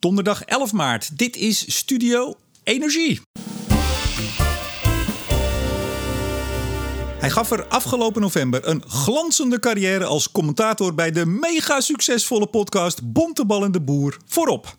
Donderdag 0.00 0.42
11 0.42 0.72
maart. 0.72 1.18
Dit 1.18 1.36
is 1.36 1.76
Studio 1.76 2.34
Energie. 2.64 3.20
Hij 7.18 7.30
gaf 7.30 7.50
er 7.50 7.66
afgelopen 7.66 8.20
november 8.20 8.68
een 8.68 8.82
glanzende 8.86 9.58
carrière 9.58 10.04
als 10.04 10.30
commentator 10.30 10.94
bij 10.94 11.10
de 11.10 11.26
mega 11.26 11.80
succesvolle 11.80 12.46
podcast 12.46 13.12
Bontebal 13.12 13.64
en 13.64 13.72
de 13.72 13.80
Boer 13.80 14.16
voorop. 14.26 14.76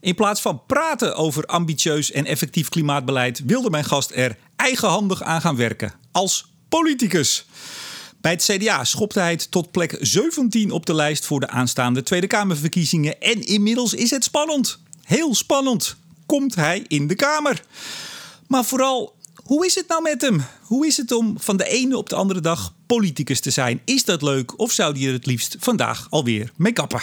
In 0.00 0.14
plaats 0.14 0.40
van 0.40 0.62
praten 0.66 1.16
over 1.16 1.44
ambitieus 1.44 2.10
en 2.10 2.24
effectief 2.24 2.68
klimaatbeleid 2.68 3.42
wilde 3.46 3.70
mijn 3.70 3.84
gast 3.84 4.10
er 4.10 4.38
eigenhandig 4.56 5.22
aan 5.22 5.40
gaan 5.40 5.56
werken 5.56 5.92
als 6.12 6.52
politicus. 6.68 7.47
Bij 8.20 8.32
het 8.32 8.42
CDA 8.42 8.84
schopte 8.84 9.20
hij 9.20 9.30
het 9.30 9.50
tot 9.50 9.70
plek 9.70 9.96
17 10.00 10.70
op 10.70 10.86
de 10.86 10.94
lijst 10.94 11.26
voor 11.26 11.40
de 11.40 11.48
aanstaande 11.48 12.02
Tweede 12.02 12.26
Kamerverkiezingen. 12.26 13.20
En 13.20 13.46
inmiddels 13.46 13.94
is 13.94 14.10
het 14.10 14.24
spannend. 14.24 14.78
Heel 15.02 15.34
spannend. 15.34 15.96
Komt 16.26 16.54
hij 16.54 16.84
in 16.88 17.06
de 17.06 17.14
Kamer? 17.14 17.62
Maar 18.46 18.64
vooral, 18.64 19.14
hoe 19.44 19.66
is 19.66 19.74
het 19.74 19.88
nou 19.88 20.02
met 20.02 20.20
hem? 20.20 20.44
Hoe 20.62 20.86
is 20.86 20.96
het 20.96 21.12
om 21.12 21.40
van 21.40 21.56
de 21.56 21.68
ene 21.68 21.96
op 21.96 22.08
de 22.08 22.14
andere 22.14 22.40
dag 22.40 22.74
politicus 22.86 23.40
te 23.40 23.50
zijn? 23.50 23.80
Is 23.84 24.04
dat 24.04 24.22
leuk 24.22 24.58
of 24.58 24.72
zou 24.72 24.98
hij 24.98 25.06
er 25.06 25.12
het 25.12 25.26
liefst 25.26 25.56
vandaag 25.58 26.06
alweer 26.10 26.52
mee 26.56 26.72
kappen? 26.72 27.00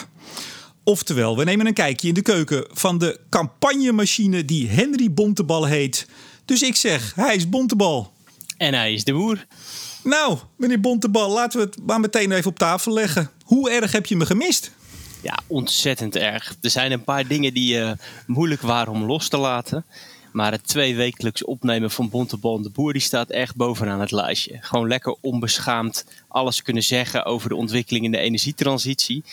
Oftewel, 0.84 1.36
we 1.36 1.44
nemen 1.44 1.66
een 1.66 1.74
kijkje 1.74 2.08
in 2.08 2.14
de 2.14 2.22
keuken 2.22 2.66
van 2.70 2.98
de 2.98 3.20
campagnemachine 3.30 4.44
die 4.44 4.68
Henry 4.68 5.12
Bontebal 5.12 5.64
heet. 5.64 6.06
Dus 6.44 6.62
ik 6.62 6.76
zeg, 6.76 7.14
hij 7.14 7.36
is 7.36 7.48
Bontebal. 7.48 8.12
En 8.56 8.74
hij 8.74 8.92
is 8.92 9.04
de 9.04 9.12
boer. 9.12 9.46
Nou, 10.06 10.38
meneer 10.56 10.80
Bontebal, 10.80 11.30
laten 11.30 11.60
we 11.60 11.66
het 11.66 11.86
maar 11.86 12.00
meteen 12.00 12.32
even 12.32 12.50
op 12.50 12.58
tafel 12.58 12.92
leggen. 12.92 13.30
Hoe 13.44 13.70
erg 13.70 13.92
heb 13.92 14.06
je 14.06 14.16
me 14.16 14.26
gemist? 14.26 14.70
Ja, 15.22 15.38
ontzettend 15.46 16.16
erg. 16.16 16.56
Er 16.60 16.70
zijn 16.70 16.92
een 16.92 17.04
paar 17.04 17.26
dingen 17.26 17.54
die 17.54 17.78
uh, 17.78 17.92
moeilijk 18.26 18.60
waren 18.60 18.92
om 18.92 19.04
los 19.04 19.28
te 19.28 19.36
laten. 19.36 19.84
Maar 20.32 20.52
het 20.52 20.66
tweewekelijks 20.66 21.44
opnemen 21.44 21.90
van 21.90 22.08
Bontebal 22.08 22.56
en 22.56 22.62
de 22.62 22.70
Boer 22.70 22.92
die 22.92 23.02
staat 23.02 23.30
echt 23.30 23.56
bovenaan 23.56 24.00
het 24.00 24.10
lijstje. 24.10 24.58
Gewoon 24.60 24.88
lekker 24.88 25.16
onbeschaamd 25.20 26.04
alles 26.28 26.62
kunnen 26.62 26.82
zeggen 26.82 27.24
over 27.24 27.48
de 27.48 27.56
ontwikkeling 27.56 28.04
in 28.04 28.12
de 28.12 28.18
energietransitie. 28.18 29.24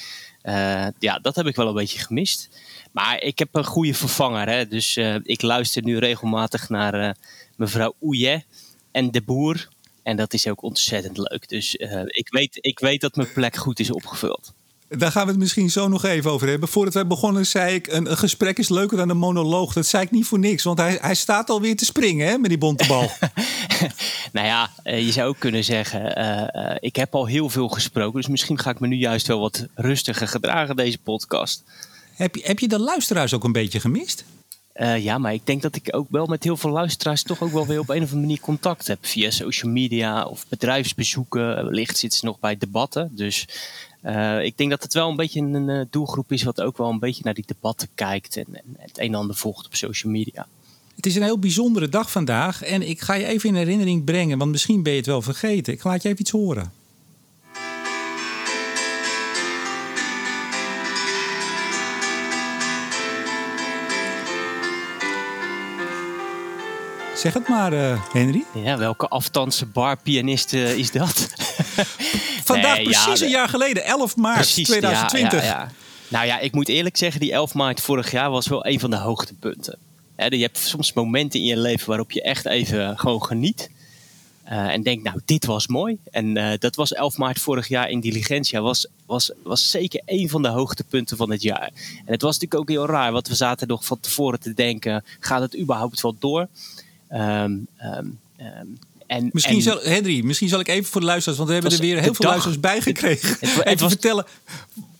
Uh, 0.43 0.87
ja, 0.99 1.19
dat 1.21 1.35
heb 1.35 1.45
ik 1.45 1.55
wel 1.55 1.67
een 1.67 1.73
beetje 1.73 1.99
gemist. 1.99 2.49
Maar 2.91 3.21
ik 3.21 3.39
heb 3.39 3.49
een 3.51 3.65
goede 3.65 3.93
vervanger. 3.93 4.49
Hè? 4.49 4.67
Dus 4.67 4.97
uh, 4.97 5.15
ik 5.23 5.41
luister 5.41 5.83
nu 5.83 5.97
regelmatig 5.97 6.69
naar 6.69 7.17
mevrouw 7.55 7.95
Oeje 8.01 8.43
en 8.91 9.11
de 9.11 9.21
Boer. 9.21 9.71
En 10.03 10.15
dat 10.15 10.33
is 10.33 10.47
ook 10.47 10.63
ontzettend 10.63 11.17
leuk. 11.17 11.49
Dus 11.49 11.75
uh, 11.75 12.01
ik, 12.05 12.27
weet, 12.29 12.57
ik 12.61 12.79
weet 12.79 13.01
dat 13.01 13.15
mijn 13.15 13.33
plek 13.33 13.55
goed 13.55 13.79
is 13.79 13.91
opgevuld. 13.91 14.53
Daar 14.97 15.11
gaan 15.11 15.25
we 15.25 15.31
het 15.31 15.39
misschien 15.39 15.69
zo 15.69 15.87
nog 15.87 16.05
even 16.05 16.31
over 16.31 16.47
hebben. 16.47 16.69
Voordat 16.69 16.93
wij 16.93 17.07
begonnen 17.07 17.45
zei 17.45 17.75
ik, 17.75 17.87
een, 17.87 18.11
een 18.11 18.17
gesprek 18.17 18.57
is 18.57 18.69
leuker 18.69 18.97
dan 18.97 19.09
een 19.09 19.17
monoloog. 19.17 19.73
Dat 19.73 19.85
zei 19.85 20.03
ik 20.03 20.11
niet 20.11 20.25
voor 20.25 20.39
niks, 20.39 20.63
want 20.63 20.77
hij, 20.77 20.97
hij 21.01 21.15
staat 21.15 21.49
alweer 21.49 21.75
te 21.75 21.85
springen 21.85 22.27
hè, 22.27 22.37
met 22.37 22.49
die 22.49 22.57
bontebal. 22.57 23.11
nou 24.33 24.47
ja, 24.47 24.69
je 24.83 25.11
zou 25.11 25.27
ook 25.27 25.39
kunnen 25.39 25.63
zeggen, 25.63 26.19
uh, 26.19 26.63
uh, 26.63 26.75
ik 26.79 26.95
heb 26.95 27.15
al 27.15 27.25
heel 27.25 27.49
veel 27.49 27.67
gesproken. 27.67 28.21
Dus 28.21 28.29
misschien 28.29 28.59
ga 28.59 28.69
ik 28.69 28.79
me 28.79 28.87
nu 28.87 28.95
juist 28.95 29.27
wel 29.27 29.39
wat 29.39 29.65
rustiger 29.75 30.27
gedragen, 30.27 30.75
deze 30.75 30.97
podcast. 30.97 31.63
Heb 32.15 32.35
je, 32.35 32.41
heb 32.45 32.59
je 32.59 32.67
de 32.67 32.79
luisteraars 32.79 33.33
ook 33.33 33.43
een 33.43 33.51
beetje 33.51 33.79
gemist? 33.79 34.23
Uh, 34.75 35.03
ja, 35.03 35.17
maar 35.17 35.33
ik 35.33 35.45
denk 35.45 35.61
dat 35.61 35.75
ik 35.75 35.95
ook 35.95 36.07
wel 36.09 36.25
met 36.25 36.43
heel 36.43 36.57
veel 36.57 36.69
luisteraars 36.69 37.23
toch 37.23 37.41
ook 37.41 37.51
wel 37.51 37.65
weer 37.65 37.79
op 37.79 37.89
een 37.89 37.95
of 37.95 38.01
andere 38.01 38.19
manier 38.19 38.39
contact 38.39 38.87
heb. 38.87 39.05
Via 39.05 39.31
social 39.31 39.71
media 39.71 40.25
of 40.25 40.45
bedrijfsbezoeken. 40.49 41.55
Wellicht 41.55 41.97
zitten 41.97 42.19
ze 42.19 42.25
nog 42.25 42.39
bij 42.39 42.57
debatten. 42.57 43.11
Dus 43.11 43.47
uh, 44.03 44.43
ik 44.43 44.57
denk 44.57 44.69
dat 44.69 44.83
het 44.83 44.93
wel 44.93 45.09
een 45.09 45.15
beetje 45.15 45.41
een 45.41 45.87
doelgroep 45.89 46.31
is 46.31 46.43
wat 46.43 46.61
ook 46.61 46.77
wel 46.77 46.89
een 46.89 46.99
beetje 46.99 47.21
naar 47.23 47.33
die 47.33 47.43
debatten 47.47 47.87
kijkt. 47.95 48.37
En, 48.37 48.45
en 48.51 48.75
het 48.77 48.97
een 48.97 49.07
en 49.07 49.15
ander 49.15 49.35
volgt 49.35 49.65
op 49.65 49.75
social 49.75 50.11
media. 50.11 50.47
Het 50.95 51.05
is 51.05 51.15
een 51.15 51.23
heel 51.23 51.39
bijzondere 51.39 51.89
dag 51.89 52.11
vandaag. 52.11 52.63
En 52.63 52.89
ik 52.89 53.01
ga 53.01 53.13
je 53.13 53.25
even 53.25 53.49
in 53.49 53.55
herinnering 53.55 54.03
brengen, 54.03 54.37
want 54.37 54.51
misschien 54.51 54.83
ben 54.83 54.91
je 54.91 54.97
het 54.97 55.07
wel 55.07 55.21
vergeten. 55.21 55.73
Ik 55.73 55.83
laat 55.83 56.01
je 56.01 56.07
even 56.07 56.21
iets 56.21 56.31
horen. 56.31 56.71
Zeg 67.23 67.33
het 67.33 67.47
maar, 67.47 67.73
uh, 67.73 68.03
Henry. 68.11 68.43
Ja, 68.53 68.77
welke 68.77 69.07
afstandse 69.07 69.65
barpianist 69.65 70.53
uh, 70.53 70.77
is 70.77 70.91
dat? 70.91 71.27
Vandaag 72.43 72.75
nee, 72.75 72.83
precies 72.83 73.19
ja, 73.19 73.25
een 73.25 73.31
jaar 73.31 73.49
geleden, 73.49 73.83
11 73.83 74.15
maart 74.15 74.35
precies, 74.35 74.67
2020. 74.67 75.43
Ja, 75.43 75.71
nou 76.07 76.25
ja, 76.25 76.39
ik 76.39 76.51
moet 76.51 76.67
eerlijk 76.67 76.97
zeggen, 76.97 77.19
die 77.19 77.31
11 77.31 77.53
maart 77.53 77.81
vorig 77.81 78.11
jaar 78.11 78.29
was 78.29 78.47
wel 78.47 78.65
een 78.65 78.79
van 78.79 78.89
de 78.89 78.95
hoogtepunten. 78.95 79.77
He, 80.15 80.25
je 80.25 80.41
hebt 80.41 80.57
soms 80.57 80.93
momenten 80.93 81.39
in 81.39 81.45
je 81.45 81.57
leven 81.57 81.87
waarop 81.87 82.11
je 82.11 82.21
echt 82.21 82.45
even 82.45 82.97
gewoon 82.97 83.23
geniet. 83.23 83.69
Uh, 84.45 84.67
en 84.67 84.83
denk, 84.83 85.03
nou, 85.03 85.19
dit 85.25 85.45
was 85.45 85.67
mooi. 85.67 85.97
En 86.11 86.37
uh, 86.37 86.51
dat 86.59 86.75
was 86.75 86.93
11 86.93 87.17
maart 87.17 87.39
vorig 87.39 87.67
jaar 87.67 87.89
in 87.89 87.99
Diligentia. 87.99 88.61
Was, 88.61 88.87
was, 89.05 89.31
was 89.43 89.69
zeker 89.69 90.01
een 90.05 90.29
van 90.29 90.41
de 90.41 90.47
hoogtepunten 90.47 91.17
van 91.17 91.31
het 91.31 91.41
jaar. 91.41 91.71
En 92.05 92.11
het 92.11 92.21
was 92.21 92.39
natuurlijk 92.39 92.61
ook 92.61 92.69
heel 92.69 92.95
raar, 92.95 93.11
want 93.11 93.27
we 93.27 93.35
zaten 93.35 93.67
nog 93.67 93.85
van 93.85 93.99
tevoren 93.99 94.39
te 94.39 94.53
denken: 94.53 95.03
gaat 95.19 95.41
het 95.41 95.57
überhaupt 95.59 96.01
wel 96.01 96.15
door? 96.19 96.47
Um, 97.13 97.67
um, 97.81 98.19
um, 98.39 98.79
en, 99.07 99.29
misschien, 99.31 99.55
en, 99.55 99.61
zal, 99.61 99.79
Henry, 99.81 100.23
misschien 100.23 100.49
zal 100.49 100.59
ik 100.59 100.67
even 100.67 100.91
voor 100.91 101.01
de 101.01 101.07
luisteraars, 101.07 101.37
want 101.37 101.49
we 101.49 101.55
hebben 101.55 101.73
er 101.73 101.85
weer 101.85 102.01
heel 102.01 102.13
veel 102.13 102.25
dag, 102.25 102.29
luisteraars 102.29 102.59
bij 102.59 102.81
gekregen. 102.81 103.29
Het, 103.29 103.39
het, 103.39 103.55
het 103.55 103.65
even 103.65 103.79
was, 103.79 103.91
vertellen. 103.91 104.25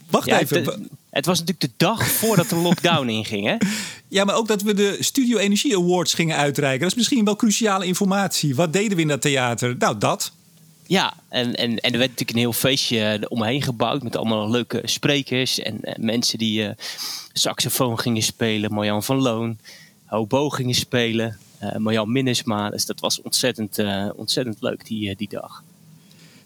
Wacht 0.09 0.28
ja, 0.28 0.40
even. 0.40 0.57
Het, 0.63 0.79
het, 1.09 1.25
was 1.25 1.40
natuurlijk 1.40 1.62
de 1.62 1.85
dag 1.85 2.07
voordat 2.07 2.50
de 2.50 2.56
lockdown 2.56 3.07
inging. 3.07 3.47
Hè? 3.47 3.56
Ja, 4.07 4.24
maar 4.24 4.35
ook 4.35 4.47
dat 4.47 4.62
we 4.62 4.74
de 4.74 4.97
Studio 5.00 5.38
Energie 5.38 5.78
Awards 5.78 6.13
gingen 6.13 6.38
uitreiken. 6.38 6.79
Dat 6.79 6.90
is 6.90 6.96
misschien 6.96 7.25
wel 7.25 7.35
cruciale 7.35 7.85
informatie. 7.85 8.56
Wat 8.56 8.74
deden 8.74 8.95
we 8.95 9.01
in 9.01 9.07
dat 9.07 9.22
theater? 9.22 9.75
Nou, 9.78 9.97
dat. 9.97 10.31
Ja, 10.88 11.13
en, 11.30 11.56
en, 11.56 11.80
en 11.80 11.91
er 11.91 11.97
werd 11.97 12.09
natuurlijk 12.09 12.30
een 12.30 12.38
heel 12.38 12.53
feestje 12.53 13.25
omheen 13.30 13.62
gebouwd 13.62 14.03
met 14.03 14.16
allemaal 14.16 14.50
leuke 14.50 14.81
sprekers 14.84 15.59
en, 15.59 15.78
en 15.81 16.06
mensen 16.06 16.38
die 16.38 16.62
uh, 16.62 16.69
saxofoon 17.31 18.00
gingen 18.00 18.22
spelen. 18.22 18.74
Marjan 18.74 19.03
van 19.03 19.22
Loon, 19.22 19.57
hobo 20.06 20.50
gingen 20.50 20.75
spelen 20.75 21.40
Marjan 21.78 22.12
Minnesma. 22.12 22.69
Dus 22.69 22.85
dat 22.85 23.00
was 23.00 23.22
ontzettend, 23.22 23.79
uh, 23.79 24.09
ontzettend 24.16 24.62
leuk 24.62 24.85
die, 24.85 25.09
uh, 25.09 25.16
die 25.16 25.29
dag. 25.29 25.63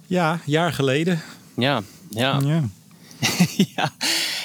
Ja, 0.08 0.40
jaar 0.46 0.74
geleden. 0.74 1.22
Ja, 1.56 1.82
ja. 2.10 2.40
Ja. 2.40 2.64
ja. 3.76 3.92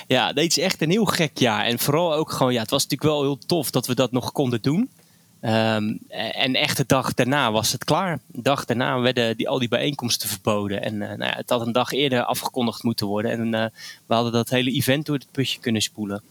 ja, 0.07 0.27
het 0.27 0.39
is 0.39 0.59
echt 0.59 0.83
een 0.83 0.91
heel 0.91 1.05
gek 1.05 1.39
jaar. 1.39 1.65
En 1.65 1.79
vooral 1.79 2.15
ook 2.15 2.33
gewoon, 2.33 2.53
ja, 2.53 2.61
het 2.61 2.71
was 2.71 2.83
natuurlijk 2.83 3.11
wel 3.11 3.23
heel 3.23 3.39
tof 3.39 3.71
dat 3.71 3.87
we 3.87 3.95
dat 3.95 4.13
nog 4.13 4.33
konden 4.33 4.63
doen. 4.63 4.91
Um, 5.45 5.99
en 6.09 6.55
echt 6.55 6.77
de 6.77 6.85
dag 6.87 7.15
daarna 7.15 7.53
was 7.53 7.73
het 7.73 7.85
klaar. 7.85 8.19
De 8.27 8.43
dag 8.43 8.65
daarna 8.65 9.01
werden 9.01 9.37
die, 9.37 9.49
al 9.49 9.59
die 9.59 9.69
bijeenkomsten 9.69 10.29
verboden. 10.29 10.83
En 10.83 10.95
uh, 10.95 11.09
nou 11.09 11.25
ja, 11.25 11.37
het 11.37 11.51
had 11.51 11.67
een 11.67 11.73
dag 11.73 11.93
eerder 11.93 12.25
afgekondigd 12.25 12.83
moeten 12.83 13.07
worden. 13.07 13.31
En 13.31 13.47
uh, 13.47 13.65
we 14.07 14.15
hadden 14.15 14.33
dat 14.33 14.49
hele 14.49 14.71
event 14.71 15.07
door 15.07 15.17
het 15.17 15.31
putje 15.31 15.61
kunnen 15.61 15.83
spoelen. 15.83 16.23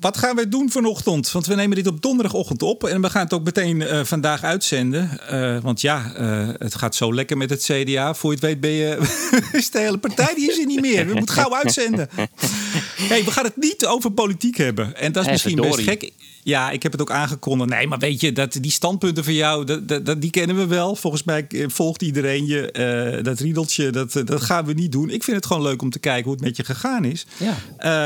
Wat 0.00 0.16
gaan 0.16 0.36
we 0.36 0.48
doen 0.48 0.70
vanochtend? 0.70 1.32
Want 1.32 1.46
we 1.46 1.54
nemen 1.54 1.76
dit 1.76 1.86
op 1.86 2.02
donderdagochtend 2.02 2.62
op 2.62 2.84
en 2.84 3.00
we 3.00 3.10
gaan 3.10 3.22
het 3.22 3.32
ook 3.32 3.44
meteen 3.44 3.80
uh, 3.80 4.04
vandaag 4.04 4.42
uitzenden. 4.42 5.20
Uh, 5.32 5.58
want 5.60 5.80
ja, 5.80 6.12
uh, 6.18 6.48
het 6.58 6.74
gaat 6.74 6.94
zo 6.94 7.14
lekker 7.14 7.36
met 7.36 7.50
het 7.50 7.62
CDA. 7.62 8.14
Voor 8.14 8.30
je 8.30 8.36
het 8.36 8.46
weet 8.46 8.60
ben 8.60 8.70
je... 8.70 8.98
is 9.52 9.70
de 9.70 9.78
hele 9.78 9.98
partij, 9.98 10.34
die 10.34 10.50
is 10.50 10.58
er 10.58 10.66
niet 10.66 10.80
meer. 10.80 11.06
We 11.06 11.14
moeten 11.14 11.34
gauw 11.34 11.54
uitzenden. 11.54 12.08
hey, 13.10 13.24
we 13.24 13.30
gaan 13.30 13.44
het 13.44 13.56
niet 13.56 13.86
over 13.86 14.10
politiek 14.10 14.56
hebben. 14.56 14.96
En 14.96 15.12
dat 15.12 15.24
is 15.24 15.30
misschien 15.30 15.60
best 15.60 15.80
gek. 15.80 16.12
Ja, 16.46 16.70
ik 16.70 16.82
heb 16.82 16.92
het 16.92 17.00
ook 17.00 17.10
aangekondigd. 17.10 17.70
Nee, 17.70 17.86
maar 17.86 17.98
weet 17.98 18.20
je, 18.20 18.32
dat, 18.32 18.58
die 18.60 18.70
standpunten 18.70 19.24
van 19.24 19.34
jou, 19.34 19.64
dat, 19.64 20.06
dat, 20.06 20.20
die 20.20 20.30
kennen 20.30 20.56
we 20.56 20.66
wel. 20.66 20.96
Volgens 20.96 21.22
mij 21.22 21.46
volgt 21.66 22.02
iedereen 22.02 22.46
je. 22.46 23.14
Uh, 23.16 23.24
dat 23.24 23.40
riedeltje, 23.40 23.90
dat, 23.90 24.12
dat 24.24 24.40
gaan 24.40 24.64
we 24.64 24.72
niet 24.72 24.92
doen. 24.92 25.10
Ik 25.10 25.24
vind 25.24 25.36
het 25.36 25.46
gewoon 25.46 25.62
leuk 25.62 25.82
om 25.82 25.90
te 25.90 25.98
kijken 25.98 26.24
hoe 26.24 26.32
het 26.32 26.42
met 26.42 26.56
je 26.56 26.64
gegaan 26.64 27.04
is. 27.04 27.26
Ja. 27.36 27.56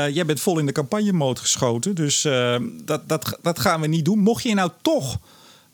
Uh, 0.07 0.15
jij 0.15 0.25
bent 0.25 0.39
vol 0.39 0.59
in 0.59 0.65
de 0.65 0.71
campagne-mode 0.71 1.39
geschoten. 1.39 1.95
Dus 1.95 2.25
uh, 2.25 2.55
dat, 2.83 3.09
dat, 3.09 3.37
dat 3.41 3.59
gaan 3.59 3.81
we 3.81 3.87
niet 3.87 4.05
doen. 4.05 4.19
Mocht 4.19 4.43
je 4.43 4.53
nou 4.53 4.71
toch... 4.81 5.19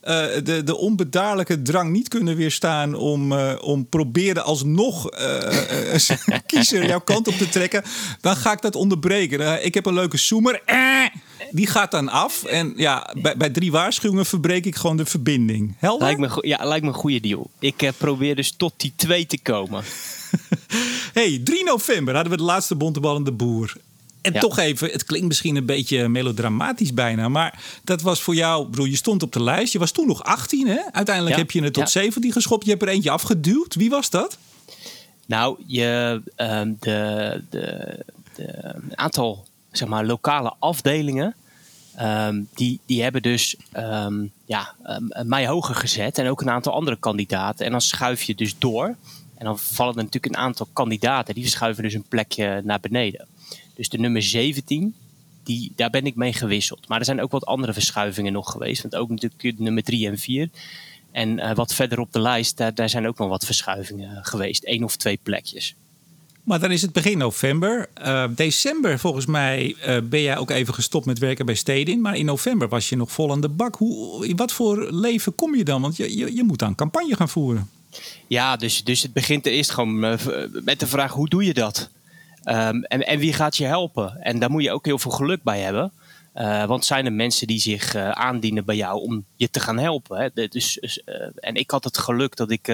Uh, 0.04 0.26
de, 0.44 0.62
de 0.64 0.78
onbedaarlijke 0.78 1.62
drang 1.62 1.92
niet 1.92 2.08
kunnen 2.08 2.36
weerstaan 2.36 2.96
om, 2.96 3.32
uh, 3.32 3.54
om 3.62 3.90
proberen 3.90 4.44
alsnog 4.44 5.20
uh, 5.20 6.38
kiezer 6.46 6.88
jouw 6.88 7.00
kant 7.00 7.28
op 7.28 7.34
te 7.34 7.50
trekken, 7.50 7.84
dan 8.22 8.36
ga 8.36 8.52
ik 8.52 8.62
dat 8.62 8.76
onderbreken. 8.76 9.66
ik 9.66 9.74
heb 9.74 9.86
een 9.86 9.94
leuke 9.94 10.18
zoemer. 10.18 10.62
Die 11.52 11.68
gaat 11.68 11.92
dan 11.92 12.10
af. 12.10 12.44
En 12.44 12.74
ja, 12.76 13.14
bij, 13.22 13.38
bij, 13.38 13.50
drie 13.50 13.72
waarschuwingen 13.72 14.26
verbreek 14.26 14.66
ik 14.66 14.76
gewoon 14.76 14.98
de 14.98 15.06
verbinding. 15.06 15.76
Helder? 15.78 16.08
Lijkt 16.08 16.20
me, 16.20 16.48
ja, 16.48 16.66
lijkt 16.66 16.86
me 16.86 16.92
een 16.92 16.98
goede 16.98 17.20
deal. 17.20 17.50
Ik 17.60 17.92
probeer 17.98 18.36
dus 18.36 18.52
tot 18.52 18.74
die 18.78 18.94
twee 18.96 19.26
te 19.26 19.40
komen. 19.40 19.84
hey, 21.14 21.42
3 21.44 21.64
november 21.64 22.14
hadden 22.14 22.32
we 22.32 22.38
de 22.38 22.44
laatste 22.44 22.76
bonteballende 22.76 23.32
boer. 23.32 23.74
En 24.22 24.34
ja. 24.34 24.40
toch 24.40 24.58
even, 24.58 24.90
het 24.92 25.04
klinkt 25.04 25.28
misschien 25.28 25.56
een 25.56 25.66
beetje 25.66 26.08
melodramatisch 26.08 26.94
bijna. 26.94 27.30
Maar 27.30 27.60
dat 27.84 28.02
was 28.02 28.22
voor 28.22 28.36
jou, 28.36 28.68
broer, 28.68 28.88
je 28.88 28.96
stond 28.96 29.24
op 29.24 29.34
de 29.34 29.44
lijst. 29.44 29.74
Je 29.74 29.80
was 29.80 29.92
toen 29.92 30.08
nog 30.08 30.24
18, 30.24 30.68
hè? 30.68 30.80
Uiteindelijk 30.92 31.36
ja. 31.36 31.42
heb 31.42 31.52
je 31.52 31.64
het 31.64 31.74
tot 31.74 31.94
ja. 31.94 32.02
17 32.02 32.32
geschopt. 32.32 32.64
Je 32.64 32.70
hebt 32.70 32.82
er 32.82 32.88
eentje 32.88 33.10
afgeduwd. 33.10 33.76
Wie 33.76 33.90
was 33.90 34.10
dat? 34.10 34.38
Nou, 35.26 35.58
je, 35.66 36.22
um, 36.36 36.78
de, 36.80 37.44
de, 37.50 38.00
de 38.36 38.74
aantal 38.96 39.47
zeg 39.72 39.88
maar, 39.88 40.06
lokale 40.06 40.54
afdelingen 40.60 41.36
Ehm, 41.98 42.44
die, 42.54 42.80
die 42.86 43.04
hebben 43.04 43.22
dus 43.22 43.56
ehm, 43.72 44.26
ja, 44.46 44.76
ehm, 44.84 45.28
mij 45.28 45.48
hoger 45.48 45.76
gezet 45.76 46.18
en 46.18 46.28
ook 46.28 46.42
een 46.42 46.50
aantal 46.50 46.74
andere 46.74 46.98
kandidaten. 46.98 47.66
En 47.66 47.72
dan 47.72 47.82
schuif 47.82 48.22
je 48.22 48.36
dus 48.36 48.56
door. 48.58 48.96
En 49.36 49.46
dan 49.46 49.60
vallen 49.60 49.96
er 49.96 50.04
natuurlijk 50.04 50.36
een 50.36 50.42
aantal 50.42 50.68
kandidaten, 50.74 51.34
die 51.34 51.44
verschuiven 51.44 51.84
dus 51.84 51.94
een 51.94 52.08
plekje 52.08 52.62
naar 52.64 52.80
beneden. 52.80 53.28
Dus 53.76 53.90
de 53.90 53.98
nummer 53.98 54.22
17, 54.22 54.96
die, 55.44 55.72
daar 55.76 55.90
ben 55.90 56.06
ik 56.06 56.16
mee 56.16 56.34
gewisseld. 56.34 56.88
Maar 56.88 57.00
er 57.00 57.06
zijn 57.06 57.22
ook 57.22 57.32
wat 57.32 57.46
andere 57.46 57.74
verschuivingen 57.74 58.34
nog 58.34 58.52
geweest. 58.52 58.82
Want 58.82 58.96
ook 58.96 59.10
natuurlijk 59.10 59.60
nummer 59.60 59.84
3 59.84 60.08
en 60.08 60.18
4. 60.18 60.50
En 61.12 61.38
uh, 61.38 61.54
wat 61.54 61.74
verder 61.74 62.00
op 62.00 62.14
de 62.14 62.20
lijst, 62.20 62.58
daar, 62.58 62.74
daar 62.74 62.90
zijn 62.90 63.08
ook 63.08 63.18
nog 63.18 63.30
wat 63.30 63.46
verschuivingen 63.46 64.26
geweest. 64.26 64.66
Eén 64.66 64.84
of 64.84 64.96
twee 64.96 65.20
plekjes. 65.24 65.76
Maar 66.48 66.60
dan 66.60 66.72
is 66.72 66.82
het 66.82 66.94
begin 66.94 67.18
november. 67.18 67.90
Uh, 68.02 68.26
december, 68.30 69.00
volgens 69.00 69.26
mij, 69.26 69.76
uh, 69.88 69.98
ben 70.04 70.22
jij 70.22 70.38
ook 70.38 70.50
even 70.50 70.74
gestopt 70.74 71.06
met 71.06 71.20
werken 71.20 71.46
bij 71.46 71.56
Stedin. 71.56 72.02
Maar 72.02 72.16
in 72.16 72.26
november 72.26 72.68
was 72.68 72.90
je 72.90 72.96
nog 72.96 73.12
vol 73.12 73.32
aan 73.32 73.42
de 73.42 73.50
bak. 73.50 73.76
Hoe, 73.76 74.28
in 74.28 74.36
wat 74.36 74.52
voor 74.52 74.92
leven 74.92 75.36
kom 75.36 75.56
je 75.56 75.64
dan? 75.64 75.82
Want 75.82 75.98
je, 75.98 76.18
je, 76.18 76.36
je 76.36 76.44
moet 76.44 76.60
dan 76.60 76.76
campagne 76.76 77.16
gaan 77.16 77.30
voeren. 77.30 77.70
Ja, 78.28 78.56
dus, 78.56 78.84
dus 78.84 79.02
het 79.02 79.14
begint 79.14 79.46
eerst 79.46 79.72
gewoon 79.72 80.00
met 80.64 80.80
de 80.80 80.88
vraag: 80.88 81.12
hoe 81.12 81.30
doe 81.30 81.46
je 81.46 81.54
dat? 81.54 81.90
Um, 82.44 82.84
en, 82.84 83.08
en 83.08 83.20
wie 83.20 83.34
gaat 83.34 83.58
je 83.58 83.66
helpen? 83.66 84.22
En 84.22 84.40
daar 84.40 84.52
moet 84.52 84.64
je 84.64 84.72
ook 84.72 84.86
heel 84.86 85.00
veel 85.00 85.12
geluk 85.12 85.44
bij 85.44 85.60
hebben. 85.60 85.92
Want 86.68 86.86
zijn 86.86 87.06
er 87.06 87.14
mensen 87.14 87.48
die 87.48 87.60
zich 87.60 87.96
uh, 87.96 88.10
aandienen 88.10 88.66
bij 88.66 88.76
jou 88.76 89.02
om 89.02 89.26
je 89.36 89.50
te 89.50 89.60
gaan 89.60 89.78
helpen? 89.78 90.32
Hè? 90.34 90.48
Dus, 90.48 90.78
uh, 90.82 91.16
en 91.36 91.56
ik 91.56 91.72
had 91.72 91.84
het 91.84 91.98
geluk 91.98 92.36
dat 92.36 92.52
ik 92.52 92.68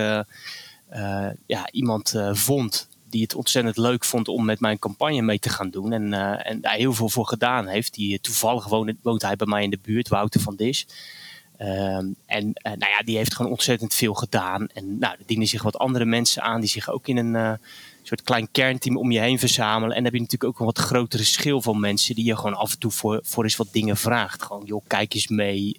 ja, 1.46 1.72
iemand 1.72 2.16
vond 2.32 2.92
die 3.14 3.22
het 3.22 3.36
ontzettend 3.36 3.78
leuk 3.78 4.06
vond 4.06 4.28
om 4.28 4.46
met 4.46 4.60
mijn 4.60 4.80
campagne 4.80 5.22
mee 5.22 5.40
te 5.40 5.50
gaan 5.50 5.70
doen. 5.70 5.94
En, 5.94 6.14
en 6.44 6.62
daar 6.62 6.74
heel 6.74 6.94
veel 6.94 7.10
voor 7.10 7.28
gedaan 7.28 7.68
heeft. 7.68 7.94
Die, 7.94 8.20
toevallig 8.22 8.68
woont, 8.68 8.94
woont 9.02 9.22
hij 9.22 9.36
bij 9.36 9.48
mij 9.48 9.64
in 9.64 9.70
de 9.70 9.80
buurt, 9.82 10.08
Wouter 10.08 10.42
van 10.42 10.56
Dis. 10.56 10.88
Ehm, 11.58 12.08
en 12.26 12.54
nou 12.64 12.92
ja, 12.92 13.02
die 13.06 13.18
heeft 13.18 13.36
gewoon 13.36 13.52
ontzettend 13.52 13.94
veel 13.94 14.14
gedaan. 14.14 14.68
En 14.74 15.00
nou, 15.00 15.16
er 15.20 15.26
dienen 15.26 15.48
zich 15.48 15.64
wat 15.64 15.78
andere 15.78 16.06
mensen 16.06 16.42
aan 16.42 16.60
die 16.60 16.70
zich 16.70 16.90
ook 16.90 17.08
in 17.08 17.18
een 17.18 17.58
soort 18.04 18.24
klein 18.24 18.52
kernteam 18.52 18.98
om 18.98 19.12
je 19.12 19.20
heen 19.20 19.40
verzamelen. 19.40 19.90
En 19.90 19.96
dan 19.96 20.04
heb 20.04 20.14
je 20.14 20.20
natuurlijk 20.20 20.52
ook 20.52 20.60
een 20.60 20.66
wat 20.66 20.78
grotere 20.78 21.24
schil 21.24 21.62
van 21.62 21.80
mensen 21.80 22.16
die 22.16 22.26
je 22.26 22.36
gewoon 22.36 22.56
af 22.56 22.72
en 22.72 22.80
toe 22.80 22.92
voor, 22.92 23.20
voor 23.24 23.44
eens 23.44 23.56
wat 23.56 23.72
dingen 23.72 23.98
vraagt. 23.98 24.44
Gewoon, 24.44 24.66
joh, 24.66 24.84
kijk 24.88 25.14
eens 25.14 25.28
mee. 25.28 25.76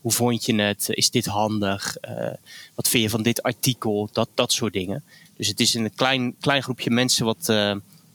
Hoe 0.00 0.12
vond 0.12 0.44
je 0.44 0.54
het? 0.54 0.88
Is 0.88 1.10
dit 1.10 1.26
handig? 1.26 1.96
Wat 2.74 2.88
vind 2.88 3.02
je 3.02 3.10
van 3.10 3.22
dit 3.22 3.42
artikel? 3.42 4.08
Dat, 4.12 4.28
dat 4.34 4.52
soort 4.52 4.72
dingen. 4.72 5.04
Dus 5.38 5.48
het 5.48 5.60
is 5.60 5.74
een 5.74 5.94
klein, 5.94 6.34
klein 6.40 6.62
groepje 6.62 6.90
mensen 6.90 7.24
wat, 7.24 7.48
uh, 7.50 7.74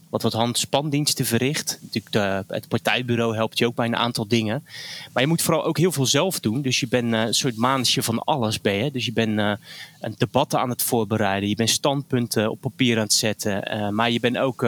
wat 0.10 0.22
wat 0.22 0.34
handspandiensten 0.34 1.26
verricht. 1.26 1.80
Natuurlijk 1.82 2.14
de, 2.14 2.54
het 2.54 2.68
partijbureau 2.68 3.36
helpt 3.36 3.58
je 3.58 3.66
ook 3.66 3.76
bij 3.76 3.86
een 3.86 3.96
aantal 3.96 4.28
dingen. 4.28 4.66
Maar 5.14 5.24
je 5.24 5.30
moet 5.30 5.42
vooral 5.42 5.66
ook 5.66 5.78
heel 5.78 5.92
veel 5.92 6.06
zelf 6.06 6.40
doen. 6.40 6.62
Dus 6.62 6.80
je 6.80 6.88
bent 6.88 7.14
uh, 7.14 7.22
een 7.22 7.34
soort 7.34 7.56
manetje 7.56 8.04
van 8.04 8.24
alles 8.24 8.62
ben 8.62 8.74
je. 8.74 8.92
Dus 8.92 9.06
je 9.06 9.14
bent 9.14 9.40
uh, 9.40 9.54
een 10.00 10.16
debatten 10.18 10.60
aan 10.60 10.70
het 10.70 10.82
voorbereiden. 10.82 11.50
Je 11.50 11.56
bent 11.56 11.70
standpunten 11.70 12.52
op 12.52 12.62
papier 12.62 12.98
aan 12.98 13.04
het 13.04 13.14
zetten. 13.14 13.94
Maar 13.96 14.12
je 14.12 14.20
bent 14.20 14.38
ook 14.38 14.68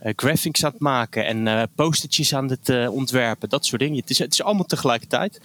graphics 0.00 0.64
aan 0.64 0.70
het 0.70 0.80
maken 0.80 1.26
en 1.26 1.68
postertjes 1.74 2.34
aan 2.34 2.48
het 2.48 2.88
ontwerpen. 2.88 3.48
Dat 3.48 3.66
soort 3.66 3.80
dingen. 3.80 3.96
Het 3.96 4.10
is, 4.10 4.18
het 4.18 4.32
is 4.32 4.42
allemaal 4.42 4.64
tegelijkertijd. 4.64 5.40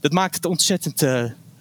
Dat 0.00 0.12
maakt 0.12 0.34
het 0.34 0.44
ontzettend 0.44 1.02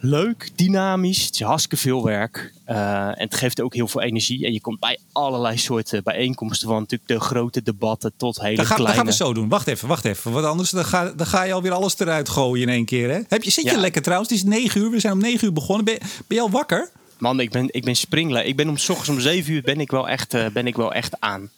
leuk, 0.03 0.49
dynamisch. 0.55 1.25
Het 1.25 1.33
is 1.33 1.41
hartstikke 1.41 1.77
veel 1.77 2.03
werk. 2.03 2.53
Uh, 2.67 3.07
en 3.07 3.15
het 3.17 3.35
geeft 3.35 3.61
ook 3.61 3.73
heel 3.73 3.87
veel 3.87 4.01
energie. 4.01 4.45
En 4.45 4.53
je 4.53 4.61
komt 4.61 4.79
bij 4.79 4.99
allerlei 5.11 5.57
soorten 5.57 6.03
bijeenkomsten. 6.03 6.67
Van 6.67 6.79
natuurlijk 6.79 7.09
de 7.09 7.19
grote 7.19 7.63
debatten 7.63 8.13
tot 8.17 8.41
hele 8.41 8.63
kleine. 8.63 8.85
Dat 8.85 8.95
gaan 8.95 9.05
we 9.05 9.13
zo 9.13 9.33
doen. 9.33 9.49
Wacht 9.49 9.67
even, 9.67 9.87
wacht 9.87 10.05
even. 10.05 10.31
Want 10.31 10.45
anders 10.45 10.69
dan 10.69 10.85
ga, 10.85 11.11
dan 11.11 11.25
ga 11.25 11.43
je 11.43 11.53
alweer 11.53 11.71
alles 11.71 11.99
eruit 11.99 12.29
gooien 12.29 12.67
in 12.67 12.73
één 12.73 12.85
keer. 12.85 13.09
Hè? 13.09 13.19
Heb 13.27 13.43
je, 13.43 13.51
zit 13.51 13.63
je 13.63 13.71
ja. 13.71 13.79
lekker 13.79 14.01
trouwens? 14.01 14.29
Het 14.29 14.39
is 14.39 14.45
negen 14.45 14.81
uur. 14.81 14.89
We 14.89 14.99
zijn 14.99 15.13
om 15.13 15.19
negen 15.19 15.47
uur 15.47 15.53
begonnen. 15.53 15.85
Ben, 15.85 15.97
ben 15.99 16.37
je 16.37 16.41
al 16.41 16.49
wakker? 16.49 16.89
Man, 17.17 17.39
ik 17.39 17.51
ben, 17.51 17.67
ik 17.71 17.83
ben 17.83 17.95
springler. 17.95 18.45
Ik 18.45 18.55
ben 18.55 18.69
om 18.69 18.77
s 18.77 18.89
ochtends 18.89 19.09
om 19.09 19.19
zeven 19.19 19.53
uur 19.53 19.61
ben 19.61 19.79
ik 19.79 19.91
wel 19.91 20.09
echt, 20.09 20.33
uh, 20.33 20.47
ben 20.47 20.67
ik 20.67 20.75
wel 20.75 20.93
echt 20.93 21.19
aan. 21.19 21.49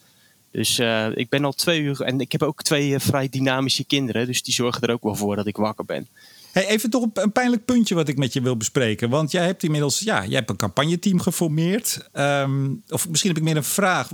Dus 0.51 0.79
uh, 0.79 1.07
ik 1.13 1.29
ben 1.29 1.45
al 1.45 1.53
twee 1.53 1.81
uur. 1.81 2.01
En 2.01 2.19
ik 2.19 2.31
heb 2.31 2.43
ook 2.43 2.63
twee 2.63 2.99
vrij 2.99 3.29
dynamische 3.29 3.83
kinderen. 3.83 4.25
Dus 4.25 4.43
die 4.43 4.53
zorgen 4.53 4.81
er 4.81 4.93
ook 4.93 5.03
wel 5.03 5.15
voor 5.15 5.35
dat 5.35 5.47
ik 5.47 5.57
wakker 5.57 5.85
ben. 5.85 6.07
Hey, 6.55 6.67
even 6.67 6.89
toch 6.89 7.07
een 7.13 7.31
pijnlijk 7.31 7.65
puntje 7.65 7.95
wat 7.95 8.07
ik 8.07 8.17
met 8.17 8.33
je 8.33 8.41
wil 8.41 8.57
bespreken. 8.57 9.09
Want 9.09 9.31
jij 9.31 9.45
hebt 9.45 9.63
inmiddels 9.63 9.99
ja, 9.99 10.25
jij 10.25 10.35
hebt 10.35 10.49
een 10.49 10.55
campagneteam 10.55 11.19
geformeerd. 11.19 12.09
Um, 12.13 12.83
of 12.87 13.09
misschien 13.09 13.29
heb 13.29 13.39
ik 13.39 13.45
meer 13.45 13.57
een 13.57 13.63
vraag. 13.63 14.09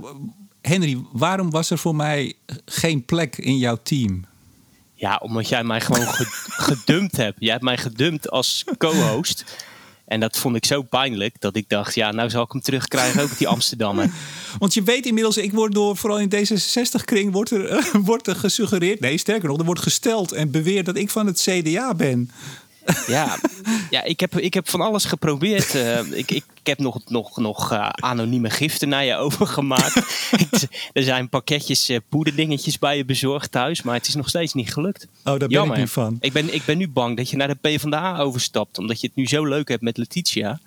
Henry, 0.60 1.04
waarom 1.12 1.50
was 1.50 1.70
er 1.70 1.78
voor 1.78 1.96
mij 1.96 2.34
geen 2.64 3.04
plek 3.04 3.38
in 3.38 3.58
jouw 3.58 3.78
team? 3.82 4.24
Ja, 4.94 5.16
omdat 5.16 5.48
jij 5.48 5.64
mij 5.64 5.80
gewoon 5.80 6.06
gedumpt 6.46 7.16
hebt. 7.16 7.36
Jij 7.38 7.52
hebt 7.52 7.64
mij 7.64 7.78
gedumpt 7.78 8.30
als 8.30 8.64
co-host. 8.78 9.44
En 10.12 10.20
dat 10.20 10.38
vond 10.38 10.56
ik 10.56 10.64
zo 10.64 10.82
pijnlijk 10.82 11.34
dat 11.38 11.56
ik 11.56 11.68
dacht, 11.68 11.94
ja, 11.94 12.10
nou 12.10 12.30
zal 12.30 12.42
ik 12.42 12.52
hem 12.52 12.60
terugkrijgen, 12.60 13.22
ook 13.22 13.38
die 13.38 13.48
Amsterdammer. 13.48 14.10
Want 14.58 14.74
je 14.74 14.82
weet 14.82 15.06
inmiddels, 15.06 15.36
ik 15.36 15.52
word 15.52 15.72
door, 15.72 15.96
vooral 15.96 16.18
in 16.18 16.34
D66-kring, 16.34 17.32
wordt 17.32 17.50
er, 17.50 17.84
wordt 18.10 18.26
er 18.26 18.36
gesuggereerd, 18.36 19.00
nee, 19.00 19.18
sterker 19.18 19.48
nog, 19.48 19.58
er 19.58 19.64
wordt 19.64 19.80
gesteld 19.80 20.32
en 20.32 20.50
beweerd 20.50 20.86
dat 20.86 20.96
ik 20.96 21.10
van 21.10 21.26
het 21.26 21.40
CDA 21.40 21.94
ben. 21.94 22.30
Ja, 23.06 23.38
ja 23.90 24.02
ik, 24.02 24.20
heb, 24.20 24.38
ik 24.38 24.54
heb 24.54 24.68
van 24.68 24.80
alles 24.80 25.04
geprobeerd. 25.04 25.74
Uh, 25.74 25.98
ik, 25.98 26.30
ik, 26.30 26.44
ik, 26.60 26.66
heb 26.66 26.78
nog, 26.78 27.00
nog, 27.06 27.36
nog 27.36 27.72
uh, 27.72 27.88
anonieme 27.88 28.50
giften 28.50 28.88
naar 28.88 29.04
je 29.04 29.16
overgemaakt. 29.26 29.96
er 30.92 31.02
zijn 31.02 31.28
pakketjes 31.28 31.90
uh, 31.90 31.98
poederdingetjes 32.08 32.78
bij 32.78 32.96
je 32.96 33.04
bezorgd 33.04 33.50
thuis, 33.50 33.82
maar 33.82 33.94
het 33.94 34.06
is 34.06 34.14
nog 34.14 34.28
steeds 34.28 34.54
niet 34.54 34.72
gelukt. 34.72 35.06
Oh, 35.24 35.38
daar 35.38 35.48
ben 35.48 35.64
ik 35.64 35.76
niet 35.76 35.90
van. 35.90 36.16
Ik 36.20 36.32
ben, 36.32 36.54
ik 36.54 36.64
ben 36.64 36.78
nu 36.78 36.88
bang 36.88 37.16
dat 37.16 37.30
je 37.30 37.36
naar 37.36 37.48
de 37.48 37.54
PvdA 37.60 38.18
overstapt, 38.18 38.78
omdat 38.78 39.00
je 39.00 39.06
het 39.06 39.16
nu 39.16 39.26
zo 39.26 39.44
leuk 39.44 39.68
hebt 39.68 39.82
met 39.82 39.96
Letitia. 39.96 40.60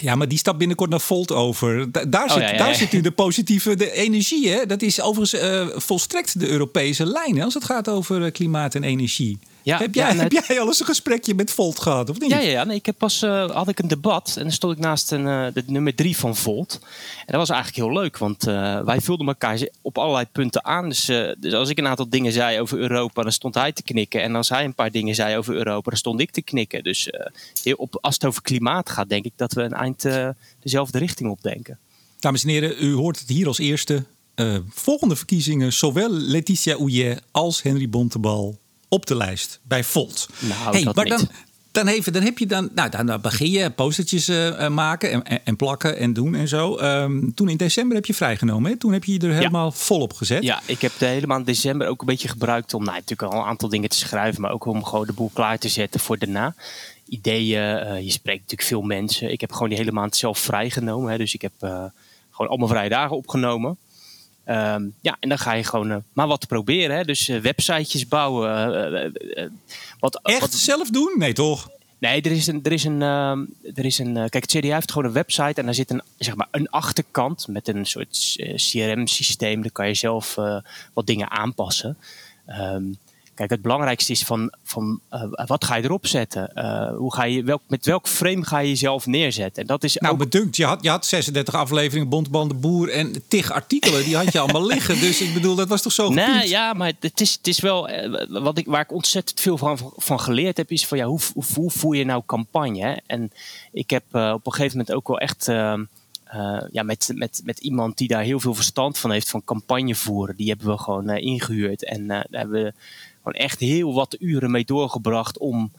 Ja, 0.00 0.14
maar 0.14 0.28
die 0.28 0.38
stapt 0.38 0.58
binnenkort 0.58 0.90
naar 0.90 1.00
Volt 1.00 1.32
over. 1.32 1.92
Da 1.92 2.04
daar, 2.04 2.24
oh, 2.24 2.32
zit, 2.32 2.42
ja, 2.42 2.50
ja, 2.50 2.58
daar 2.58 2.68
ja. 2.68 2.74
zit 2.74 2.92
nu 2.92 3.00
de 3.00 3.10
positieve 3.10 3.76
de 3.76 3.92
energie. 3.92 4.48
Hè? 4.48 4.66
Dat 4.66 4.82
is 4.82 5.00
overigens 5.00 5.82
volstrekt 5.84 6.40
de 6.40 6.48
Europese 6.48 7.06
lijn 7.06 7.36
hè, 7.36 7.44
als 7.44 7.54
het 7.54 7.64
gaat 7.64 7.88
over 7.88 8.30
klimaat 8.30 8.74
en 8.74 8.82
energie. 8.82 9.38
Ja, 9.66 9.78
heb, 9.78 9.94
jij, 9.94 10.14
heb 10.14 10.32
jij 10.32 10.60
al 10.60 10.66
eens 10.66 10.80
een 10.80 10.86
gesprekje 10.86 11.34
met 11.34 11.50
Volt 11.50 11.80
gehad, 11.80 12.10
of 12.10 12.20
niet? 12.20 12.30
Ja, 12.30 12.38
ja, 12.38 12.50
ja. 12.50 12.64
Nee, 12.64 12.76
ik 12.76 12.86
heb 12.86 12.98
pas 12.98 13.22
uh, 13.22 13.50
had 13.50 13.68
ik 13.68 13.78
een 13.78 13.88
debat 13.88 14.34
en 14.36 14.42
dan 14.42 14.52
stond 14.52 14.72
ik 14.72 14.78
naast 14.78 15.12
een, 15.12 15.24
de 15.54 15.62
nummer 15.66 15.94
drie 15.94 16.16
van 16.16 16.36
Volt. 16.36 16.78
En 17.18 17.26
dat 17.26 17.36
was 17.36 17.50
eigenlijk 17.50 17.86
heel 17.86 18.02
leuk, 18.02 18.18
want 18.18 18.42
wij 18.84 19.00
vulden 19.00 19.26
elkaar 19.26 19.68
op 19.82 19.98
allerlei 19.98 20.26
punten 20.32 20.64
aan. 20.64 20.88
Dus, 20.88 21.04
dus 21.38 21.52
als 21.52 21.68
ik 21.68 21.78
een 21.78 21.86
aantal 21.86 22.08
dingen 22.08 22.32
zei 22.32 22.60
over 22.60 22.78
Europa, 22.78 23.22
dan 23.22 23.32
stond 23.32 23.54
hij 23.54 23.72
te 23.72 23.82
knikken. 23.82 24.22
En 24.22 24.34
als 24.34 24.48
hij 24.48 24.64
een 24.64 24.74
paar 24.74 24.90
dingen 24.90 25.14
zei 25.14 25.36
over 25.36 25.54
Europa, 25.54 25.90
dan 25.90 25.98
stond 25.98 26.20
ik 26.20 26.30
te 26.30 26.42
knikken. 26.42 26.82
Dus 26.82 27.10
op, 27.76 27.98
als 28.00 28.14
het 28.14 28.24
over 28.24 28.42
klimaat 28.42 28.90
gaat, 28.90 29.08
denk 29.08 29.24
ik 29.24 29.32
dat 29.36 29.52
we 29.52 29.62
een 29.62 29.72
eind 29.72 30.04
dezelfde 30.60 30.98
richting 30.98 31.30
op 31.30 31.42
denken. 31.42 31.78
Dames 32.18 32.42
en 32.42 32.48
heren, 32.48 32.84
u 32.84 32.92
hoort 32.92 33.18
het 33.18 33.28
hier 33.28 33.46
als 33.46 33.58
eerste. 33.58 34.04
Volgende 34.68 35.16
verkiezingen, 35.16 35.72
zowel 35.72 36.10
Letitia 36.10 36.74
Ouillet 36.74 37.22
als 37.30 37.62
Henry 37.62 37.88
Bontebal 37.88 38.58
op 38.88 39.06
de 39.06 39.16
lijst 39.16 39.60
bij 39.62 39.84
Volt. 39.84 40.28
Nou, 40.38 40.76
hey, 40.76 40.84
maar 40.94 41.04
dan, 41.04 41.28
dan, 41.72 41.86
even, 41.88 42.12
dan 42.12 42.22
heb 42.22 42.38
je 42.38 42.46
dan, 42.46 42.70
nou, 42.74 42.90
dan 43.04 43.20
begin 43.20 43.50
je 43.50 43.70
postertjes 43.70 44.28
uh, 44.28 44.68
maken 44.68 45.10
en, 45.10 45.24
en, 45.24 45.40
en, 45.44 45.56
plakken 45.56 45.98
en 45.98 46.12
doen 46.12 46.34
en 46.34 46.48
zo. 46.48 46.78
Um, 46.78 47.34
toen 47.34 47.48
in 47.48 47.56
december 47.56 47.96
heb 47.96 48.06
je 48.06 48.14
vrijgenomen, 48.14 48.70
hè? 48.70 48.76
toen 48.76 48.92
heb 48.92 49.04
je 49.04 49.12
je 49.12 49.18
er 49.18 49.32
helemaal 49.32 49.70
ja. 49.70 49.76
vol 49.76 50.00
op 50.00 50.12
gezet. 50.12 50.42
Ja, 50.42 50.60
ik 50.66 50.80
heb 50.80 50.92
de 50.98 51.06
hele 51.06 51.26
maand 51.26 51.46
december 51.46 51.88
ook 51.88 52.00
een 52.00 52.06
beetje 52.06 52.28
gebruikt 52.28 52.74
om 52.74 52.84
nou, 52.84 52.94
natuurlijk 52.94 53.32
al 53.32 53.40
een 53.40 53.46
aantal 53.46 53.68
dingen 53.68 53.88
te 53.88 53.96
schrijven, 53.96 54.40
maar 54.40 54.52
ook 54.52 54.64
om 54.64 54.84
gewoon 54.84 55.06
de 55.06 55.12
boel 55.12 55.30
klaar 55.32 55.58
te 55.58 55.68
zetten 55.68 56.00
voor 56.00 56.18
daarna 56.18 56.54
ideeën. 57.08 57.86
Uh, 57.86 58.00
je 58.00 58.10
spreekt 58.10 58.40
natuurlijk 58.40 58.68
veel 58.68 58.82
mensen. 58.82 59.30
Ik 59.30 59.40
heb 59.40 59.52
gewoon 59.52 59.68
die 59.68 59.78
hele 59.78 59.92
maand 59.92 60.16
zelf 60.16 60.38
vrijgenomen. 60.38 61.10
Hè, 61.10 61.18
dus 61.18 61.34
ik 61.34 61.42
heb 61.42 61.52
uh, 61.60 61.84
gewoon 62.30 62.50
allemaal 62.50 62.68
vrije 62.68 62.88
dagen 62.88 63.16
opgenomen. 63.16 63.78
Um, 64.48 64.94
ja, 65.00 65.16
en 65.20 65.28
dan 65.28 65.38
ga 65.38 65.52
je 65.52 65.64
gewoon 65.64 65.90
uh, 65.90 65.96
maar 66.12 66.26
wat 66.26 66.46
proberen. 66.46 66.96
Hè? 66.96 67.04
Dus 67.04 67.26
websitejes 67.26 68.08
bouwen. 68.08 69.12
wat, 69.98 70.20
Echt 70.22 70.40
wat... 70.40 70.52
zelf 70.54 70.90
doen? 70.90 71.14
Nee, 71.18 71.32
toch? 71.32 71.70
Nee, 71.98 72.22
er 72.22 72.30
is 72.30 72.46
een. 72.46 72.62
Er 72.62 72.72
is 72.72 72.84
een, 72.84 73.00
er 73.74 73.84
is 73.84 73.98
een 73.98 74.14
kijk, 74.14 74.34
het 74.34 74.50
CDA 74.50 74.74
heeft 74.74 74.92
gewoon 74.92 75.08
een 75.08 75.14
website 75.14 75.60
en 75.60 75.64
daar 75.64 75.74
zit 75.74 75.90
een, 75.90 76.02
zeg 76.18 76.34
maar, 76.34 76.48
een 76.50 76.68
achterkant 76.68 77.48
met 77.48 77.68
een 77.68 77.86
soort 77.86 78.36
CRM-systeem. 78.54 79.62
Daar 79.62 79.70
kan 79.70 79.88
je 79.88 79.94
zelf 79.94 80.34
wat 80.92 81.06
dingen 81.06 81.30
aanpassen. 81.30 81.98
Um, 82.48 82.98
Kijk, 83.36 83.50
het 83.50 83.62
belangrijkste 83.62 84.12
is 84.12 84.22
van, 84.22 84.52
van 84.64 85.00
uh, 85.12 85.46
wat 85.46 85.64
ga 85.64 85.74
je 85.74 85.84
erop 85.84 86.06
zetten? 86.06 86.50
Uh, 86.54 86.96
hoe 86.96 87.14
ga 87.14 87.24
je, 87.24 87.42
welk, 87.42 87.62
met 87.66 87.86
welk 87.86 88.08
frame 88.08 88.44
ga 88.44 88.58
je 88.58 88.68
jezelf 88.68 89.06
neerzetten? 89.06 89.62
En 89.62 89.68
dat 89.68 89.84
is 89.84 89.94
nou, 89.96 90.12
ook... 90.12 90.18
bedunkt. 90.18 90.56
Je 90.56 90.64
had, 90.64 90.82
je 90.82 90.88
had 90.88 91.06
36 91.06 91.54
afleveringen 91.54 92.08
Bontband 92.08 92.50
de 92.50 92.56
Boer 92.56 92.88
en 92.88 93.22
tig 93.28 93.50
artikelen. 93.50 94.04
Die 94.04 94.16
had 94.16 94.32
je 94.32 94.38
allemaal 94.38 94.66
liggen. 94.74 95.00
Dus 95.00 95.20
ik 95.20 95.34
bedoel, 95.34 95.54
dat 95.54 95.68
was 95.68 95.82
toch 95.82 95.92
zo 95.92 96.08
Nee, 96.08 96.48
ja, 96.48 96.72
maar 96.72 96.92
het 97.00 97.20
is, 97.20 97.32
het 97.32 97.46
is 97.46 97.60
wel... 97.60 97.90
Uh, 97.90 98.42
wat 98.42 98.58
ik, 98.58 98.66
waar 98.66 98.80
ik 98.80 98.92
ontzettend 98.92 99.40
veel 99.40 99.58
van, 99.58 99.92
van 99.96 100.20
geleerd 100.20 100.56
heb... 100.56 100.70
is 100.70 100.86
van 100.86 100.98
ja, 100.98 101.06
hoe, 101.06 101.20
hoe, 101.34 101.44
hoe 101.54 101.70
voer 101.70 101.96
je 101.96 102.04
nou 102.04 102.22
campagne? 102.26 102.80
Hè? 102.80 102.94
En 103.06 103.32
ik 103.72 103.90
heb 103.90 104.04
op 104.12 104.46
een 104.46 104.52
gegeven 104.52 104.78
moment 104.78 104.96
ook 104.96 105.08
wel 105.08 105.18
echt... 105.18 105.48
Uh, 106.34 106.60
ja, 106.72 106.82
met, 106.82 107.10
met, 107.14 107.40
met 107.44 107.58
iemand 107.58 107.98
die 107.98 108.08
daar 108.08 108.22
heel 108.22 108.40
veel 108.40 108.54
verstand 108.54 108.98
van 108.98 109.10
heeft 109.10 109.30
van 109.30 109.44
campagne 109.44 109.94
voeren. 109.94 110.36
Die 110.36 110.48
hebben 110.48 110.66
we 110.66 110.78
gewoon 110.78 111.10
uh, 111.10 111.16
ingehuurd. 111.16 111.84
En 111.84 112.00
uh, 112.00 112.08
daar 112.08 112.26
hebben 112.30 112.62
we 112.62 112.72
gewoon 113.26 113.46
echt 113.46 113.60
heel 113.60 113.94
wat 113.94 114.16
uren 114.18 114.50
mee 114.50 114.64
doorgebracht 114.64 115.38
om 115.38 115.72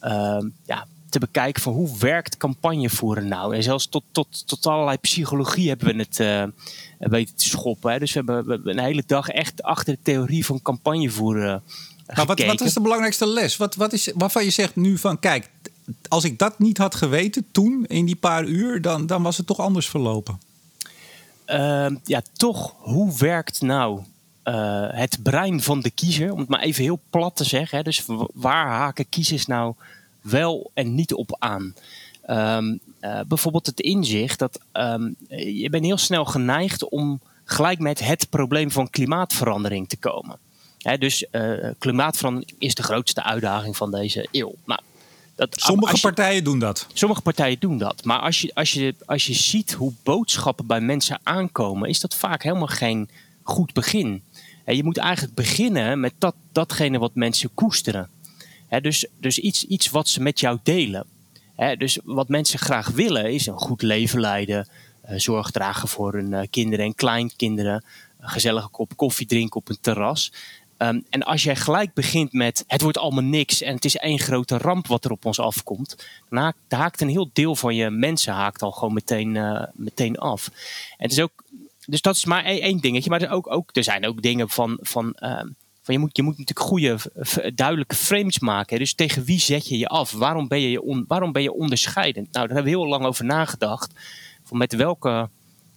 ehm, 0.00 0.48
ja, 0.66 0.86
te 1.08 1.18
bekijken 1.18 1.62
van 1.62 1.72
hoe 1.72 1.98
werkt 1.98 2.36
campagnevoeren 2.36 3.28
nou. 3.28 3.54
En 3.54 3.62
zelfs 3.62 3.86
tot, 3.86 4.04
tot, 4.12 4.46
tot 4.46 4.66
allerlei 4.66 4.96
psychologie 4.96 5.68
hebben 5.68 5.96
we 5.96 6.02
het 6.02 6.18
uh, 6.18 6.44
weten 6.98 7.34
te 7.34 7.44
schoppen. 7.44 7.92
Hè. 7.92 7.98
Dus 7.98 8.12
we 8.12 8.16
hebben, 8.16 8.44
we 8.44 8.50
hebben, 8.52 8.78
een 8.78 8.84
hele 8.84 9.02
dag 9.06 9.28
echt 9.28 9.62
achter 9.62 9.94
de 9.94 10.00
theorie 10.02 10.46
van 10.46 10.62
campagnevoeren 10.62 11.62
uh, 12.08 12.16
maar 12.16 12.26
wat, 12.26 12.44
wat, 12.44 12.60
is 12.60 12.74
de 12.74 12.80
belangrijkste 12.80 13.26
les? 13.26 13.56
Wat, 13.56 13.74
wat 13.74 13.92
is, 13.92 14.10
waarvan 14.14 14.44
je 14.44 14.50
zegt 14.50 14.76
nu 14.76 14.98
van 14.98 15.18
kijk, 15.18 15.50
als 16.08 16.24
ik 16.24 16.38
dat 16.38 16.58
niet 16.58 16.78
had 16.78 16.94
geweten 16.94 17.46
toen 17.50 17.84
in 17.86 18.04
die 18.04 18.16
paar 18.16 18.44
uur, 18.44 18.82
dan, 18.82 19.06
dan 19.06 19.22
was 19.22 19.36
het 19.36 19.46
toch 19.46 19.58
anders 19.58 19.88
verlopen. 19.88 20.40
Uh, 21.46 21.86
ja, 22.04 22.22
toch, 22.32 22.74
hoe 22.78 23.18
werkt 23.18 23.60
nou 23.60 24.00
uh, 24.44 24.86
het 24.90 25.18
brein 25.22 25.62
van 25.62 25.80
de 25.80 25.90
kiezer? 25.90 26.32
Om 26.32 26.38
het 26.38 26.48
maar 26.48 26.60
even 26.60 26.82
heel 26.82 27.00
plat 27.10 27.36
te 27.36 27.44
zeggen. 27.44 27.78
Hè. 27.78 27.84
Dus 27.84 28.04
waar 28.34 28.66
haken 28.66 29.08
kiezers 29.08 29.46
nou 29.46 29.74
wel 30.20 30.70
en 30.74 30.94
niet 30.94 31.14
op 31.14 31.36
aan? 31.38 31.74
Um, 32.30 32.80
uh, 33.00 33.20
bijvoorbeeld 33.26 33.66
het 33.66 33.80
inzicht 33.80 34.38
dat 34.38 34.60
um, 34.72 35.16
je 35.28 35.70
bent 35.70 35.84
heel 35.84 35.98
snel 35.98 36.24
geneigd 36.24 36.88
om 36.88 37.20
gelijk 37.44 37.78
met 37.78 38.06
het 38.06 38.30
probleem 38.30 38.70
van 38.70 38.90
klimaatverandering 38.90 39.88
te 39.88 39.96
komen. 39.96 40.38
Hè, 40.78 40.98
dus 40.98 41.26
uh, 41.30 41.70
klimaatverandering 41.78 42.52
is 42.58 42.74
de 42.74 42.82
grootste 42.82 43.22
uitdaging 43.22 43.76
van 43.76 43.90
deze 43.90 44.28
eeuw. 44.30 44.54
Nou, 44.64 44.80
dat, 45.34 45.48
sommige 45.60 45.94
je, 45.94 46.00
partijen 46.00 46.44
doen 46.44 46.58
dat. 46.58 46.86
Sommige 46.92 47.22
partijen 47.22 47.56
doen 47.58 47.78
dat. 47.78 48.04
Maar 48.04 48.18
als 48.18 48.40
je, 48.40 48.50
als, 48.54 48.72
je, 48.72 48.94
als 49.06 49.26
je 49.26 49.34
ziet 49.34 49.72
hoe 49.72 49.92
boodschappen 50.02 50.66
bij 50.66 50.80
mensen 50.80 51.20
aankomen, 51.22 51.88
is 51.88 52.00
dat 52.00 52.14
vaak 52.14 52.42
helemaal 52.42 52.66
geen 52.66 53.08
goed 53.42 53.72
begin. 53.72 54.22
En 54.64 54.76
je 54.76 54.84
moet 54.84 54.98
eigenlijk 54.98 55.34
beginnen 55.34 56.00
met 56.00 56.12
dat, 56.18 56.34
datgene 56.52 56.98
wat 56.98 57.14
mensen 57.14 57.54
koesteren. 57.54 58.10
Dus 58.80 59.06
dus 59.20 59.38
iets, 59.38 59.64
iets 59.64 59.90
wat 59.90 60.08
ze 60.08 60.22
met 60.22 60.40
jou 60.40 60.58
delen. 60.62 61.06
Dus 61.78 61.98
wat 62.04 62.28
mensen 62.28 62.58
graag 62.58 62.88
willen 62.88 63.32
is 63.32 63.46
een 63.46 63.58
goed 63.58 63.82
leven 63.82 64.20
leiden, 64.20 64.68
uh, 65.10 65.18
zorg 65.18 65.50
dragen 65.50 65.88
voor 65.88 66.12
hun 66.12 66.30
uh, 66.30 66.40
kinderen 66.50 66.84
en 66.84 66.94
kleinkinderen, 66.94 67.84
een 68.20 68.28
gezellige 68.28 68.68
kop 68.68 68.96
koffie 68.96 69.26
drinken 69.26 69.56
op 69.56 69.68
een 69.68 69.80
terras. 69.80 70.32
Um, 70.78 71.04
en 71.10 71.22
als 71.22 71.42
jij 71.42 71.56
gelijk 71.56 71.94
begint 71.94 72.32
met 72.32 72.64
het 72.66 72.82
wordt 72.82 72.98
allemaal 72.98 73.22
niks 73.22 73.62
en 73.62 73.74
het 73.74 73.84
is 73.84 73.96
één 73.96 74.18
grote 74.18 74.58
ramp 74.58 74.86
wat 74.86 75.04
er 75.04 75.10
op 75.10 75.24
ons 75.24 75.38
afkomt, 75.38 76.06
dan 76.30 76.54
haakt, 76.68 77.00
een 77.00 77.08
heel 77.08 77.30
deel 77.32 77.56
van 77.56 77.74
je 77.74 77.90
mensen 77.90 78.32
haakt 78.32 78.62
al 78.62 78.70
gewoon 78.70 78.94
meteen, 78.94 79.34
uh, 79.34 79.62
meteen 79.74 80.18
af. 80.18 80.46
En 80.96 81.04
het 81.08 81.12
is 81.12 81.20
ook, 81.20 81.44
dus 81.86 82.02
dat 82.02 82.16
is 82.16 82.24
maar 82.24 82.44
één 82.44 82.80
dingetje. 82.80 83.10
Maar 83.10 83.22
er, 83.22 83.30
ook, 83.30 83.52
ook, 83.52 83.70
er 83.72 83.84
zijn 83.84 84.06
ook 84.06 84.22
dingen 84.22 84.48
van, 84.48 84.78
van, 84.80 85.16
uh, 85.18 85.42
van 85.82 85.94
je, 85.94 85.98
moet, 85.98 86.16
je 86.16 86.22
moet 86.22 86.38
natuurlijk 86.38 86.66
goede, 86.66 86.98
duidelijke 87.54 87.94
frames 87.94 88.38
maken. 88.38 88.78
Dus 88.78 88.94
tegen 88.94 89.24
wie 89.24 89.40
zet 89.40 89.68
je 89.68 89.78
je 89.78 89.88
af? 89.88 90.12
Waarom 90.12 90.48
ben 90.48 90.60
je, 90.60 90.82
on, 90.82 91.04
waarom 91.08 91.32
ben 91.32 91.42
je 91.42 91.52
onderscheidend? 91.52 92.32
Nou, 92.32 92.46
daar 92.46 92.56
hebben 92.56 92.72
we 92.72 92.78
heel 92.78 92.88
lang 92.88 93.04
over 93.04 93.24
nagedacht. 93.24 93.92
Van 94.44 94.58
met, 94.58 94.74
welke, 94.74 95.28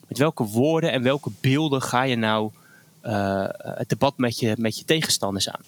met 0.08 0.18
welke 0.18 0.44
woorden 0.44 0.92
en 0.92 1.04
welke 1.04 1.32
beelden 1.42 1.82
ga 1.82 2.04
je 2.04 2.16
nou 2.16 2.52
uh, 3.04 3.46
het 3.60 3.90
debat 3.90 4.18
met 4.18 4.40
je, 4.40 4.56
met 4.58 4.78
je 4.78 4.86
tegenstanders 4.86 5.50
aan. 5.50 5.62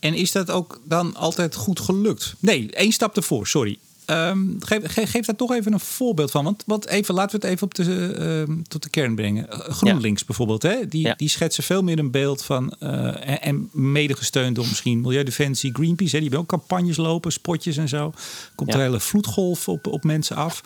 En 0.00 0.14
is 0.14 0.32
dat 0.32 0.50
ook 0.50 0.80
dan 0.84 1.16
altijd 1.16 1.54
goed 1.54 1.80
gelukt? 1.80 2.34
Nee, 2.38 2.70
één 2.72 2.92
stap 2.92 3.16
ervoor, 3.16 3.46
sorry. 3.46 3.78
Um, 4.10 4.56
geef, 4.58 4.82
geef, 4.84 5.10
geef, 5.10 5.24
daar 5.24 5.36
toch 5.36 5.52
even 5.52 5.72
een 5.72 5.80
voorbeeld 5.80 6.30
van. 6.30 6.44
Want, 6.44 6.62
want 6.66 6.86
even, 6.86 7.14
laten 7.14 7.40
we 7.40 7.46
het 7.46 7.54
even 7.54 7.66
op 7.66 7.74
de, 7.74 8.46
uh, 8.48 8.56
tot 8.68 8.82
de 8.82 8.88
kern 8.88 9.14
brengen. 9.14 9.46
GroenLinks 9.48 10.20
ja. 10.20 10.26
bijvoorbeeld, 10.26 10.62
hè? 10.62 10.88
Die, 10.88 11.06
ja. 11.06 11.14
die 11.16 11.28
schetsen 11.28 11.64
veel 11.64 11.82
meer 11.82 11.98
een 11.98 12.10
beeld 12.10 12.44
van. 12.44 12.74
Uh, 12.80 13.28
en, 13.28 13.42
en 13.42 13.68
mede 13.72 14.16
gesteund 14.16 14.54
door 14.54 14.66
misschien 14.66 15.00
Milieudefensie, 15.00 15.72
Greenpeace. 15.72 16.16
Hè? 16.16 16.20
Die 16.22 16.30
hebben 16.30 16.38
ook 16.38 16.58
campagnes 16.58 16.96
lopen, 16.96 17.32
spotjes 17.32 17.76
en 17.76 17.88
zo. 17.88 18.12
Komt 18.54 18.68
ja. 18.68 18.74
er 18.74 18.80
een 18.80 18.86
hele 18.86 19.00
vloedgolf 19.00 19.68
op, 19.68 19.86
op 19.86 20.04
mensen 20.04 20.36
af 20.36 20.62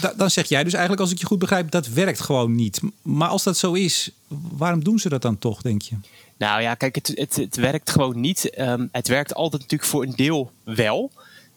da, 0.00 0.12
dan 0.16 0.30
zeg 0.30 0.48
jij 0.48 0.64
dus 0.64 0.72
eigenlijk, 0.72 1.02
als 1.02 1.12
ik 1.12 1.18
je 1.18 1.26
goed 1.26 1.38
begrijp, 1.38 1.70
dat 1.70 1.88
werkt 1.88 2.20
gewoon 2.20 2.54
niet. 2.54 2.80
Maar 3.02 3.28
als 3.28 3.42
dat 3.42 3.56
zo 3.56 3.72
is, 3.72 4.10
waarom 4.28 4.84
doen 4.84 4.98
ze 4.98 5.08
dat 5.08 5.22
dan 5.22 5.38
toch, 5.38 5.62
denk 5.62 5.82
je? 5.82 5.94
Nou 6.36 6.62
ja, 6.62 6.74
kijk, 6.74 6.94
het, 6.94 7.12
het, 7.14 7.36
het 7.36 7.56
werkt 7.56 7.90
gewoon 7.90 8.20
niet. 8.20 8.58
Um, 8.58 8.88
het 8.92 9.08
werkt 9.08 9.34
altijd 9.34 9.62
natuurlijk 9.62 9.90
voor 9.90 10.02
een 10.02 10.16
deel 10.16 10.50
wel. 10.64 11.10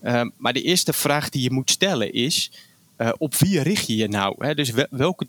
Um, 0.06 0.32
maar 0.38 0.54
de 0.54 0.62
eerste 0.62 0.94
vraag 0.94 1.30
die 1.30 1.42
je 1.42 1.52
moet 1.52 1.72
stellen 1.72 2.14
is: 2.14 2.52
uh, 2.98 3.12
op 3.18 3.36
wie 3.36 3.62
richt 3.62 3.88
je 3.88 3.96
je 3.96 4.08
nou? 4.08 4.54
Dus 4.54 4.72
welke, 4.90 5.28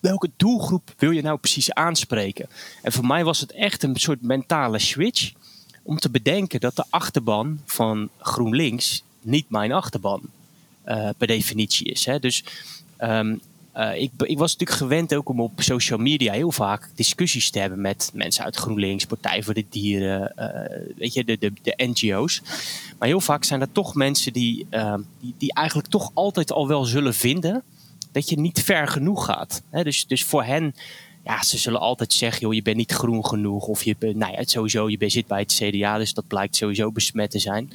welke 0.00 0.30
doelgroep 0.36 0.94
wil 0.98 1.10
je 1.10 1.22
nou 1.22 1.38
precies 1.38 1.72
aanspreken? 1.72 2.48
En 2.82 2.92
voor 2.92 3.06
mij 3.06 3.24
was 3.24 3.40
het 3.40 3.52
echt 3.52 3.82
een 3.82 3.96
soort 3.96 4.22
mentale 4.22 4.78
switch 4.78 5.32
om 5.82 5.98
te 5.98 6.10
bedenken 6.10 6.60
dat 6.60 6.76
de 6.76 6.84
achterban 6.90 7.60
van 7.64 8.08
GroenLinks 8.18 9.02
niet 9.20 9.50
mijn 9.50 9.72
achterban 9.72 10.20
uh, 10.86 11.08
per 11.16 11.26
definitie 11.26 11.86
is. 11.86 12.08
Dus 12.20 12.44
um, 13.00 13.40
uh, 13.76 14.00
ik, 14.00 14.10
ik, 14.16 14.38
was 14.38 14.52
natuurlijk 14.52 14.78
gewend 14.78 15.14
ook 15.14 15.28
om 15.28 15.40
op 15.40 15.52
social 15.56 15.98
media 15.98 16.32
heel 16.32 16.52
vaak 16.52 16.90
discussies 16.94 17.50
te 17.50 17.58
hebben 17.58 17.80
met 17.80 18.10
mensen 18.14 18.44
uit 18.44 18.56
GroenLinks, 18.56 19.04
Partij 19.04 19.42
voor 19.42 19.54
de 19.54 19.64
Dieren, 19.70 20.32
uh, 20.38 20.96
weet 20.96 21.14
je, 21.14 21.24
de, 21.24 21.38
de, 21.38 21.52
de, 21.62 21.74
NGO's. 21.76 22.42
Maar 22.98 23.08
heel 23.08 23.20
vaak 23.20 23.44
zijn 23.44 23.60
er 23.60 23.72
toch 23.72 23.94
mensen 23.94 24.32
die, 24.32 24.66
uh, 24.70 24.94
die, 25.20 25.34
die, 25.38 25.54
eigenlijk 25.54 25.88
toch 25.88 26.10
altijd 26.14 26.52
al 26.52 26.68
wel 26.68 26.84
zullen 26.84 27.14
vinden 27.14 27.62
dat 28.12 28.28
je 28.28 28.38
niet 28.38 28.62
ver 28.62 28.88
genoeg 28.88 29.24
gaat. 29.24 29.62
Dus, 29.70 30.06
dus 30.06 30.24
voor 30.24 30.44
hen, 30.44 30.74
ja, 31.24 31.42
ze 31.42 31.58
zullen 31.58 31.80
altijd 31.80 32.12
zeggen, 32.12 32.40
joh, 32.40 32.54
je 32.54 32.62
bent 32.62 32.76
niet 32.76 32.92
groen 32.92 33.26
genoeg. 33.26 33.66
Of 33.66 33.82
je, 33.82 33.96
nou 33.98 34.32
ja, 34.32 34.42
sowieso, 34.44 34.88
je 34.88 35.08
zit 35.08 35.26
bij 35.26 35.40
het 35.40 35.52
CDA, 35.52 35.98
dus 35.98 36.14
dat 36.14 36.26
blijkt 36.26 36.56
sowieso 36.56 36.92
besmet 36.92 37.30
te 37.30 37.38
zijn. 37.38 37.70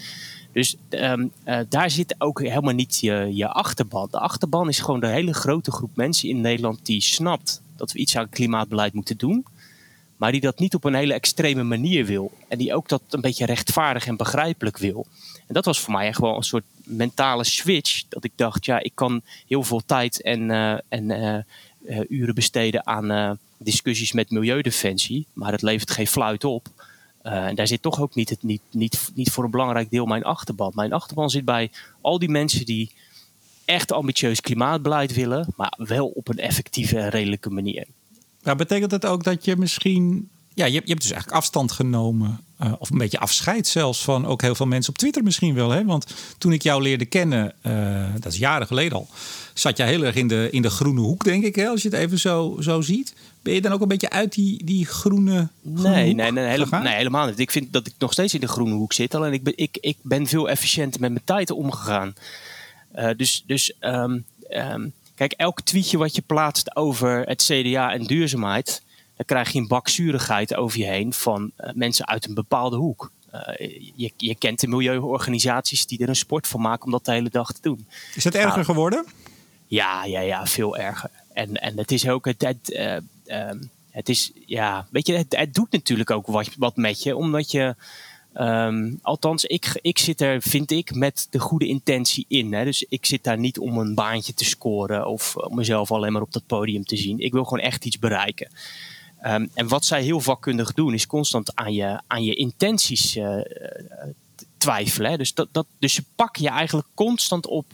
Dus 0.51 0.75
um, 0.89 1.31
uh, 1.46 1.60
daar 1.70 1.89
zit 1.89 2.15
ook 2.17 2.41
helemaal 2.41 2.74
niet 2.74 3.00
je, 3.00 3.29
je 3.34 3.48
achterban. 3.48 4.08
De 4.12 4.20
achterban 4.20 4.67
is 4.67 4.79
gewoon 4.79 5.00
de 5.00 5.08
hele 5.08 5.34
grote 5.34 5.72
groep 5.72 5.96
mensen 5.96 6.29
in 6.29 6.41
Nederland 6.41 6.86
die 6.86 7.01
snapt 7.01 7.62
dat 7.75 7.91
we 7.91 8.00
iets 8.00 8.17
aan 8.17 8.29
klimaatbeleid 8.29 8.93
moeten 8.93 9.17
doen. 9.17 9.46
Maar 10.17 10.31
die 10.31 10.41
dat 10.41 10.60
niet 10.60 10.75
op 10.75 10.84
een 10.84 10.93
hele 10.93 11.13
extreme 11.13 11.63
manier 11.63 12.05
wil. 12.05 12.31
En 12.48 12.58
die 12.58 12.75
ook 12.75 12.89
dat 12.89 13.01
een 13.10 13.22
beetje 13.22 13.46
rechtvaardig 13.46 14.05
en 14.05 14.15
begrijpelijk 14.15 14.77
wil. 14.77 15.05
En 15.48 15.53
dat 15.53 15.65
was 15.65 15.79
voor 15.79 15.93
mij 15.93 16.15
wel 16.17 16.36
een 16.36 16.43
soort 16.43 16.63
mentale 16.84 17.43
switch. 17.43 18.03
Dat 18.10 18.24
ik 18.24 18.31
dacht, 18.36 18.65
ja, 18.65 18.79
ik 18.79 18.91
kan 18.96 19.22
heel 19.48 19.63
veel 19.63 19.81
tijd 19.86 20.22
en, 20.22 20.50
uh, 20.50 20.77
en 20.88 21.10
uh, 21.88 22.00
uren 22.10 22.36
besteden 22.36 22.88
aan 22.88 23.39
discussies 23.58 24.12
met 24.12 24.31
Milieudefensie. 24.31 25.25
Maar 25.34 25.51
het 25.51 25.62
levert 25.62 25.91
geen 25.91 26.08
fluit 26.08 26.43
op. 26.43 26.67
Uh, 27.24 27.46
en 27.46 27.56
daar 27.56 27.68
zit 27.68 27.82
toch 27.82 28.01
ook 28.01 28.16
niet, 28.16 28.30
het, 28.30 28.44
niet, 28.44 28.62
niet, 28.72 29.12
niet 29.13 29.32
voor 29.32 29.44
een 29.44 29.51
belangrijk 29.51 29.90
deel 29.90 30.06
mijn 30.06 30.24
achterban. 30.24 30.72
Mijn 30.75 30.94
achterban 30.94 31.30
zit 31.30 31.46
bij 31.46 31.72
al 32.01 32.20
die 32.20 32.30
mensen 32.30 32.66
die 32.66 32.92
echt 33.66 33.92
ambitieus 33.92 34.42
klimaatbeleid 34.42 35.13
willen, 35.13 35.54
maar 35.56 35.74
wel 35.78 36.08
op 36.08 36.28
een 36.28 36.40
effectieve 36.40 36.98
en 36.98 37.10
redelijke 37.10 37.50
manier. 37.50 37.88
Nou, 38.44 38.58
betekent 38.58 38.90
dat 38.90 39.06
ook 39.06 39.24
dat 39.24 39.46
je 39.46 39.56
misschien. 39.58 40.30
Ja, 40.54 40.66
je, 40.66 40.72
je 40.72 40.78
hebt 40.78 41.01
dus 41.01 41.12
eigenlijk 41.12 41.42
afstand 41.42 41.72
genomen, 41.72 42.40
uh, 42.63 42.74
of 42.80 42.90
een 42.90 42.98
beetje 42.98 43.20
afscheid 43.20 43.68
zelfs 43.68 44.04
van 44.04 44.25
ook 44.25 44.42
heel 44.42 44.56
veel 44.56 44.66
mensen 44.66 44.92
op 44.92 44.98
Twitter 44.98 45.24
misschien 45.24 45.54
wel. 45.54 45.70
Hè? 45.70 45.86
Want 45.86 46.13
toen 46.38 46.54
ik 46.54 46.62
jou 46.62 46.82
leerde 46.82 47.06
kennen, 47.06 47.54
uh, 47.63 48.13
dat 48.20 48.32
is 48.34 48.40
jaren 48.40 48.68
geleden 48.68 48.98
al, 48.98 49.08
zat 49.54 49.78
jij 49.78 49.88
heel 49.88 50.04
erg 50.04 50.16
in 50.16 50.28
de, 50.28 50.48
in 50.51 50.62
de 50.62 50.70
groene 50.70 51.00
hoek, 51.00 51.24
denk 51.24 51.44
ik, 51.44 51.56
hè, 51.56 51.68
als 51.68 51.82
je 51.82 51.90
het 51.90 51.98
even 51.98 52.20
zo, 52.20 52.58
zo 52.60 52.82
ziet. 52.82 53.13
Ben 53.42 53.54
je 53.54 53.62
dan 53.62 53.72
ook 53.72 53.82
een 53.82 53.88
beetje 53.88 54.10
uit 54.10 54.34
die, 54.34 54.66
die 54.66 54.86
groene, 54.86 55.50
groene 55.64 55.90
nee, 55.90 56.14
nee, 56.14 56.32
nee, 56.32 56.46
helemaal, 56.46 56.82
nee, 56.82 56.96
helemaal 56.96 57.26
niet. 57.26 57.40
Ik 57.40 57.52
vind 57.52 57.74
dat 57.74 57.88
ik 57.88 57.94
nog 57.98 58.12
steeds 58.12 58.34
in 58.34 58.40
de 58.40 58.48
groene 58.48 58.74
hoek 58.74 58.94
zit. 58.94 59.16
Alleen 59.16 59.34
ik 59.34 59.44
ben, 59.44 59.54
ik, 59.56 59.78
ik 59.80 59.98
ben 60.02 60.28
veel 60.28 60.50
efficiënter 60.50 61.02
met 61.02 61.12
mijn 61.12 61.26
tijd 61.26 61.52
omgegaan. 61.52 62.14
Uh, 62.96 63.10
dus 63.18 63.44
dus 63.46 63.74
um, 63.80 64.26
um, 64.50 64.94
kijk, 65.16 65.32
elk 65.32 65.62
tweetje 65.62 65.98
wat 65.98 66.16
je 66.16 66.22
plaatst 66.22 66.76
over 66.76 67.22
het 67.22 67.44
CDA 67.44 67.94
en 67.94 68.04
duurzaamheid... 68.04 68.82
dan 69.16 69.26
krijg 69.26 69.52
je 69.52 69.60
een 69.60 69.68
bak 69.68 69.88
zurigheid 69.88 70.56
over 70.56 70.80
je 70.80 70.86
heen 70.86 71.14
van 71.14 71.52
uh, 71.58 71.70
mensen 71.74 72.08
uit 72.08 72.28
een 72.28 72.34
bepaalde 72.34 72.78
hoek. 72.78 73.12
Uh, 73.34 73.70
je, 73.96 74.12
je, 74.18 74.36
kent 74.36 74.60
de 74.60 74.68
milieuorganisaties 74.68 75.86
die 75.86 76.00
er 76.00 76.10
een 76.10 76.16
sport 76.16 76.48
van 76.48 76.62
maken 76.62 76.86
om 76.86 76.92
dat 76.92 77.06
de 77.06 77.12
hele 77.12 77.30
dag 77.30 77.52
te 77.52 77.62
doen. 77.62 77.88
Is 78.16 78.24
dat 78.24 78.34
erger 78.34 78.52
nou, 78.52 78.66
geworden? 78.66 79.06
Ja, 79.68 80.06
ja, 80.06 80.20
ja, 80.20 80.46
veel 80.46 80.78
erger. 80.78 81.10
En, 81.34 81.56
en 81.56 81.78
het 81.78 81.92
is 81.92 82.10
ook 82.10 82.26
het, 82.26 82.42
het, 82.42 82.70
uh, 82.70 83.48
um, 83.50 83.70
het 83.90 84.10
is, 84.10 84.32
ja, 84.46 84.88
weet 84.92 85.08
je, 85.08 85.26
het, 85.30 85.54
doet 85.54 85.72
natuurlijk 85.72 86.12
ook 86.12 86.28
wat, 86.28 86.50
wat 86.58 86.76
met 86.76 87.04
je, 87.04 87.16
omdat 87.16 87.52
je, 87.52 87.76
um, 88.34 89.00
althans, 89.02 89.46
ik, 89.46 89.80
ik 89.82 90.00
zit 90.00 90.22
er, 90.22 90.42
vind 90.42 90.72
ik, 90.72 90.96
met 90.96 91.28
de 91.30 91.40
goede 91.40 91.68
intentie 91.68 92.26
in. 92.28 92.54
Hè? 92.54 92.64
Dus 92.64 92.86
ik 92.90 93.06
zit 93.06 93.24
daar 93.24 93.40
niet 93.40 93.60
om 93.60 93.78
een 93.78 93.96
baantje 93.96 94.34
te 94.34 94.46
scoren 94.46 95.08
of 95.08 95.36
om 95.36 95.56
mezelf 95.56 95.92
alleen 95.92 96.12
maar 96.12 96.22
op 96.22 96.34
dat 96.34 96.46
podium 96.46 96.86
te 96.86 96.98
zien. 96.98 97.20
Ik 97.20 97.32
wil 97.32 97.44
gewoon 97.44 97.64
echt 97.64 97.86
iets 97.86 98.00
bereiken. 98.00 98.52
Um, 99.26 99.50
en 99.54 99.68
wat 99.68 99.86
zij 99.86 100.04
heel 100.04 100.20
vakkundig 100.20 100.74
doen, 100.74 100.94
is 100.94 101.08
constant 101.08 101.56
aan 101.56 101.74
je, 101.74 102.02
aan 102.08 102.24
je 102.24 102.36
intenties 102.36 103.16
uh, 103.16 103.42
twijfelen. 104.58 105.18
Dus, 105.18 105.34
dat, 105.34 105.48
dat, 105.52 105.66
dus 105.80 105.94
ze 105.94 106.04
pakken 106.16 106.44
je 106.44 106.50
eigenlijk 106.50 106.88
constant 106.94 107.48
op 107.48 107.66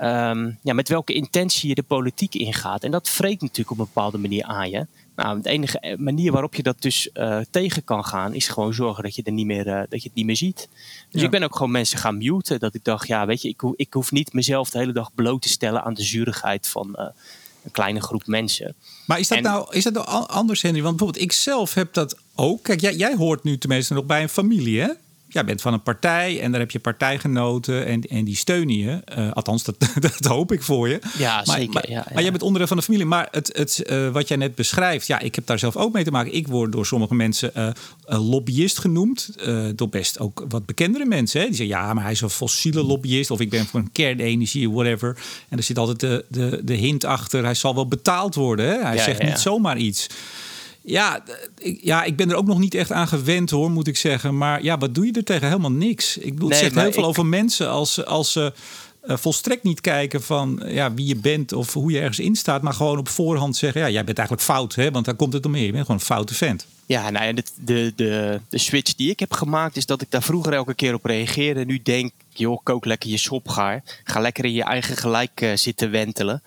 Um, 0.00 0.58
ja, 0.62 0.74
met 0.74 0.88
welke 0.88 1.12
intentie 1.12 1.68
je 1.68 1.74
de 1.74 1.82
politiek 1.82 2.34
ingaat. 2.34 2.84
En 2.84 2.90
dat 2.90 3.08
vreet 3.08 3.40
natuurlijk 3.40 3.70
op 3.70 3.78
een 3.78 3.84
bepaalde 3.84 4.18
manier 4.18 4.44
aan 4.44 4.70
je. 4.70 4.86
Nou, 5.16 5.40
de 5.40 5.48
enige 5.48 5.96
manier 5.98 6.32
waarop 6.32 6.54
je 6.54 6.62
dat 6.62 6.82
dus 6.82 7.10
uh, 7.14 7.38
tegen 7.50 7.84
kan 7.84 8.04
gaan, 8.04 8.34
is 8.34 8.48
gewoon 8.48 8.74
zorgen 8.74 9.02
dat 9.02 9.14
je, 9.14 9.22
er 9.22 9.32
niet 9.32 9.46
meer, 9.46 9.66
uh, 9.66 9.82
dat 9.88 10.02
je 10.02 10.08
het 10.08 10.14
niet 10.14 10.26
meer 10.26 10.36
ziet. 10.36 10.68
Dus 11.10 11.22
ik 11.22 11.30
ben 11.30 11.42
ook 11.42 11.56
gewoon 11.56 11.70
mensen 11.70 11.98
gaan 11.98 12.18
muten. 12.18 12.58
Dat 12.58 12.74
ik 12.74 12.84
dacht, 12.84 13.06
ja, 13.06 13.26
weet 13.26 13.42
je, 13.42 13.48
ik, 13.48 13.62
ik 13.76 13.92
hoef 13.92 14.10
niet 14.10 14.32
mezelf 14.32 14.70
de 14.70 14.78
hele 14.78 14.92
dag 14.92 15.14
bloot 15.14 15.42
te 15.42 15.48
stellen 15.48 15.82
aan 15.82 15.94
de 15.94 16.02
zurigheid 16.02 16.68
van 16.68 16.94
uh, 16.96 17.06
een 17.64 17.70
kleine 17.70 18.00
groep 18.00 18.26
mensen. 18.26 18.74
Maar 19.06 19.18
is 19.18 19.28
dat, 19.28 19.40
nou, 19.40 19.74
is 19.74 19.84
dat 19.84 19.92
nou 19.92 20.28
anders, 20.28 20.62
Henry? 20.62 20.82
Want 20.82 20.96
bijvoorbeeld, 20.96 21.24
ik 21.24 21.32
zelf 21.32 21.74
heb 21.74 21.92
dat 21.92 22.16
ook. 22.34 22.62
Kijk, 22.62 22.80
jij, 22.80 22.94
jij 22.94 23.14
hoort 23.14 23.42
nu 23.42 23.58
tenminste 23.58 23.94
nog 23.94 24.04
bij 24.04 24.22
een 24.22 24.28
familie, 24.28 24.80
hè? 24.80 24.88
Jij 25.36 25.44
bent 25.44 25.60
van 25.60 25.72
een 25.72 25.82
partij 25.82 26.40
en 26.40 26.50
daar 26.50 26.60
heb 26.60 26.70
je 26.70 26.78
partijgenoten 26.78 27.86
en, 27.86 28.00
en 28.00 28.24
die 28.24 28.36
steunen 28.36 28.76
je. 28.76 29.02
Uh, 29.18 29.32
althans, 29.32 29.64
dat, 29.64 29.76
dat 30.08 30.24
hoop 30.24 30.52
ik 30.52 30.62
voor 30.62 30.88
je. 30.88 30.98
Ja, 31.18 31.42
maar, 31.46 31.56
zeker. 31.56 31.72
Maar, 31.72 31.90
ja, 31.90 31.96
ja. 31.96 32.06
maar 32.12 32.22
jij 32.22 32.30
bent 32.30 32.42
onderdeel 32.42 32.68
van 32.68 32.76
de 32.76 32.82
familie. 32.82 33.06
Maar 33.06 33.28
het, 33.30 33.50
het, 33.56 33.82
uh, 33.86 34.10
wat 34.10 34.28
jij 34.28 34.36
net 34.36 34.54
beschrijft, 34.54 35.06
ja, 35.06 35.18
ik 35.18 35.34
heb 35.34 35.46
daar 35.46 35.58
zelf 35.58 35.76
ook 35.76 35.92
mee 35.92 36.04
te 36.04 36.10
maken. 36.10 36.34
Ik 36.34 36.48
word 36.48 36.72
door 36.72 36.86
sommige 36.86 37.14
mensen 37.14 37.52
uh, 37.56 37.70
lobbyist 38.06 38.78
genoemd. 38.78 39.30
door 39.74 39.88
best 39.88 40.18
ook 40.18 40.44
wat 40.48 40.66
bekendere 40.66 41.04
mensen. 41.04 41.40
Hè? 41.40 41.46
Die 41.46 41.56
zeggen, 41.56 41.76
ja, 41.76 41.94
maar 41.94 42.02
hij 42.02 42.12
is 42.12 42.20
een 42.20 42.30
fossiele 42.30 42.82
lobbyist. 42.82 43.30
Of 43.30 43.40
ik 43.40 43.50
ben 43.50 43.66
voor 43.66 43.80
een 43.80 43.92
kernenergie, 43.92 44.70
whatever. 44.70 45.16
En 45.48 45.56
er 45.56 45.64
zit 45.64 45.78
altijd 45.78 46.00
de, 46.00 46.24
de, 46.28 46.60
de 46.64 46.74
hint 46.74 47.04
achter. 47.04 47.44
Hij 47.44 47.54
zal 47.54 47.74
wel 47.74 47.88
betaald 47.88 48.34
worden. 48.34 48.66
Hè? 48.66 48.82
Hij 48.82 48.96
Ja, 48.96 49.02
zegt 49.02 49.22
ja, 49.22 49.26
niet 49.26 49.38
zomaar 49.38 49.78
iets. 49.78 50.06
Ja, 50.88 51.22
ik, 51.58 51.78
ja, 51.82 52.02
ik 52.04 52.16
ben 52.16 52.30
er 52.30 52.36
ook 52.36 52.46
nog 52.46 52.58
niet 52.58 52.74
echt 52.74 52.92
aan 52.92 53.08
gewend 53.08 53.50
hoor, 53.50 53.70
moet 53.70 53.86
ik 53.86 53.96
zeggen. 53.96 54.36
Maar 54.38 54.62
ja, 54.62 54.78
wat 54.78 54.94
doe 54.94 55.06
je 55.06 55.12
er 55.12 55.24
tegen? 55.24 55.46
Helemaal 55.46 55.70
niks. 55.72 56.16
Ik 56.16 56.32
bedoel, 56.34 56.48
Nee, 56.48 56.58
het 56.62 56.72
zegt 56.72 56.82
heel 56.84 56.92
veel 56.94 57.04
over 57.04 57.26
mensen 57.26 57.70
als, 57.70 57.94
ze- 57.94 58.04
als 58.04 58.32
ze 58.32 58.52
eh, 59.00 59.16
volstrekt 59.16 59.62
niet 59.62 59.80
kijken 59.80 60.22
van 60.22 60.62
ja, 60.66 60.94
wie 60.94 61.06
je 61.06 61.16
bent 61.16 61.52
of 61.52 61.72
hoe 61.72 61.90
je 61.90 61.98
ergens 61.98 62.18
in 62.18 62.36
staat. 62.36 62.62
Maar 62.62 62.72
gewoon 62.72 62.98
op 62.98 63.08
voorhand 63.08 63.56
zeggen, 63.56 63.80
ja, 63.80 63.90
jij 63.90 64.04
bent 64.04 64.18
eigenlijk 64.18 64.48
fout. 64.48 64.74
Hè? 64.74 64.90
Want 64.90 65.04
daar 65.04 65.14
komt 65.14 65.32
het 65.32 65.46
om 65.46 65.50
neer. 65.52 65.64
Je 65.64 65.72
bent 65.72 65.84
gewoon 65.84 66.00
een 66.00 66.06
foute 66.06 66.34
vent. 66.34 66.66
Ja, 66.86 67.10
nou 67.10 67.24
ja, 67.26 67.32
de, 67.32 67.42
de, 67.64 67.92
de, 67.96 68.40
de 68.48 68.58
switch 68.58 68.94
die 68.94 69.10
ik 69.10 69.20
heb 69.20 69.32
gemaakt 69.32 69.76
is 69.76 69.86
dat 69.86 70.00
ik 70.02 70.10
daar 70.10 70.22
vroeger 70.22 70.52
elke 70.52 70.74
keer 70.74 70.94
op 70.94 71.04
reageerde. 71.04 71.64
Nu 71.64 71.80
denk 71.82 72.06
ik, 72.06 72.12
joh, 72.38 72.58
kook 72.62 72.84
lekker 72.84 73.10
je 73.10 73.16
sopgaar. 73.16 73.82
Ga 74.04 74.20
lekker 74.20 74.44
in 74.44 74.52
je 74.52 74.62
eigen 74.64 74.96
gelijk 74.96 75.40
eh, 75.40 75.50
zitten 75.54 75.90
wentelen. 75.90 76.42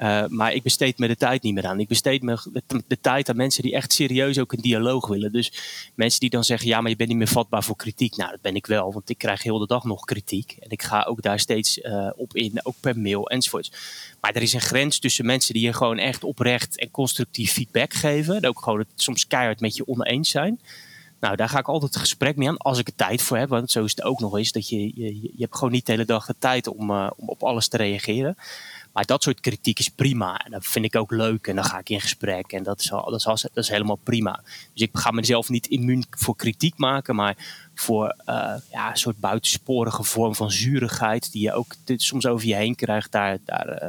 Eh, 0.00 0.24
maar 0.28 0.52
ik 0.52 0.62
besteed 0.62 0.98
me 0.98 1.06
de 1.06 1.16
tijd 1.16 1.42
niet 1.42 1.54
meer 1.54 1.66
aan. 1.66 1.80
Ik 1.80 1.88
besteed 1.88 2.22
me 2.22 2.62
de, 2.86 3.00
tijd 3.00 3.28
aan 3.28 3.36
mensen 3.36 3.62
die 3.62 3.74
echt 3.74 3.92
serieus 3.92 4.38
ook 4.38 4.52
een 4.52 4.60
dialoog 4.60 5.06
willen. 5.06 5.32
Dus 5.32 5.52
mensen 5.94 6.20
die 6.20 6.30
dan 6.30 6.44
zeggen, 6.44 6.68
ja, 6.68 6.80
maar 6.80 6.90
je 6.90 6.96
bent 6.96 7.08
niet 7.08 7.18
meer 7.18 7.26
vatbaar 7.26 7.64
voor 7.64 7.76
kritiek. 7.76 8.16
Nou, 8.16 8.30
dat 8.30 8.40
ben 8.40 8.54
ik 8.54 8.66
wel, 8.66 8.92
want 8.92 9.10
ik 9.10 9.18
krijg 9.18 9.42
heel 9.42 9.58
de 9.58 9.66
dag 9.66 9.84
nog 9.84 10.04
kritiek. 10.04 10.56
En 10.60 10.70
ik 10.70 10.82
ga 10.82 11.02
ook 11.02 11.22
daar 11.22 11.40
steeds 11.40 11.80
eh, 11.80 12.10
op 12.16 12.34
in, 12.34 12.60
ook 12.62 12.74
per 12.80 12.98
mail 12.98 13.30
enzovoorts. 13.30 13.72
Maar 14.20 14.34
er 14.34 14.42
is 14.42 14.52
een 14.52 14.60
grens 14.60 14.98
tussen 14.98 15.26
mensen 15.26 15.54
die 15.54 15.64
je 15.64 15.72
gewoon 15.72 15.98
echt 15.98 16.24
oprecht 16.24 16.78
en 16.78 16.90
constructief 16.90 17.52
feedback 17.52 17.94
geven. 17.94 18.36
En 18.36 18.46
ook 18.46 18.62
gewoon 18.62 18.78
het 18.78 18.88
soms 18.94 19.26
keihard 19.26 19.60
met 19.60 19.76
je 19.76 19.88
oneens 19.88 20.30
zijn. 20.30 20.60
Nou, 21.20 21.36
daar 21.36 21.48
ga 21.48 21.58
ik 21.58 21.68
altijd 21.68 21.92
het 21.92 22.02
gesprek 22.02 22.36
mee 22.36 22.48
aan 22.48 22.56
als 22.56 22.78
ik 22.78 22.86
er 22.86 22.94
tijd 22.94 23.22
voor 23.22 23.36
heb. 23.36 23.48
Want 23.48 23.70
zo 23.70 23.84
is 23.84 23.90
het 23.90 24.02
ook 24.02 24.20
nog 24.20 24.36
eens 24.36 24.52
dat 24.52 24.68
je, 24.68 24.80
je, 24.94 25.20
je 25.22 25.30
hebt 25.38 25.54
gewoon 25.54 25.72
niet 25.72 25.86
de 25.86 25.92
hele 25.92 26.04
dag 26.04 26.26
de 26.26 26.34
tijd 26.38 26.66
om, 26.66 26.90
eh, 26.90 27.10
om 27.16 27.28
op 27.28 27.42
alles 27.42 27.68
te 27.68 27.76
reageren. 27.76 28.36
Maar 28.92 29.04
dat 29.04 29.22
soort 29.22 29.40
kritiek 29.40 29.78
is 29.78 29.88
prima. 29.88 30.38
En 30.44 30.50
dat 30.50 30.66
vind 30.66 30.84
ik 30.84 30.96
ook 30.96 31.10
leuk. 31.10 31.46
En 31.46 31.54
dan 31.54 31.64
ga 31.64 31.78
ik 31.78 31.88
in 31.88 32.00
gesprek. 32.00 32.52
En 32.52 32.62
dat 32.62 32.80
is, 32.80 32.92
al, 32.92 33.10
dat 33.10 33.18
is, 33.20 33.26
al- 33.26 33.36
dat 33.52 33.64
is 33.64 33.68
helemaal 33.68 33.98
prima. 34.02 34.40
Dus 34.72 34.82
ik 34.82 34.90
ga 34.92 35.10
mezelf 35.10 35.48
niet 35.48 35.66
immuun 35.66 36.04
voor 36.10 36.36
kritiek 36.36 36.76
maken. 36.76 37.14
Maar 37.14 37.36
voor 37.74 38.14
eh, 38.24 38.34
ja, 38.72 38.90
een 38.90 38.96
soort 38.96 39.18
buitensporige 39.20 40.02
vorm 40.04 40.34
van 40.34 40.50
zurigheid. 40.50 41.32
Die 41.32 41.42
je 41.42 41.52
ook 41.52 41.74
soms 41.96 42.26
over 42.26 42.46
je 42.46 42.54
heen 42.54 42.74
krijgt. 42.74 43.12
Daar, 43.12 43.38
daar 43.44 43.66
eh, 43.68 43.88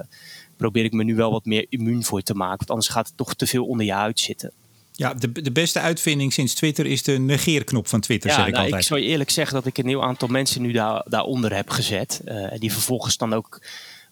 probeer 0.57 0.83
ik 0.83 0.93
me 0.93 1.03
nu 1.03 1.15
wel 1.15 1.31
wat 1.31 1.45
meer 1.45 1.65
immuun 1.69 2.03
voor 2.03 2.21
te 2.21 2.33
maken. 2.33 2.57
Want 2.57 2.69
anders 2.69 2.87
gaat 2.89 3.07
het 3.07 3.17
toch 3.17 3.33
te 3.33 3.47
veel 3.47 3.65
onder 3.65 3.85
je 3.85 3.93
huid 3.93 4.19
zitten. 4.19 4.51
Ja, 4.91 5.13
de, 5.13 5.31
de 5.31 5.51
beste 5.51 5.79
uitvinding 5.79 6.33
sinds 6.33 6.53
Twitter 6.53 6.85
is 6.85 7.03
de 7.03 7.19
negeerknop 7.19 7.87
van 7.87 7.99
Twitter, 7.99 8.29
Ja, 8.29 8.35
zeg 8.35 8.45
ik 8.45 8.51
nou, 8.51 8.65
ik 8.65 8.69
altijd. 8.71 8.89
zou 8.89 8.99
je 8.99 9.05
eerlijk 9.07 9.29
zeggen 9.29 9.55
dat 9.55 9.65
ik 9.65 9.77
een 9.77 9.85
nieuw 9.85 10.03
aantal 10.03 10.27
mensen 10.27 10.61
nu 10.61 10.71
daar, 10.71 11.03
daaronder 11.07 11.55
heb 11.55 11.69
gezet. 11.69 12.21
eh, 12.25 12.59
die 12.59 12.71
vervolgens 12.71 13.17
dan 13.17 13.33
ook 13.33 13.61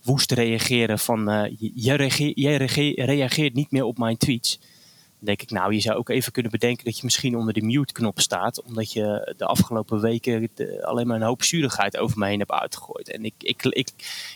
woest 0.03 0.31
reageren 0.31 0.99
van... 0.99 1.29
reageer- 1.29 2.31
jij 2.35 2.55
reageer- 2.57 3.05
reageert 3.05 3.53
niet 3.53 3.71
meer 3.71 3.83
op 3.83 3.97
mijn 3.97 4.17
tweets. 4.17 4.59
Dan 5.21 5.27
denk 5.27 5.41
ik, 5.41 5.49
nou, 5.51 5.73
je 5.73 5.79
zou 5.79 5.97
ook 5.97 6.09
even 6.09 6.31
kunnen 6.31 6.51
bedenken 6.51 6.85
dat 6.85 6.97
je 6.97 7.01
misschien 7.03 7.37
onder 7.37 7.53
de 7.53 7.61
mute-knop 7.61 8.19
staat. 8.19 8.61
Omdat 8.63 8.93
je 8.93 9.33
de 9.37 9.45
afgelopen 9.45 10.01
weken 10.01 10.49
de- 10.55 10.85
alleen 10.85 11.07
maar 11.07 11.15
een 11.15 11.21
hoop 11.27 11.43
zurigheid 11.43 11.97
over 11.97 12.17
me 12.17 12.27
heen 12.27 12.39
hebt 12.39 12.51
uitgegooid. 12.51 13.09
En 13.11 13.25
ik, 13.25 13.33
ik, 13.37 13.63
ik, 13.63 13.89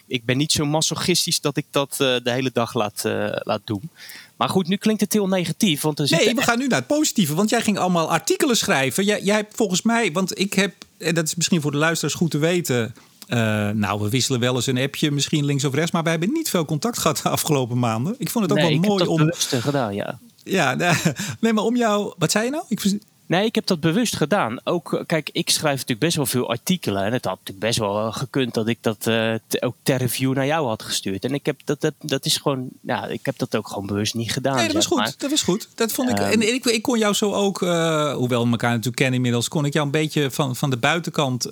ik 0.07 0.25
ben 0.25 0.37
niet 0.37 0.51
zo 0.51 0.65
masochistisch 0.65 1.41
dat 1.41 1.57
ik 1.57 1.65
dat 1.71 1.91
eh, 1.91 1.97
de 2.23 2.31
hele 2.31 2.49
dag 2.53 2.73
laat, 2.73 3.05
eh, 3.05 3.27
laat 3.29 3.61
doen. 3.63 3.89
Maar 4.35 4.49
goed, 4.49 4.67
nu 4.67 4.75
klinkt 4.75 5.01
het 5.01 5.13
heel 5.13 5.27
negatief. 5.27 5.81
Want 5.81 5.99
er 5.99 6.07
Nee, 6.09 6.35
we 6.35 6.41
gaan 6.41 6.59
nu 6.59 6.67
naar 6.67 6.77
het 6.79 6.87
positieve. 6.87 7.35
Want 7.35 7.49
jij 7.49 7.61
ging 7.61 7.77
allemaal 7.77 8.11
artikelen 8.11 8.57
schrijven. 8.57 9.03
Jij, 9.03 9.21
jij 9.21 9.35
hebt 9.35 9.55
volgens 9.55 9.81
mij, 9.81 10.11
want 10.11 10.39
ik 10.39 10.53
heb, 10.53 10.73
en 10.97 11.15
dat 11.15 11.27
is 11.27 11.35
misschien 11.35 11.61
voor 11.61 11.71
de 11.71 11.77
luisteraars 11.77 12.15
goed 12.15 12.31
te 12.31 12.37
weten. 12.37 12.95
Eh, 13.37 13.69
nou, 13.69 14.01
we 14.01 14.09
wisselen 14.09 14.39
wel 14.39 14.55
eens 14.55 14.67
een 14.67 14.77
appje, 14.77 15.11
misschien 15.11 15.45
links 15.45 15.65
of 15.65 15.73
rechts. 15.73 15.91
Maar 15.91 16.03
wij 16.03 16.11
hebben 16.11 16.31
niet 16.31 16.49
veel 16.49 16.65
contact 16.65 16.97
gehad 16.97 17.19
de 17.23 17.29
afgelopen 17.29 17.79
maanden. 17.79 18.15
Ik 18.17 18.29
vond 18.29 18.43
het 18.43 18.53
ook 18.53 18.59
nee, 18.59 18.79
wel 18.79 18.83
ik 18.83 18.89
mooi 18.89 19.23
om. 19.23 19.31
gedaan, 19.61 19.93
ja. 19.95 20.19
Ja, 20.43 20.75
nee, 21.39 21.53
maar 21.53 21.63
om 21.63 21.75
jou. 21.75 22.13
Wat 22.17 22.31
zei 22.31 22.45
je 22.45 22.51
nou? 22.51 22.63
Ik, 22.67 22.99
Nee, 23.25 23.45
ik 23.45 23.55
heb 23.55 23.67
dat 23.67 23.79
bewust 23.79 24.15
gedaan. 24.15 24.59
Ook, 24.63 24.93
eh, 24.93 25.05
kijk, 25.05 25.29
ik 25.31 25.49
schrijf 25.49 25.73
natuurlijk 25.73 25.99
best 25.99 26.15
wel 26.15 26.25
veel 26.25 26.49
artikelen. 26.49 27.03
En 27.03 27.13
het 27.13 27.25
had 27.25 27.37
natuurlijk 27.37 27.65
best 27.65 27.79
wel 27.79 28.07
eh, 28.07 28.15
gekund 28.15 28.53
dat 28.53 28.67
ik 28.67 28.77
dat 28.81 29.07
eh, 29.07 29.33
ook 29.59 29.75
ter 29.83 29.97
review 29.97 30.33
naar 30.33 30.45
jou 30.45 30.67
had 30.67 30.83
gestuurd. 30.83 31.23
En 31.23 31.33
ik 31.33 31.45
heb 31.45 31.59
dat, 31.65 31.81
dat, 31.81 31.93
dat 31.99 32.25
is 32.25 32.37
gewoon, 32.37 32.67
ja, 32.81 33.05
ik 33.07 33.25
heb 33.25 33.37
dat 33.37 33.55
ook 33.55 33.67
gewoon 33.67 33.85
bewust 33.85 34.13
niet 34.13 34.31
gedaan. 34.31 34.55
Nee, 34.55 34.65
dat 34.65 34.75
was 34.75 34.85
goed. 34.85 34.97
maar. 34.97 35.13
Dat 35.17 35.29
was 35.29 35.41
goed. 35.41 35.69
Dat 35.75 35.91
vond 35.91 36.09
ik. 36.09 36.19
Ehm. 36.19 36.31
en 36.31 36.53
ik, 36.53 36.65
ik 36.65 36.81
kon 36.81 36.97
jou 36.97 37.13
zo 37.13 37.33
ook, 37.33 37.59
hoewel 37.59 38.45
we 38.45 38.51
elkaar 38.51 38.69
natuurlijk 38.69 38.95
kennen 38.95 39.15
inmiddels, 39.15 39.47
kon 39.47 39.65
ik 39.65 39.73
jou 39.73 39.85
een 39.85 39.91
beetje 39.91 40.31
van, 40.31 40.55
van 40.55 40.69
de 40.69 40.77
buitenkant 40.77 41.43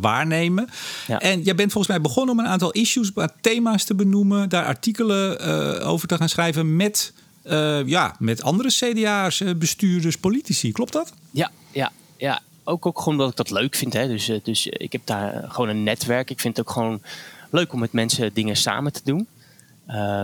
waarnemen. 0.00 0.68
Ja. 1.06 1.20
En 1.20 1.42
jij 1.42 1.54
bent 1.54 1.72
volgens 1.72 1.92
mij 1.92 2.02
begonnen 2.02 2.34
om 2.34 2.40
een 2.40 2.50
aantal 2.50 2.70
issues, 2.70 3.12
thema's 3.40 3.84
te 3.84 3.94
benoemen, 3.94 4.48
daar 4.48 4.64
artikelen 4.64 5.40
over 5.82 6.08
te 6.08 6.16
gaan 6.16 6.28
schrijven 6.28 6.76
met, 6.76 7.12
eh, 7.42 7.86
ja, 7.86 8.14
met 8.18 8.42
andere 8.42 8.68
CDA's, 8.68 9.40
eh, 9.40 9.54
bestuurders, 9.54 10.16
politici. 10.16 10.72
Klopt 10.72 10.92
dat? 10.92 11.12
Ja, 11.30 11.50
ja, 11.70 11.92
ja. 12.16 12.40
Ook, 12.64 12.86
ook 12.86 12.98
gewoon 12.98 13.14
omdat 13.14 13.30
ik 13.30 13.36
dat 13.36 13.50
leuk 13.50 13.74
vind. 13.74 13.92
Hè. 13.92 14.06
Dus, 14.06 14.28
eh, 14.28 14.38
dus 14.42 14.66
ik 14.66 14.92
heb 14.92 15.00
daar 15.04 15.44
gewoon 15.48 15.68
een 15.68 15.82
netwerk. 15.82 16.30
Ik 16.30 16.40
vind 16.40 16.56
het 16.56 16.66
ook 16.66 16.72
gewoon 16.72 17.02
leuk 17.50 17.72
om 17.72 17.80
met 17.80 17.92
mensen 17.92 18.34
dingen 18.34 18.56
samen 18.56 18.92
te 18.92 19.00
doen. 19.04 19.26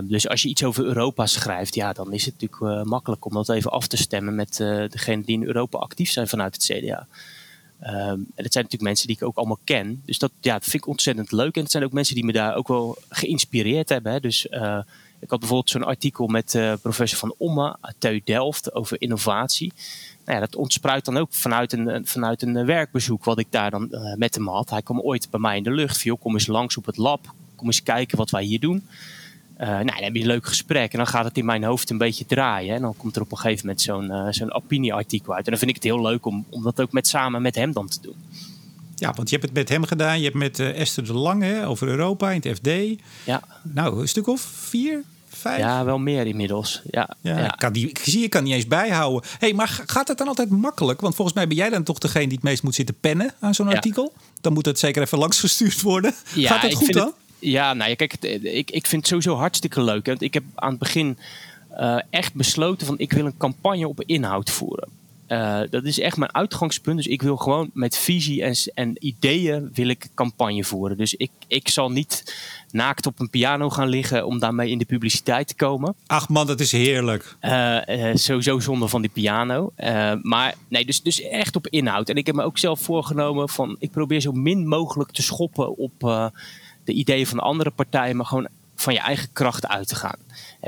Dus 0.03 0.29
als 0.29 0.43
je 0.43 0.49
iets 0.49 0.65
over 0.65 0.85
Europa 0.85 1.27
schrijft, 1.27 1.75
ja, 1.75 1.93
dan 1.93 2.13
is 2.13 2.25
het 2.25 2.35
natuurlijk 2.41 2.85
makkelijk 2.87 3.25
om 3.25 3.33
dat 3.33 3.49
even 3.49 3.71
af 3.71 3.87
te 3.87 3.97
stemmen 3.97 4.35
met 4.35 4.61
eh 4.61 4.89
degenen 4.89 5.25
die 5.25 5.37
in 5.37 5.47
Europa 5.47 5.79
actief 5.79 6.11
zijn 6.11 6.29
vanuit 6.29 6.55
het 6.55 6.65
CDA. 6.65 7.07
En 7.79 8.27
dat 8.35 8.53
zijn 8.53 8.65
natuurlijk 8.65 8.83
mensen 8.83 9.07
die 9.07 9.17
ik 9.17 9.23
ook 9.23 9.37
allemaal 9.37 9.59
ken. 9.65 10.03
Dus 10.05 10.19
dat, 10.19 10.33
ja, 10.41 10.53
dat 10.53 10.65
vind 10.65 10.83
ik 10.83 10.87
ontzettend 10.87 11.33
leuk. 11.33 11.57
En 11.57 11.63
het 11.63 11.71
zijn 11.71 11.85
ook 11.85 11.93
mensen 11.93 12.15
die 12.15 12.25
me 12.25 12.33
daar 12.33 12.55
ook 12.55 12.69
wel 12.69 12.99
geïnspireerd 13.09 13.89
hebben. 13.89 14.13
Hè. 14.13 14.21
Dus 14.21 14.47
ik 15.21 15.31
had 15.31 15.39
bijvoorbeeld 15.39 15.71
zo'n 15.71 15.85
artikel 15.85 16.27
met 16.27 16.55
eh, 16.55 16.73
professor 16.83 17.19
Van 17.19 17.35
Omme 17.39 17.77
uit 17.81 17.95
TU 17.99 18.21
Delft 18.25 18.75
over 18.75 19.01
innovatie. 19.01 19.73
Nou 20.25 20.39
ja, 20.39 20.45
dat 20.45 20.57
ontspruit 20.57 21.05
dan 21.05 21.17
ook 21.17 21.35
vanuit 21.35 21.73
een, 21.73 22.07
vanuit 22.07 22.43
een 22.43 22.57
eh, 22.57 22.65
werkbezoek 22.65 23.25
wat 23.25 23.39
ik 23.39 23.47
daar 23.51 23.71
dan 23.71 23.93
eh, 23.93 24.15
met 24.15 24.35
hem 24.35 24.49
had. 24.49 24.71
Hij 24.71 24.83
kwam 24.83 25.01
ooit 25.01 25.31
bij 25.31 25.41
mij 25.41 25.57
in 25.57 25.63
de 25.63 25.71
lucht. 25.71 25.99
Viel, 25.99 26.17
kom 26.17 26.33
eens 26.33 26.47
langs 26.47 26.77
op 26.77 26.87
het 26.87 26.97
lab. 26.97 27.35
Kom 27.57 27.67
eens 27.67 27.83
kijken 27.83 28.19
wat 28.19 28.31
wij 28.31 28.45
hier 28.45 28.61
doen. 28.61 28.87
Nou, 29.59 29.85
dan 29.85 29.95
heb 29.95 30.15
je 30.15 30.21
een 30.21 30.27
leuk 30.27 30.47
gesprek 30.47 30.93
en 30.93 30.99
dan 30.99 31.07
gaat 31.07 31.25
het 31.25 31.37
in 31.39 31.45
mijn 31.45 31.65
hoofd 31.65 31.91
een 31.91 31.99
beetje 31.99 32.27
draaien. 32.27 32.75
En 32.75 32.83
dan 32.83 32.97
komt 32.97 33.17
er 33.17 33.23
op 33.23 33.33
een 33.33 33.39
gegeven 33.39 33.67
moment 33.67 33.83
zo'n 33.83 34.33
zo'n 34.33 34.53
opinieartikel 34.53 35.35
uit. 35.35 35.45
En 35.45 35.51
dan 35.51 35.59
vind 35.59 35.71
ik 35.71 35.77
het 35.77 35.85
heel 35.85 36.03
leuk 36.03 36.27
om, 36.27 36.45
om 36.49 36.63
dat 36.63 36.81
ook 36.81 36.93
met, 36.93 37.07
samen 37.07 37.43
met 37.43 37.55
hem 37.55 37.73
dan 37.73 37.89
te 37.89 38.01
doen. 38.01 38.17
Ja, 38.99 39.13
want 39.15 39.29
je 39.31 39.37
hebt 39.37 39.49
het 39.49 39.59
met 39.59 39.69
hem 39.69 39.85
gedaan. 39.85 40.19
Je 40.19 40.25
hebt 40.25 40.37
met 40.37 40.59
eh, 40.59 40.81
Esther 40.81 41.05
de 41.05 41.13
Lange 41.13 41.65
over 41.67 41.89
Europa 41.89 42.31
in 42.31 42.41
het 42.45 42.59
FD. 42.59 42.69
Ja, 43.25 43.43
Nou, 43.63 44.01
een 44.01 44.09
stuk 44.09 44.27
of 44.27 44.41
vier, 44.41 45.03
vijf? 45.29 45.59
ja 45.59 45.85
wel 45.85 45.99
meer 45.99 46.27
inmiddels. 46.27 46.83
Ja, 46.91 47.17
Ja, 47.21 47.39
ja. 47.39 47.45
Ik, 47.53 47.59
kan 47.59 47.73
die, 47.73 47.89
ik 47.89 47.99
zie 47.99 48.21
je 48.21 48.29
kan 48.29 48.45
niet 48.45 48.53
eens 48.55 48.67
bijhouden. 48.67 49.31
hey, 49.39 49.53
maar 49.53 49.69
ga- 49.69 49.83
gaat 49.87 50.09
het 50.09 50.19
dan 50.19 50.29
altijd 50.29 50.51
makkelijk? 50.51 51.01
Want 51.01 51.15
volgens 51.15 51.37
mij 51.37 51.47
ben 51.47 51.57
jij 51.57 51.71
dan 51.71 51.83
toch 51.83 51.99
degene 51.99 52.25
die 52.27 52.35
het 52.35 52.43
meest 52.43 52.63
moet 52.63 52.75
zitten 52.75 52.95
pennen 53.01 53.35
aan 53.41 53.55
zo'n 53.55 53.69
Ja. 53.69 53.75
artikel. 53.75 54.13
Dan 54.41 54.53
moet 54.53 54.67
het 54.67 54.79
zeker 54.79 55.03
even 55.03 55.19
langs 55.19 55.41
gestuurd 55.41 55.81
worden. 55.83 56.15
Ja, 56.35 56.49
gaat 56.51 56.63
dat 56.63 56.71
ik 56.71 56.77
goed 56.77 56.93
dan? 56.93 57.07
het- 57.07 57.15
ja, 57.39 57.75
nou 57.75 57.91
ja, 57.91 57.97
kijk, 57.97 58.13
het- 58.13 58.25
ik, 58.45 58.71
ik 58.71 58.87
vind 58.87 59.01
het 59.03 59.07
sowieso 59.07 59.35
hartstikke 59.35 59.83
leuk. 59.83 60.07
Want 60.07 60.23
ik 60.23 60.35
heb 60.35 60.43
aan 60.55 60.71
het 60.71 60.79
begin 60.79 61.19
eh, 61.77 61.99
echt 62.11 62.35
besloten 62.35 62.87
van 62.87 62.99
ik 62.99 63.13
wil 63.13 63.27
een 63.27 63.37
campagne 63.37 63.89
op 63.89 64.03
inhoud 64.07 64.51
voeren. 64.51 64.89
Eh, 65.27 65.61
dat 65.71 65.85
is 65.85 66.01
echt 66.01 66.17
mijn 66.17 66.35
uitgangspunt. 66.35 66.97
Dus 66.97 67.07
ik 67.07 67.23
wil 67.23 67.37
gewoon 67.37 67.71
met 67.73 67.97
visie 67.97 68.43
en, 68.43 68.55
en 68.75 69.07
ideeën 69.07 69.71
wil 69.73 69.89
ik 69.89 70.09
campagne 70.15 70.65
voeren. 70.65 70.97
Dus 70.97 71.15
ik, 71.15 71.31
ik 71.47 71.69
zal 71.69 71.91
niet 71.91 72.37
naakt 72.71 73.07
op 73.07 73.21
een 73.21 73.31
piano 73.31 73.71
gaan 73.71 73.89
liggen 73.89 74.27
om 74.27 74.39
daarmee 74.39 74.71
in 74.71 74.79
de 74.79 74.85
publiciteit 74.85 75.49
te 75.49 75.55
komen. 75.55 75.95
Ach 76.07 76.29
man, 76.29 76.47
dat 76.47 76.61
is 76.61 76.73
heerlijk. 76.73 77.37
Eh, 77.41 78.15
sowieso 78.15 78.61
zonder 78.61 78.89
van 78.89 79.01
die 79.01 79.11
piano. 79.11 79.73
Maar 80.23 80.55
nee, 80.69 80.85
dus, 80.85 81.03
dus 81.03 81.21
echt 81.21 81.57
op 81.57 81.67
inhoud. 81.67 82.09
En 82.09 82.17
ik 82.17 82.27
heb 82.27 82.35
me 82.35 82.43
ook 82.43 82.59
zelf 82.59 82.81
voorgenomen 82.81 83.49
van 83.49 83.77
ik 83.79 83.91
probeer 83.91 84.21
zo 84.21 84.33
min 84.33 84.69
mogelijk 84.69 85.11
te 85.11 85.23
schoppen 85.23 85.77
op 85.77 86.01
de 86.85 86.93
ideeën 86.93 87.27
van 87.27 87.37
de 87.37 87.43
andere 87.43 87.71
partijen, 87.71 88.17
maar 88.17 88.27
gewoon 88.27 88.49
van 88.77 88.93
je 88.93 89.01
eigen 89.01 89.29
kracht 89.33 89.67
uit 89.67 89.89
te 89.89 89.95
gaan. 89.95 90.19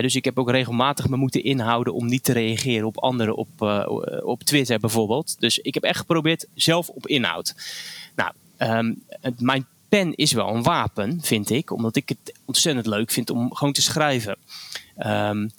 Dus 0.02 0.14
ik 0.14 0.24
heb 0.24 0.38
ook 0.38 0.50
regelmatig 0.50 1.08
me 1.08 1.16
moeten 1.16 1.44
inhouden 1.44 1.94
om 1.94 2.06
niet 2.06 2.24
te 2.24 2.32
reageren 2.32 2.86
op 2.86 2.98
anderen 2.98 3.36
op, 3.36 3.48
uh, 3.62 3.86
op 4.22 4.42
Twitter 4.42 4.78
bijvoorbeeld. 4.78 5.36
Dus 5.38 5.58
ik 5.58 5.74
heb 5.74 5.82
echt 5.82 5.98
geprobeerd 5.98 6.46
zelf 6.54 6.88
op 6.88 7.06
inhoud. 7.06 7.54
Nou, 8.16 8.32
ehm, 8.56 8.94
mijn 9.38 9.66
pen 9.88 10.14
is 10.14 10.32
wel 10.32 10.54
een 10.54 10.62
wapen, 10.62 11.18
vind 11.22 11.50
ik, 11.50 11.70
omdat 11.70 11.96
ik 11.96 12.08
het 12.08 12.38
ontzettend 12.44 12.86
leuk 12.86 13.10
vind 13.10 13.30
om 13.30 13.54
gewoon 13.54 13.72
te 13.72 13.82
schrijven. 13.82 14.36
Um, 14.98 15.52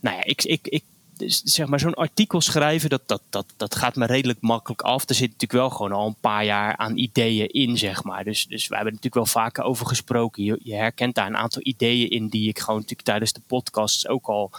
nou 0.00 0.16
ja, 0.16 0.24
ik, 0.24 0.44
ik, 0.44 0.68
ik, 0.68 0.84
zeg 1.26 1.66
maar 1.66 1.80
zo'n 1.80 1.94
artikel 1.94 2.40
schrijven, 2.40 2.90
dat, 2.90 3.02
dat, 3.06 3.22
dat, 3.30 3.46
dat 3.56 3.74
gaat 3.74 3.96
me 3.96 4.06
redelijk 4.06 4.40
makkelijk 4.40 4.82
af. 4.82 5.08
Er 5.08 5.14
zit 5.14 5.30
natuurlijk 5.30 5.52
wel 5.52 5.70
gewoon 5.70 5.92
al 5.92 6.06
een 6.06 6.20
paar 6.20 6.44
jaar 6.44 6.76
aan 6.76 6.96
ideeën 6.96 7.48
in, 7.48 7.78
zeg 7.78 8.04
maar. 8.04 8.24
Dus, 8.24 8.46
dus 8.46 8.68
we 8.68 8.74
hebben 8.74 8.94
natuurlijk 8.94 9.24
wel 9.24 9.42
vaker 9.42 9.64
over 9.64 9.86
gesproken. 9.86 10.44
Je, 10.44 10.74
herkent 10.74 11.14
daar 11.14 11.26
een 11.26 11.36
aantal 11.36 11.62
ideeën 11.64 12.10
in 12.10 12.28
die 12.28 12.48
ik 12.48 12.58
gewoon 12.58 12.80
natuurlijk 12.80 13.08
tijdens 13.08 13.32
de 13.32 13.40
podcasts 13.46 14.08
ook 14.08 14.26
al 14.26 14.50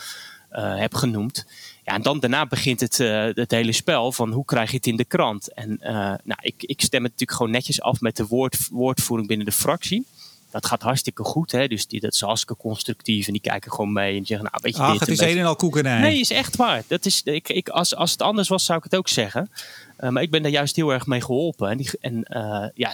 uh, 0.51 0.77
heb 0.77 0.93
genoemd. 0.93 1.45
Ja, 1.83 1.93
en 1.93 2.01
dan 2.01 2.19
daarna 2.19 2.45
begint 2.45 2.79
het, 2.79 2.99
uh, 2.99 3.29
het 3.33 3.51
hele 3.51 3.71
spel 3.71 4.11
van 4.11 4.31
hoe 4.31 4.45
krijg 4.45 4.69
je 4.69 4.77
het 4.77 4.87
in 4.87 4.97
de 4.97 5.05
krant. 5.05 5.53
En 5.53 5.77
uh, 5.81 5.89
nou, 6.23 6.39
ik, 6.41 6.63
ik 6.63 6.81
stem 6.81 7.03
het 7.03 7.11
natuurlijk 7.11 7.37
gewoon 7.37 7.51
netjes 7.51 7.81
af 7.81 8.01
met 8.01 8.15
de 8.15 8.25
woord, 8.25 8.67
woordvoering 8.71 9.27
binnen 9.27 9.45
de 9.45 9.51
fractie 9.51 10.05
dat 10.53 10.65
gaat 10.65 10.81
hartstikke 10.81 11.23
goed. 11.23 11.51
Hè? 11.51 11.67
Dus 11.67 11.87
die, 11.87 11.99
dat 11.99 12.13
is 12.13 12.21
hartstikke 12.21 12.61
constructief. 12.61 13.27
En 13.27 13.33
die 13.33 13.41
kijken 13.41 13.71
gewoon 13.71 13.93
mee 13.93 14.17
en 14.17 14.25
zeggen, 14.25 14.49
nou 14.51 14.59
weet 14.63 14.75
je 14.75 14.81
Ach, 14.81 14.91
dit. 14.91 14.99
het 14.99 15.09
is 15.09 15.19
een 15.19 15.37
en 15.37 15.45
al 15.45 15.55
koekenij. 15.55 15.99
Nee, 15.99 16.19
is 16.19 16.29
echt 16.29 16.55
waar. 16.55 16.83
Dat 16.87 17.05
is, 17.05 17.21
ik, 17.23 17.49
ik, 17.49 17.69
als, 17.69 17.95
als 17.95 18.11
het 18.11 18.21
anders 18.21 18.47
was, 18.47 18.65
zou 18.65 18.77
ik 18.77 18.83
het 18.83 18.95
ook 18.95 19.07
zeggen. 19.07 19.51
Uh, 19.99 20.09
maar 20.09 20.23
ik 20.23 20.31
ben 20.31 20.41
daar 20.41 20.51
juist 20.51 20.75
heel 20.75 20.89
erg 20.89 21.05
mee 21.05 21.21
geholpen. 21.21 21.69
En, 21.69 21.77
die, 21.77 21.89
en 21.99 22.25
uh, 22.29 22.65
ja, 22.73 22.93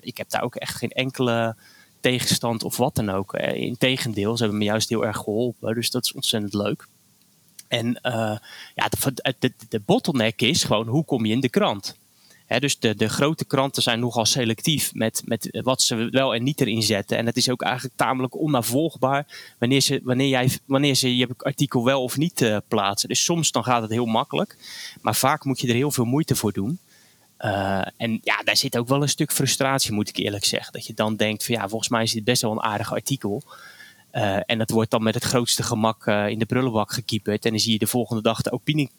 ik 0.00 0.16
heb 0.16 0.30
daar 0.30 0.42
ook 0.42 0.54
echt 0.54 0.76
geen 0.76 0.90
enkele 0.90 1.56
tegenstand 2.00 2.62
of 2.62 2.76
wat 2.76 2.94
dan 2.94 3.10
ook. 3.10 3.34
Integendeel, 3.54 4.36
ze 4.36 4.42
hebben 4.42 4.60
me 4.60 4.64
juist 4.64 4.88
heel 4.88 5.06
erg 5.06 5.16
geholpen. 5.16 5.74
Dus 5.74 5.90
dat 5.90 6.04
is 6.04 6.12
ontzettend 6.12 6.54
leuk. 6.54 6.86
En 7.68 7.86
uh, 8.02 8.36
ja, 8.74 8.88
de, 8.88 9.34
de, 9.38 9.52
de 9.68 9.80
bottleneck 9.80 10.42
is 10.42 10.64
gewoon, 10.64 10.86
hoe 10.86 11.04
kom 11.04 11.26
je 11.26 11.32
in 11.32 11.40
de 11.40 11.48
krant? 11.48 11.96
Dus 12.60 12.78
de, 12.78 12.94
de 12.94 13.08
grote 13.08 13.44
kranten 13.44 13.82
zijn 13.82 14.00
nogal 14.00 14.26
selectief 14.26 14.94
met, 14.94 15.22
met 15.24 15.60
wat 15.62 15.82
ze 15.82 16.08
wel 16.10 16.34
en 16.34 16.42
niet 16.42 16.60
erin 16.60 16.82
zetten. 16.82 17.16
En 17.16 17.26
het 17.26 17.36
is 17.36 17.50
ook 17.50 17.62
eigenlijk 17.62 17.96
tamelijk 17.96 18.38
onnavolgbaar 18.38 19.54
wanneer 19.58 19.80
ze, 19.80 20.00
wanneer 20.04 20.28
jij, 20.28 20.58
wanneer 20.66 20.94
ze 20.94 21.16
je 21.16 21.28
artikel 21.36 21.84
wel 21.84 22.02
of 22.02 22.16
niet 22.16 22.40
uh, 22.40 22.56
plaatsen. 22.68 23.08
Dus 23.08 23.24
soms 23.24 23.50
dan 23.50 23.64
gaat 23.64 23.82
het 23.82 23.90
heel 23.90 24.06
makkelijk, 24.06 24.56
maar 25.00 25.14
vaak 25.14 25.44
moet 25.44 25.60
je 25.60 25.68
er 25.68 25.74
heel 25.74 25.90
veel 25.90 26.04
moeite 26.04 26.36
voor 26.36 26.52
doen. 26.52 26.78
Uh, 27.38 27.86
en 27.96 28.20
ja, 28.22 28.42
daar 28.44 28.56
zit 28.56 28.78
ook 28.78 28.88
wel 28.88 29.02
een 29.02 29.08
stuk 29.08 29.32
frustratie, 29.32 29.92
moet 29.92 30.08
ik 30.08 30.16
eerlijk 30.16 30.44
zeggen. 30.44 30.72
Dat 30.72 30.86
je 30.86 30.94
dan 30.94 31.16
denkt 31.16 31.44
van 31.44 31.54
ja, 31.54 31.68
volgens 31.68 31.90
mij 31.90 32.02
is 32.02 32.12
dit 32.12 32.24
best 32.24 32.42
wel 32.42 32.50
een 32.52 32.62
aardig 32.62 32.92
artikel. 32.92 33.42
Uh, 34.12 34.38
en 34.46 34.58
dat 34.58 34.70
wordt 34.70 34.90
dan 34.90 35.02
met 35.02 35.14
het 35.14 35.24
grootste 35.24 35.62
gemak 35.62 36.06
in 36.06 36.38
de 36.38 36.46
prullenbak 36.46 36.92
gekieperd. 36.92 37.44
En 37.44 37.50
dan 37.50 37.60
zie 37.60 37.72
je 37.72 37.78
de 37.78 37.86
volgende 37.86 38.22
dag 38.22 38.42
de 38.42 38.52
opinie, 38.52 38.90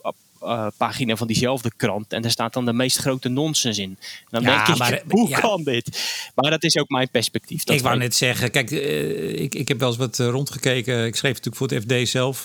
uh, 0.45 0.67
pagina 0.77 1.15
van 1.15 1.27
diezelfde 1.27 1.71
krant. 1.77 2.13
En 2.13 2.21
daar 2.21 2.31
staat 2.31 2.53
dan 2.53 2.65
de 2.65 2.73
meest 2.73 2.97
grote 2.97 3.29
nonsens 3.29 3.77
in. 3.77 3.97
dan 4.29 4.41
ja, 4.41 4.55
denk 4.55 4.67
ik, 4.67 4.77
maar, 4.77 5.01
hoe 5.17 5.29
kan 5.29 5.63
dit? 5.63 6.01
Maar 6.35 6.49
dat 6.51 6.63
is 6.63 6.77
ook 6.77 6.89
mijn 6.89 7.09
perspectief. 7.09 7.69
ik 7.69 7.81
wou 7.81 7.97
net 7.97 8.15
zeggen, 8.15 8.51
kijk, 8.51 8.71
uh, 8.71 9.41
ik, 9.41 9.55
ik 9.55 9.67
heb 9.67 9.79
wel 9.79 9.87
eens 9.87 9.97
wat 9.97 10.19
uh, 10.19 10.27
rondgekeken. 10.27 11.05
Ik 11.05 11.15
schreef 11.15 11.33
natuurlijk 11.41 11.55
voor 11.55 11.67
het 11.67 12.03
FD 12.03 12.09
zelf. 12.09 12.43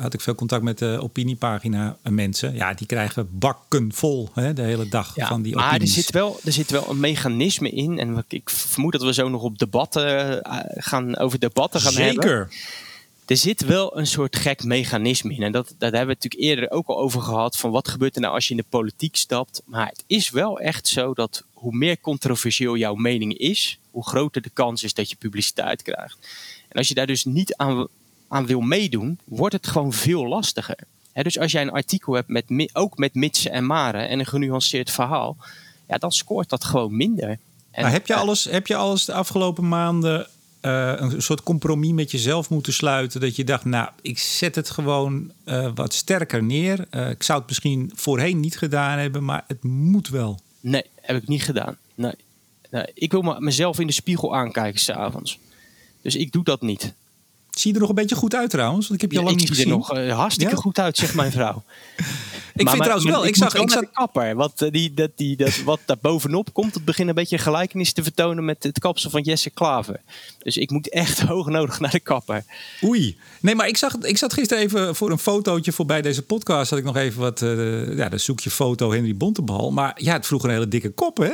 had 0.00 0.14
ik 0.14 0.20
veel 0.20 0.34
contact 0.34 0.62
met 0.62 0.78
de 0.78 0.98
opiniepagina 1.02 1.96
mensen. 2.02 2.54
Ja, 2.54 2.74
die 2.74 2.86
krijgen 2.86 3.28
bakken 3.30 3.92
vol 3.94 4.28
hè, 4.34 4.52
de 4.52 4.62
hele 4.62 4.88
dag 4.88 5.14
ja, 5.14 5.26
van 5.26 5.42
die 5.42 5.54
opinies. 5.54 5.70
Maar 5.70 5.80
er 5.80 5.86
zit, 5.86 6.10
wel, 6.10 6.40
er 6.44 6.52
zit 6.52 6.70
wel 6.70 6.90
een 6.90 7.00
mechanisme 7.00 7.70
in. 7.70 7.98
En 7.98 8.24
ik 8.28 8.50
vermoed 8.50 8.92
dat 8.92 9.02
we 9.02 9.12
zo 9.12 9.28
nog 9.28 9.42
op 9.42 9.58
debatten 9.58 10.40
gaan, 10.74 11.16
over 11.16 11.38
debatten 11.38 11.80
gaan 11.80 11.92
Zeker. 11.92 12.28
hebben. 12.28 12.48
Zeker 12.50 12.86
er 13.28 13.36
zit 13.36 13.64
wel 13.64 13.98
een 13.98 14.06
soort 14.06 14.36
gek 14.36 14.64
mechanisme 14.64 15.34
in. 15.34 15.42
En 15.42 15.52
dat, 15.52 15.66
dat 15.66 15.92
hebben 15.92 16.16
we 16.16 16.20
natuurlijk 16.22 16.42
eerder 16.42 16.70
ook 16.70 16.86
al 16.86 16.98
over 16.98 17.20
gehad. 17.20 17.56
Van 17.56 17.70
wat 17.70 17.88
gebeurt 17.88 18.14
er 18.14 18.20
nou 18.20 18.34
als 18.34 18.44
je 18.44 18.50
in 18.50 18.60
de 18.60 18.66
politiek 18.68 19.16
stapt. 19.16 19.62
Maar 19.64 19.86
het 19.86 20.04
is 20.06 20.30
wel 20.30 20.60
echt 20.60 20.88
zo 20.88 21.14
dat 21.14 21.44
hoe 21.52 21.76
meer 21.76 22.00
controversieel 22.00 22.76
jouw 22.76 22.94
mening 22.94 23.38
is. 23.38 23.78
Hoe 23.90 24.06
groter 24.06 24.42
de 24.42 24.50
kans 24.50 24.82
is 24.82 24.94
dat 24.94 25.10
je 25.10 25.16
publiciteit 25.16 25.82
krijgt. 25.82 26.18
En 26.68 26.78
als 26.78 26.88
je 26.88 26.94
daar 26.94 27.06
dus 27.06 27.24
niet 27.24 27.56
aan, 27.56 27.86
aan 28.28 28.46
wil 28.46 28.60
meedoen. 28.60 29.18
Wordt 29.24 29.54
het 29.54 29.66
gewoon 29.66 29.92
veel 29.92 30.26
lastiger. 30.26 30.78
dus 31.12 31.38
als 31.38 31.52
jij 31.52 31.62
een 31.62 31.70
artikel 31.70 32.12
hebt 32.12 32.28
met, 32.28 32.70
ook 32.72 32.98
met 32.98 33.14
mitsen 33.14 33.50
en 33.50 33.66
maren. 33.66 34.08
En 34.08 34.18
een 34.18 34.26
genuanceerd 34.26 34.90
verhaal. 34.90 35.36
Ja, 35.88 35.98
dan 35.98 36.12
scoort 36.12 36.48
dat 36.48 36.64
gewoon 36.64 36.96
minder. 36.96 37.38
Heb 37.70 38.06
je, 38.06 38.14
alles, 38.14 38.44
heb 38.44 38.66
je 38.66 38.76
alles 38.76 39.04
de 39.04 39.12
afgelopen 39.12 39.68
maanden 39.68 40.26
uh, 40.62 40.92
een 40.96 41.22
soort 41.22 41.42
compromis 41.42 41.92
met 41.92 42.10
jezelf 42.10 42.50
moeten 42.50 42.72
sluiten. 42.72 43.20
Dat 43.20 43.36
je 43.36 43.44
dacht, 43.44 43.64
nou, 43.64 43.88
ik 44.02 44.18
zet 44.18 44.54
het 44.54 44.70
gewoon 44.70 45.32
uh, 45.44 45.70
wat 45.74 45.94
sterker 45.94 46.42
neer. 46.42 46.86
Uh, 46.90 47.10
ik 47.10 47.22
zou 47.22 47.38
het 47.38 47.48
misschien 47.48 47.92
voorheen 47.94 48.40
niet 48.40 48.58
gedaan 48.58 48.98
hebben, 48.98 49.24
maar 49.24 49.44
het 49.46 49.64
moet 49.64 50.08
wel. 50.08 50.40
Nee, 50.60 50.84
heb 51.00 51.16
ik 51.16 51.28
niet 51.28 51.42
gedaan. 51.42 51.76
Nee. 51.94 52.14
nee. 52.70 52.86
Ik 52.94 53.12
wil 53.12 53.36
mezelf 53.38 53.78
in 53.78 53.86
de 53.86 53.92
spiegel 53.92 54.36
aankijken 54.36 54.80
s'avonds. 54.80 55.38
Dus 56.02 56.16
ik 56.16 56.32
doe 56.32 56.44
dat 56.44 56.60
niet. 56.60 56.94
Zie 57.58 57.70
je 57.70 57.74
er 57.74 57.80
nog 57.80 57.88
een 57.88 57.94
beetje 57.94 58.16
goed 58.16 58.34
uit 58.34 58.50
trouwens? 58.50 58.88
Want 58.88 58.94
ik 58.94 59.00
heb 59.00 59.10
je 59.10 59.18
ja, 59.18 59.24
lang 59.24 59.36
niet 59.36 59.48
gezien. 59.48 59.72
Ik 59.78 59.84
zie 59.84 59.94
er 59.94 60.06
nog 60.06 60.16
hartstikke 60.16 60.54
ja? 60.54 60.60
goed 60.60 60.78
uit, 60.78 60.96
zegt 60.96 61.14
mijn 61.14 61.32
vrouw. 61.32 61.62
Ik 62.58 62.64
maar, 62.64 62.72
vind 62.72 62.84
trouwens 62.84 63.10
wel, 63.10 63.26
ik, 63.26 63.36
zag, 63.36 63.54
ik 63.54 63.70
zag 63.70 63.80
de 63.80 63.88
kapper. 63.92 64.34
Wat, 64.34 64.68
die, 64.70 64.94
dat, 64.94 65.10
die, 65.14 65.36
dat, 65.36 65.62
wat 65.62 65.80
daar 65.84 65.98
bovenop 66.00 66.52
komt, 66.52 66.74
het 66.74 66.84
begint 66.84 67.08
een 67.08 67.14
beetje 67.14 67.38
gelijkenis 67.38 67.92
te 67.92 68.02
vertonen 68.02 68.44
met 68.44 68.62
het 68.62 68.78
kapsel 68.78 69.10
van 69.10 69.22
Jesse 69.22 69.50
Klaver. 69.50 70.00
Dus 70.38 70.56
ik 70.56 70.70
moet 70.70 70.88
echt 70.88 71.20
hoog 71.30 71.46
nodig 71.46 71.80
naar 71.80 71.90
de 71.90 72.00
kapper. 72.00 72.44
Oei. 72.84 73.16
Nee, 73.40 73.54
maar 73.54 73.68
ik, 73.68 73.76
zag, 73.76 73.94
ik 73.94 74.16
zat 74.16 74.32
gisteren 74.32 74.62
even 74.62 74.94
voor 74.94 75.10
een 75.10 75.18
fotootje 75.18 75.72
voorbij 75.72 76.02
deze 76.02 76.22
podcast. 76.22 76.70
Had 76.70 76.78
ik 76.78 76.84
nog 76.84 76.96
even 76.96 77.20
wat. 77.20 77.40
Uh, 77.40 77.96
ja, 77.96 78.08
dan 78.08 78.18
zoek 78.18 78.40
je 78.40 78.50
foto 78.50 78.92
Henry 78.92 79.16
Bontebal. 79.16 79.70
Maar 79.70 79.92
ja, 80.02 80.12
het 80.12 80.26
vroeg 80.26 80.42
een 80.42 80.50
hele 80.50 80.68
dikke 80.68 80.90
kop, 80.90 81.16
hè? 81.16 81.32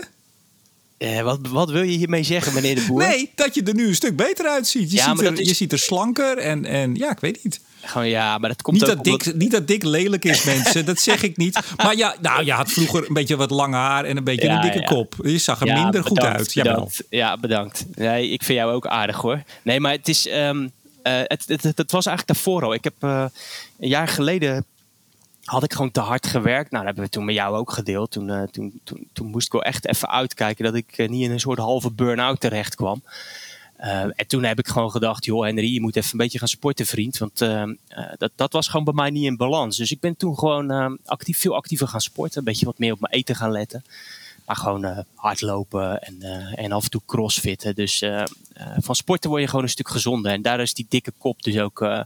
Eh, 0.99 1.21
wat, 1.21 1.39
wat 1.49 1.71
wil 1.71 1.83
je 1.83 1.97
hiermee 1.97 2.23
zeggen, 2.23 2.55
meneer 2.55 2.75
de 2.75 2.85
Boer? 2.89 2.99
Nee, 2.99 3.31
dat 3.35 3.55
je 3.55 3.63
er 3.63 3.75
nu 3.75 3.87
een 3.87 3.95
stuk 3.95 4.17
beter 4.17 4.47
uitziet. 4.47 4.91
Je, 4.91 4.97
ja, 4.97 5.17
ziet, 5.17 5.27
er, 5.27 5.41
is... 5.41 5.49
je 5.49 5.55
ziet 5.55 5.73
er 5.73 5.79
slanker 5.79 6.39
en, 6.39 6.65
en 6.65 6.95
ja, 6.95 7.11
ik 7.11 7.21
weet 7.21 7.45
niet. 7.45 7.61
Gewoon 7.83 8.09
ja, 8.09 8.39
maar 8.39 8.49
dat 8.49 8.63
komt 8.63 8.77
niet 8.77 8.87
dat 8.87 9.05
dik, 9.05 9.35
Niet 9.35 9.51
dat 9.51 9.67
dik 9.67 9.83
lelijk 9.83 10.25
is, 10.25 10.45
mensen. 10.45 10.85
dat 10.85 11.01
zeg 11.01 11.23
ik 11.23 11.37
niet. 11.37 11.59
Maar 11.77 11.97
ja, 11.97 12.17
nou, 12.21 12.45
je 12.45 12.53
had 12.53 12.73
vroeger 12.73 13.07
een 13.09 13.15
beetje 13.15 13.37
wat 13.37 13.51
lang 13.51 13.75
haar 13.75 14.05
en 14.05 14.17
een 14.17 14.25
beetje 14.25 14.49
een 14.49 14.61
dikke 14.61 14.85
kop. 14.85 15.15
Je 15.23 15.39
zag 15.39 15.61
er 15.61 15.67
minder 15.67 15.87
bedankt, 15.87 16.09
goed 16.09 16.21
uit. 16.21 16.55
Bedankt. 16.55 17.03
Ja, 17.11 17.37
bedankt. 17.37 17.85
Nee, 17.95 18.31
ik 18.31 18.43
vind 18.43 18.59
jou 18.59 18.73
ook 18.73 18.87
aardig 18.87 19.17
hoor. 19.17 19.43
Nee, 19.63 19.81
maar 19.81 19.93
het 19.93 20.09
is... 20.09 20.29
Um, 20.29 20.71
uh, 21.07 21.13
het, 21.25 21.45
het, 21.47 21.63
het, 21.63 21.79
het, 21.79 21.91
was 21.91 22.07
eigenlijk 22.07 22.39
daarvoor 22.39 22.65
al. 22.65 22.75
Ik 22.75 22.85
heb 22.85 22.95
uh, 23.01 23.25
een 23.79 23.89
jaar 23.89 24.09
geleden 24.09 24.65
had 25.45 25.63
ik 25.63 25.73
gewoon 25.73 25.91
te 25.91 26.01
hard 26.01 26.27
gewerkt. 26.27 26.71
Nou, 26.71 26.85
dat 26.85 26.85
hebben 26.85 27.05
we 27.05 27.11
toen 27.11 27.25
met 27.25 27.35
jou 27.35 27.57
ook 27.57 27.73
gedeeld. 27.73 28.11
Toen, 28.11 28.29
uh, 28.29 28.43
toen, 28.43 28.81
toen, 28.85 29.09
toen, 29.13 29.27
moest 29.27 29.47
ik 29.47 29.53
wel 29.53 29.63
echt 29.63 29.87
even 29.87 30.09
uitkijken 30.09 30.65
dat 30.65 30.75
ik 30.75 30.99
uh, 30.99 31.09
niet 31.09 31.23
in 31.23 31.31
een 31.31 31.41
soort 31.41 31.59
halve 31.59 31.93
burn-out 31.93 32.41
terecht 32.41 32.75
kwam. 32.75 33.03
Uh, 33.81 34.03
en 34.03 34.27
toen 34.27 34.45
heb 34.45 34.59
ik 34.59 34.67
gewoon 34.67 34.91
gedacht, 34.91 35.25
joh 35.25 35.45
Henry, 35.45 35.73
je 35.73 35.81
moet 35.81 35.97
even 35.97 36.11
een 36.13 36.19
beetje 36.19 36.39
gaan 36.39 36.49
sporten, 36.49 36.87
vriend. 36.87 37.19
Want 37.19 37.39
dat, 38.19 38.31
dat 38.35 38.53
was 38.53 38.69
gewoon 38.69 38.85
bij 38.85 38.95
mij 38.95 39.11
niet 39.11 39.25
in 39.25 39.37
balans. 39.37 39.77
Dus 39.77 39.91
ik 39.91 40.01
ben 40.01 40.17
toen 40.17 40.39
gewoon 40.39 40.99
actief, 41.05 41.39
veel 41.39 41.55
actiever 41.55 41.89
gaan 41.89 42.01
sporten. 42.01 42.39
Een 42.39 42.45
beetje 42.45 42.67
wat 42.67 42.79
meer 42.79 42.93
op 42.93 43.01
mijn 43.01 43.13
eten 43.13 43.37
gaan 43.37 43.51
letten. 43.51 43.85
Maar 44.47 44.57
gewoon 44.57 45.05
hardlopen 45.15 46.03
en, 46.03 46.23
en 46.55 46.73
af 46.73 46.85
en 46.85 46.91
toe 46.91 47.01
crossfitten. 47.07 47.75
Dus 47.75 48.05
van 48.79 48.95
sporten 48.95 49.31
word 49.31 49.43
je 49.43 49.49
gewoon 49.49 49.65
een 49.65 49.71
stuk 49.71 49.89
gezonder. 49.89 50.33
En 50.33 50.43
daar 50.43 50.61
is 50.61 50.75
die 50.75 50.87
dikke 50.89 51.13
kop 51.19 51.43
dus 51.43 51.59
ook 51.59 52.05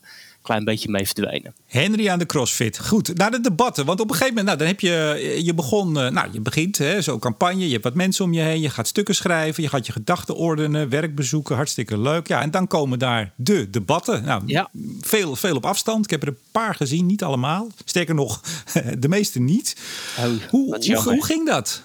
klein 0.48 0.64
beetje 0.64 0.90
mee 0.90 1.06
verdwijnen. 1.06 1.54
Henry 1.66 2.08
aan 2.08 2.18
de 2.18 2.26
CrossFit. 2.26 2.78
Goed, 2.78 3.16
naar 3.16 3.30
de 3.30 3.40
debatten. 3.40 3.84
Want 3.84 4.00
op 4.00 4.10
een 4.10 4.16
gegeven 4.16 4.34
moment, 4.34 4.46
nou, 4.46 4.58
dan 4.58 4.66
heb 4.68 4.80
je, 4.80 5.40
je 5.44 5.54
begon, 5.54 6.00
eh, 6.00 6.10
nou, 6.10 6.28
je 6.32 6.40
begint 6.40 6.80
zo'n 6.98 7.18
campagne. 7.18 7.66
Je 7.66 7.72
hebt 7.72 7.84
wat 7.84 7.94
mensen 7.94 8.24
om 8.24 8.32
je 8.32 8.40
heen. 8.40 8.60
Je 8.60 8.70
gaat 8.70 8.86
stukken 8.86 9.14
schrijven. 9.14 9.62
Je 9.62 9.68
gaat 9.68 9.86
je 9.86 9.92
gedachten 9.92 10.36
ordenen, 10.36 10.88
werk 10.88 11.14
bezoeken. 11.14 11.56
Hartstikke 11.56 11.98
leuk. 11.98 12.28
Ja, 12.28 12.42
en 12.42 12.50
dan 12.50 12.66
komen 12.66 12.98
daar 12.98 13.32
de 13.36 13.70
debatten. 13.70 14.24
Nou, 14.24 14.42
ja. 14.46 14.70
veel, 15.00 15.36
veel 15.36 15.56
op 15.56 15.66
afstand. 15.66 16.04
Ik 16.04 16.10
heb 16.10 16.22
er 16.22 16.28
een 16.28 16.38
paar 16.52 16.74
gezien, 16.74 17.06
niet 17.06 17.22
allemaal. 17.22 17.68
Sterker 17.84 18.14
nog, 18.14 18.40
de 18.98 19.08
meeste 19.08 19.40
niet. 19.40 19.76
Oh, 20.18 20.24
hoe, 20.24 20.76
hoe, 20.76 21.02
hoe, 21.02 21.24
ging 21.24 21.46
dat? 21.46 21.82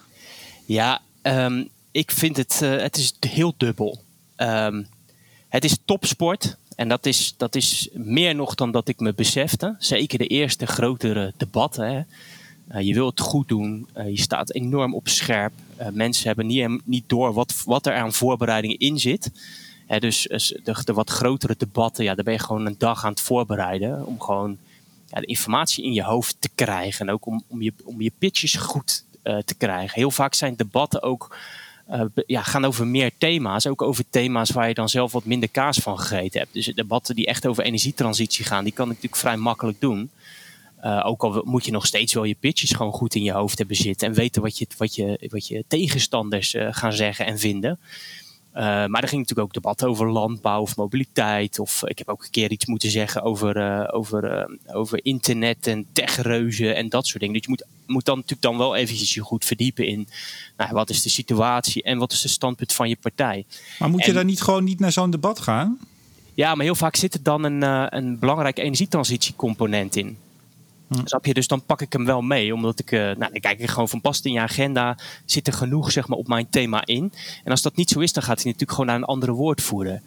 Ja, 0.65 1.02
um, 1.21 1.69
ik 1.91 2.12
vind 2.12 2.38
het, 2.38 2.60
uh, 2.63 2.82
het 2.82 2.97
is 2.97 3.13
heel 3.19 3.54
dubbel. 3.58 4.04
Um, 4.38 4.88
het 5.54 5.63
is 5.63 5.78
topsport. 5.86 6.58
En 6.76 6.88
dat 6.88 7.06
is, 7.06 7.34
dat 7.38 7.56
is 7.56 7.90
meer 7.94 8.36
nog 8.36 8.56
dan 8.56 8.72
dat 8.72 8.88
ik 8.88 9.00
me 9.00 9.14
besefte. 9.14 9.76
Zeker 9.80 10.18
de 10.18 10.28
eerste 10.28 10.66
grotere 10.66 11.34
debatten. 11.38 11.92
Hè. 11.92 12.02
Uh, 12.72 12.82
je 12.82 12.94
wilt 12.94 13.20
het 13.20 13.28
goed 13.28 13.48
doen. 13.48 13.88
Uh, 13.98 14.08
je 14.08 14.22
staat 14.22 14.54
enorm 14.54 14.96
op 14.96 15.08
scherp. 15.08 15.54
Uh, 15.80 15.88
mensen 15.92 16.28
hebben 16.28 16.48
niet, 16.48 16.86
niet 16.86 17.10
door 17.10 17.34
wat, 17.34 17.64
wat 17.66 17.86
er 17.86 17.96
aan 17.96 18.14
voorbereidingen 18.14 18.80
in 18.80 19.00
zit. 19.00 19.32
Hè, 19.88 20.00
dus 20.00 20.22
de, 20.64 20.82
de, 20.84 20.94
wat 20.94 21.10
grotere 21.10 21.56
debatten, 21.58 22.04
ja, 22.04 22.16
daar 22.16 22.24
ben 22.24 22.34
je 22.34 22.40
gewoon 22.40 22.66
een 22.66 22.76
dag 22.78 23.04
aan 23.06 23.12
het 23.12 23.22
voorbereiden. 23.22 24.06
Om 24.06 24.22
gewoon 24.22 24.58
ja, 25.08 25.20
de 25.20 25.26
informatie 25.26 25.84
in 25.84 25.94
je 25.94 26.04
hoofd 26.04 26.36
te 26.40 26.50
krijgen. 26.56 27.08
En 27.08 27.14
ook 27.14 27.26
om, 27.26 27.44
om, 27.48 27.62
je, 27.62 27.74
om 27.84 28.02
je 28.02 28.12
pitches 28.18 28.56
goed 28.56 29.06
te 29.24 29.56
krijgen. 29.58 30.00
Heel 30.00 30.12
vaak 30.12 30.34
zijn 30.34 30.56
debatten 30.56 31.02
ook 31.02 31.38
ja, 32.26 32.41
gaan 32.41 32.65
over 32.65 32.88
meer 32.88 33.12
thema's. 33.17 33.67
Ook 33.67 33.82
over 33.82 34.04
thema's 34.10 34.52
waar 34.52 34.67
je 34.67 34.74
dan 34.74 34.89
zelf 34.89 35.12
wat 35.12 35.26
minder 35.26 35.50
kaas 35.50 35.78
van 35.78 36.00
gegeten 36.00 36.39
hebt. 36.39 36.54
Dus 36.54 36.65
debatten 36.65 37.15
die 37.15 37.26
echt 37.26 37.48
over 37.48 37.63
energietransitie 37.63 38.46
gaan, 38.46 38.63
die 38.63 38.74
kan 38.74 38.86
ik 38.86 38.93
natuurlijk 38.93 39.22
vrij 39.22 39.38
makkelijk 39.38 39.82
doen. 39.82 40.10
ook 41.04 41.24
al 41.24 41.41
moet 41.46 41.65
je 41.65 41.72
nog 41.72 41.86
steeds 41.86 42.13
wel 42.13 42.24
je 42.24 42.36
pitches 42.39 42.72
gewoon 42.72 42.91
goed 42.91 43.15
in 43.15 43.24
je 43.24 43.32
hoofd 43.32 43.58
hebben 43.58 43.76
zitten. 43.76 44.08
En 44.08 44.13
weten 44.13 44.41
wat 44.41 44.58
je, 44.58 44.67
wat 44.78 44.96
je, 44.96 45.28
wat 45.32 45.48
je 45.48 45.63
tegenstanders 45.67 46.56
gaan 46.58 46.93
zeggen 46.93 47.26
en 47.26 47.39
vinden. 47.39 47.80
Uh, 48.56 48.62
maar 48.62 49.02
er 49.02 49.08
ging 49.08 49.22
natuurlijk 49.22 49.48
ook 49.48 49.54
debat 49.54 49.86
over 49.86 50.12
landbouw 50.12 50.62
of 50.62 50.76
mobiliteit. 50.76 51.60
Of 51.60 51.84
ik 51.86 51.98
heb 51.98 52.10
ook 52.10 52.24
een 52.24 52.32
keer 52.32 52.52
iets 52.52 52.66
moeten 52.66 52.89
zeggen 52.89 53.22
over, 53.22 53.58
uh, 53.58 53.88
over, 53.92 54.50
uh, 54.50 54.76
over 54.76 55.00
internet 55.06 55.68
en 55.68 55.86
techreuzen 55.94 56.76
en 56.76 56.89
dat 56.89 57.08
soort 57.08 57.20
dingen. 57.20 57.36
Dus 57.36 57.44
je 57.44 57.50
moet, 57.50 57.66
moet 57.86 58.06
dan 58.06 58.16
natuurlijk 58.16 58.42
dan 58.42 58.58
wel 58.58 58.76
eventjes 58.76 59.13
je 59.13 59.22
goed 59.22 59.46
verdiepen 59.46 59.88
in 59.88 60.08
nou, 60.58 60.72
wat 60.74 60.89
is 60.89 61.02
de 61.02 61.10
situatie 61.10 61.84
en 61.84 61.98
wat 61.98 62.12
is 62.12 62.22
de 62.22 62.28
standpunt 62.28 62.74
van 62.74 62.89
je 62.89 62.98
partij. 63.02 63.46
Maar 63.80 63.89
moet 63.89 64.02
je 64.02 64.10
en, 64.10 64.13
dan 64.13 64.26
niet 64.26 64.42
gewoon 64.42 64.63
niet 64.63 64.80
naar 64.80 64.92
zo'n 64.92 65.12
debat 65.12 65.39
gaan? 65.39 65.80
Ja, 66.34 66.56
maar 66.56 66.66
heel 66.66 66.76
vaak 66.76 66.96
zit 66.96 67.13
er 67.13 67.24
dan 67.24 67.44
een, 67.44 67.62
een 67.98 68.20
belangrijke 68.20 68.62
energietransitiecomponent 68.62 69.96
in. 69.96 70.18
Hm. 70.88 71.06
Snap 71.06 71.26
je? 71.26 71.34
Dus 71.34 71.48
dan 71.48 71.65
pak 71.65 71.82
ik 71.82 71.93
hem 71.93 72.06
wel 72.06 72.22
mee. 72.22 72.54
Omdat 72.54 72.80
ik, 72.80 72.91
uh, 72.91 73.00
nou, 73.00 73.39
kijk 73.39 73.60
ik 73.60 73.69
gewoon 73.69 73.89
van 73.89 74.02
past 74.02 74.26
in 74.26 74.32
je 74.32 74.39
agenda. 74.39 74.98
Zit 75.26 75.48
er 75.48 75.54
genoeg 75.54 75.91
zeg 75.91 76.08
maar, 76.08 76.17
op 76.17 76.28
mijn 76.28 76.50
thema 76.50 76.86
in? 76.86 77.13
En 77.43 77.52
als 77.52 77.62
dat 77.62 77.76
niet 77.76 77.89
zo 77.89 78.00
is, 78.00 78.13
dan 78.13 78.24
gaat 78.24 78.36
hij 78.36 78.46
natuurlijk 78.46 78.72
gewoon 78.72 78.86
naar 78.86 78.96
een 78.96 79.04
andere 79.04 79.32
woordvoerder 79.32 80.02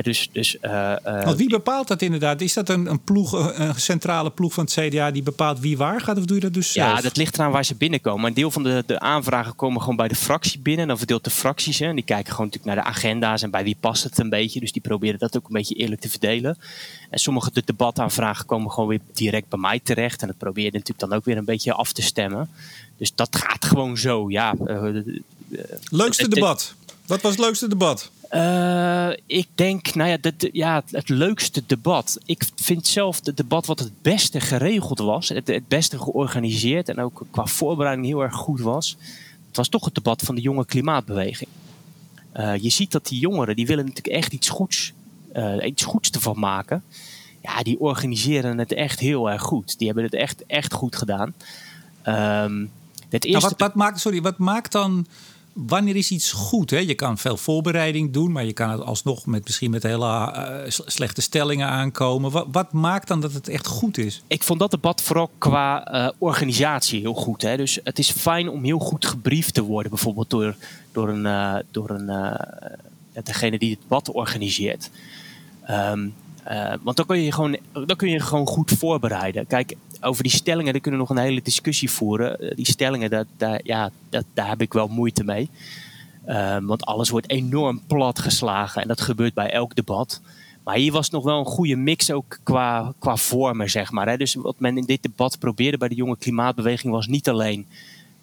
dus, 0.00 0.28
dus, 0.32 0.56
uh, 0.62 0.94
Want 1.02 1.36
wie 1.36 1.48
bepaalt 1.48 1.88
dat 1.88 2.02
inderdaad? 2.02 2.40
Is 2.40 2.52
dat 2.52 2.68
een, 2.68 2.86
een, 2.86 3.00
ploeg, 3.00 3.32
een 3.58 3.74
centrale 3.74 4.30
ploeg 4.30 4.52
van 4.52 4.64
het 4.64 4.72
CDA 4.72 5.10
die 5.10 5.22
bepaalt 5.22 5.60
wie 5.60 5.76
waar 5.76 6.00
gaat? 6.00 6.18
Of 6.18 6.24
doe 6.24 6.36
je 6.36 6.42
dat 6.42 6.54
dus 6.54 6.72
zelf? 6.72 6.96
Ja, 6.96 7.02
dat 7.02 7.16
ligt 7.16 7.34
eraan 7.34 7.50
waar 7.50 7.64
ze 7.64 7.74
binnenkomen. 7.74 8.26
Een 8.26 8.34
deel 8.34 8.50
van 8.50 8.62
de, 8.62 8.82
de 8.86 9.00
aanvragen 9.00 9.56
komen 9.56 9.80
gewoon 9.80 9.96
bij 9.96 10.08
de 10.08 10.14
fractie 10.14 10.60
binnen. 10.60 10.86
Dan 10.86 10.98
verdeelt 10.98 11.24
de 11.24 11.30
fracties. 11.30 11.78
Hè, 11.78 11.86
en 11.86 11.94
die 11.94 12.04
kijken 12.04 12.32
gewoon 12.32 12.46
natuurlijk 12.46 12.74
naar 12.74 12.84
de 12.84 12.90
agenda's 12.90 13.42
en 13.42 13.50
bij 13.50 13.64
wie 13.64 13.76
past 13.80 14.02
het 14.02 14.18
een 14.18 14.28
beetje. 14.28 14.60
Dus 14.60 14.72
die 14.72 14.82
proberen 14.82 15.18
dat 15.18 15.36
ook 15.36 15.44
een 15.44 15.52
beetje 15.52 15.74
eerlijk 15.74 16.00
te 16.00 16.10
verdelen. 16.10 16.58
En 17.10 17.18
sommige 17.18 17.50
de 17.52 17.62
debataanvragen 17.64 18.46
komen 18.46 18.70
gewoon 18.70 18.88
weer 18.88 19.00
direct 19.12 19.48
bij 19.48 19.58
mij 19.58 19.80
terecht. 19.82 20.22
En 20.22 20.26
dat 20.26 20.38
probeer 20.38 20.64
je 20.64 20.70
natuurlijk 20.72 21.10
dan 21.10 21.12
ook 21.12 21.24
weer 21.24 21.36
een 21.36 21.44
beetje 21.44 21.72
af 21.72 21.92
te 21.92 22.02
stemmen. 22.02 22.48
Dus 22.96 23.14
dat 23.14 23.36
gaat 23.36 23.64
gewoon 23.64 23.98
zo, 23.98 24.30
ja. 24.30 24.54
Leukste 25.90 26.28
debat? 26.28 26.74
Wat 27.06 27.20
was 27.20 27.30
het 27.30 27.40
leukste 27.40 27.68
debat? 27.68 28.10
Uh, 28.34 29.10
ik 29.26 29.48
denk, 29.54 29.94
nou 29.94 30.10
ja, 30.10 30.18
ja, 30.52 30.82
het 30.90 31.08
leukste 31.08 31.62
debat. 31.66 32.18
Ik 32.24 32.44
vind 32.56 32.86
zelf 32.86 33.20
het 33.24 33.36
debat 33.36 33.66
wat 33.66 33.78
het 33.78 34.02
beste 34.02 34.40
geregeld 34.40 34.98
was, 34.98 35.28
het, 35.28 35.46
het 35.46 35.68
beste 35.68 35.98
georganiseerd 35.98 36.88
en 36.88 36.98
ook 36.98 37.26
qua 37.30 37.46
voorbereiding 37.46 38.06
heel 38.06 38.22
erg 38.22 38.34
goed 38.34 38.60
was. 38.60 38.96
Het 39.46 39.56
was 39.56 39.68
toch 39.68 39.84
het 39.84 39.94
debat 39.94 40.22
van 40.22 40.34
de 40.34 40.40
jonge 40.40 40.64
klimaatbeweging. 40.64 41.50
Uh, 42.36 42.56
je 42.56 42.70
ziet 42.70 42.92
dat 42.92 43.06
die 43.06 43.18
jongeren, 43.18 43.56
die 43.56 43.66
willen 43.66 43.84
natuurlijk 43.84 44.16
echt 44.16 44.32
iets 44.32 44.48
goeds, 44.48 44.92
uh, 45.36 45.66
iets 45.66 45.84
goeds 45.84 46.10
ervan 46.10 46.38
maken. 46.38 46.82
Ja, 47.42 47.62
die 47.62 47.80
organiseren 47.80 48.58
het 48.58 48.72
echt 48.72 49.00
heel 49.00 49.30
erg 49.30 49.42
goed. 49.42 49.78
Die 49.78 49.86
hebben 49.86 50.04
het 50.04 50.14
echt, 50.14 50.46
echt 50.46 50.72
goed 50.72 50.96
gedaan. 50.96 51.34
Um, 52.06 52.70
het 53.08 53.24
eerste... 53.24 53.40
Nou, 53.40 53.40
wat, 53.42 53.58
wat, 53.58 53.74
maakt, 53.74 54.00
sorry, 54.00 54.22
wat 54.22 54.38
maakt 54.38 54.72
dan 54.72 55.06
wanneer 55.52 55.96
is 55.96 56.10
iets 56.10 56.32
goed? 56.32 56.70
Hè? 56.70 56.78
Je 56.78 56.94
kan 56.94 57.18
veel 57.18 57.36
voorbereiding 57.36 58.12
doen, 58.12 58.32
maar 58.32 58.44
je 58.44 58.52
kan 58.52 58.70
het 58.70 58.80
alsnog 58.80 59.26
met 59.26 59.44
misschien 59.44 59.70
met 59.70 59.82
hele 59.82 60.06
uh, 60.06 60.70
slechte 60.86 61.20
stellingen 61.20 61.68
aankomen. 61.68 62.50
Wat, 62.52 62.72
maakt 62.72 63.08
dan 63.08 63.20
dat 63.20 63.32
het 63.32 63.48
echt 63.48 63.66
goed 63.66 63.98
is? 63.98 64.22
Ik 64.26 64.42
vond 64.42 64.58
dat 64.58 64.70
debat 64.70 65.02
vooral 65.02 65.30
qua 65.38 65.94
uh, 65.94 66.08
organisatie 66.18 67.00
heel 67.00 67.14
goed. 67.14 67.42
Hè? 67.42 67.56
Dus 67.56 67.78
het 67.84 67.98
is 67.98 68.10
fijn 68.10 68.48
om 68.48 68.64
heel 68.64 68.78
goed 68.78 69.06
gebriefd 69.06 69.54
te 69.54 69.62
worden, 69.62 69.90
bijvoorbeeld 69.90 70.30
door, 70.30 70.56
door, 70.92 71.08
een, 71.08 71.24
uh, 71.24 71.56
door 71.70 71.90
een, 71.90 72.36
degene 73.24 73.58
die 73.58 73.70
het 73.70 73.80
debat 73.80 74.10
organiseert. 74.10 74.90
Um, 75.70 76.14
want 76.82 76.96
dan 76.96 77.06
kun, 77.06 77.18
je 77.18 77.32
gewoon, 77.32 77.56
dan 77.72 77.96
kun 77.96 78.08
je 78.08 78.20
gewoon 78.20 78.46
goed 78.46 78.70
voorbereiden. 78.70 79.46
Kijk, 79.46 79.74
over 80.00 80.22
die 80.22 80.32
stellingen, 80.32 80.72
daar 80.72 80.80
kunnen 80.82 81.00
we 81.00 81.06
nog 81.06 81.16
een 81.16 81.24
hele 81.24 81.42
discussie 81.42 81.90
voeren. 81.90 82.40
Eh, 82.40 82.56
die 82.56 82.66
stellingen, 82.66 83.10
dat, 83.10 83.26
daar, 83.36 83.60
ja, 83.64 83.90
dat, 84.08 84.24
daar 84.34 84.48
heb 84.48 84.60
ik 84.60 84.72
wel 84.72 84.88
moeite 84.88 85.24
mee. 85.24 85.48
Um, 86.28 86.66
want 86.66 86.84
alles 86.84 87.10
wordt 87.10 87.30
enorm 87.30 87.80
plat 87.86 88.18
geslagen 88.18 88.82
en 88.82 88.88
dat 88.88 89.00
gebeurt 89.00 89.34
bij 89.34 89.50
elk 89.50 89.74
debat. 89.74 90.20
Maar 90.64 90.76
hier 90.76 90.92
was 90.92 91.10
nog 91.10 91.24
wel 91.24 91.38
een 91.38 91.44
goede 91.44 91.76
mix 91.76 92.10
ook 92.10 92.38
qua, 92.42 92.92
qua 92.98 93.16
vormen, 93.16 93.70
zeg 93.70 93.90
maar. 93.90 94.08
Hè. 94.08 94.16
Dus 94.16 94.34
wat 94.34 94.54
men 94.58 94.76
in 94.76 94.84
dit 94.84 95.02
debat 95.02 95.38
probeerde 95.38 95.78
bij 95.78 95.88
de 95.88 95.94
jonge 95.94 96.16
klimaatbeweging 96.16 96.92
was 96.92 97.06
niet 97.06 97.28
alleen 97.28 97.66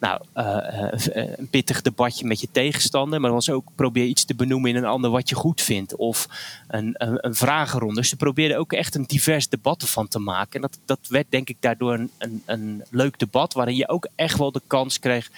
nou, 0.00 0.22
uh, 0.34 1.34
een 1.36 1.48
pittig 1.50 1.82
debatje 1.82 2.26
met 2.26 2.40
je 2.40 2.48
tegenstander. 2.52 3.20
Maar 3.20 3.32
was 3.32 3.50
ook 3.50 3.68
probeer 3.74 4.04
iets 4.04 4.24
te 4.24 4.34
benoemen 4.34 4.70
in 4.70 4.76
een 4.76 4.84
ander 4.84 5.10
wat 5.10 5.28
je 5.28 5.34
goed 5.34 5.60
vindt. 5.60 5.96
Of 5.96 6.28
een, 6.68 6.94
een, 6.98 7.26
een 7.26 7.34
vragenronde. 7.34 7.94
Dus 7.94 8.08
ze 8.08 8.16
probeerden 8.16 8.58
ook 8.58 8.72
echt 8.72 8.94
een 8.94 9.04
divers 9.06 9.48
debat 9.48 9.82
ervan 9.82 10.08
te 10.08 10.18
maken. 10.18 10.52
En 10.54 10.60
dat, 10.60 10.78
dat 10.84 11.08
werd 11.08 11.26
denk 11.28 11.48
ik 11.48 11.56
daardoor 11.60 11.94
een, 11.94 12.10
een, 12.18 12.42
een 12.46 12.82
leuk 12.90 13.18
debat. 13.18 13.52
Waarin 13.52 13.76
je 13.76 13.88
ook 13.88 14.08
echt 14.14 14.38
wel 14.38 14.52
de 14.52 14.62
kans 14.66 14.98
kreeg 14.98 15.30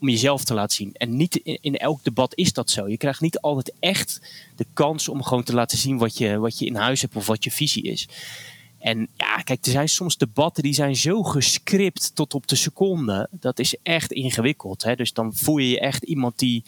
om 0.00 0.08
jezelf 0.08 0.44
te 0.44 0.54
laten 0.54 0.76
zien. 0.76 0.90
En 0.92 1.16
niet 1.16 1.36
in, 1.36 1.58
in, 1.60 1.76
elk 1.76 2.04
debat 2.04 2.34
is 2.34 2.52
dat 2.52 2.70
zo. 2.70 2.88
Je 2.88 2.96
krijgt 2.96 3.20
niet 3.20 3.40
altijd 3.40 3.72
echt 3.80 4.20
de 4.56 4.66
kans 4.72 5.08
om 5.08 5.22
gewoon 5.22 5.42
te 5.42 5.54
laten 5.54 5.78
zien 5.78 5.98
wat 5.98 6.18
je, 6.18 6.38
wat 6.38 6.58
je 6.58 6.66
in 6.66 6.76
huis 6.76 7.00
hebt 7.00 7.16
of 7.16 7.26
wat 7.26 7.44
je 7.44 7.50
visie 7.50 7.82
is. 7.82 8.08
En 8.78 9.08
ja, 9.16 9.36
kijk, 9.36 9.66
er 9.66 9.72
zijn 9.72 9.88
soms 9.88 10.16
debatten 10.16 10.62
die 10.62 10.74
zijn 10.74 10.96
zo 10.96 11.22
gescript 11.22 12.14
tot 12.14 12.34
op 12.34 12.46
de 12.46 12.56
seconde. 12.56 13.28
Dat 13.30 13.58
is 13.58 13.76
echt 13.82 14.12
ingewikkeld. 14.12 14.82
Hè? 14.82 14.96
Dus 14.96 15.12
dan 15.12 15.34
voel 15.34 15.58
je 15.58 15.68
je 15.68 15.80
echt 15.80 16.02
iemand 16.02 16.38
die 16.38 16.64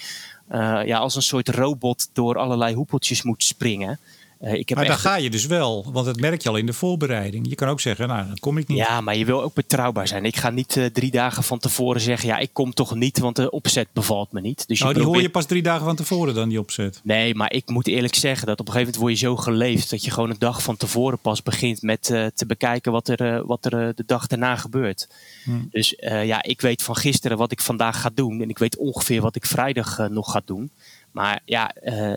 uh, 0.53 0.81
ja, 0.85 0.99
als 0.99 1.17
een 1.17 1.23
soort 1.23 1.49
robot 1.49 2.11
door 2.13 2.39
allerlei 2.39 2.75
hoepeltjes 2.75 3.23
moet 3.23 3.45
springen. 3.45 3.99
Uh, 4.41 4.53
ik 4.55 4.69
heb 4.69 4.79
maar 4.79 4.87
dan 4.87 4.99
ga 4.99 5.17
je 5.17 5.31
dus 5.31 5.47
wel, 5.47 5.87
want 5.93 6.07
dat 6.07 6.21
merk 6.21 6.43
je 6.43 6.49
al 6.49 6.57
in 6.57 6.67
de 6.67 6.73
voorbereiding. 6.73 7.49
Je 7.49 7.55
kan 7.55 7.69
ook 7.69 7.81
zeggen, 7.81 8.09
nou, 8.09 8.27
dan 8.27 8.39
kom 8.39 8.59
ik 8.59 8.69
niet. 8.69 8.79
Ja, 8.79 9.01
maar 9.01 9.17
je 9.17 9.25
wil 9.25 9.43
ook 9.43 9.55
betrouwbaar 9.55 10.09
zijn. 10.09 10.25
Ik 10.25 10.37
ga 10.37 10.51
niet 10.51 10.77
uh, 10.77 10.87
drie 10.87 11.11
dagen 11.11 11.43
van 11.43 11.59
tevoren 11.59 12.01
zeggen, 12.01 12.29
ja, 12.29 12.39
ik 12.39 12.51
kom 12.53 12.75
toch 12.75 12.95
niet, 12.95 13.19
want 13.19 13.37
de 13.37 13.51
opzet 13.51 13.89
bevalt 13.93 14.33
me 14.33 14.41
niet. 14.41 14.69
Dus 14.69 14.81
nou, 14.81 14.95
die 14.95 15.03
hoor 15.03 15.23
je 15.23 15.31
pas 15.31 15.47
drie 15.47 15.63
dagen 15.63 15.85
van 15.85 15.97
tevoren 15.97 16.35
dan, 16.35 16.49
die 16.49 16.59
opzet. 16.59 17.01
Nee, 17.05 17.35
maar 17.35 17.53
ik 17.53 17.69
moet 17.69 17.87
eerlijk 17.87 18.15
zeggen 18.15 18.47
dat 18.47 18.61
op 18.61 18.67
een 18.67 18.73
gegeven 18.73 18.93
moment 18.93 19.11
word 19.11 19.21
je 19.21 19.27
zo 19.27 19.43
geleefd 19.53 19.91
dat 19.91 20.05
je 20.05 20.11
gewoon 20.11 20.31
een 20.31 20.39
dag 20.39 20.63
van 20.63 20.77
tevoren 20.77 21.19
pas 21.19 21.43
begint 21.43 21.83
met 21.83 22.09
uh, 22.09 22.27
te 22.27 22.47
bekijken 22.47 22.93
wat 22.93 23.09
er, 23.09 23.47
wat 23.47 23.65
er 23.65 23.95
de 23.95 24.05
dag 24.07 24.27
daarna 24.27 24.57
gebeurt. 24.57 25.09
Hmm. 25.45 25.69
Dus 25.71 25.95
ja, 25.99 26.43
ik 26.43 26.61
weet 26.61 26.83
van 26.83 26.97
gisteren 26.97 27.37
wat 27.37 27.53
ik 27.53 27.61
vandaag 27.61 28.01
ga 28.01 28.11
doen 28.15 28.43
en 28.43 28.49
ik 28.49 28.59
weet 28.59 28.77
ongeveer 28.77 29.21
wat 29.21 29.37
ik 29.37 29.47
vrijdag 29.47 30.09
nog 30.09 30.31
ga 30.31 30.43
doen. 30.45 30.71
Maar 31.13 31.41
ja, 31.45 31.75
uh, 31.83 32.13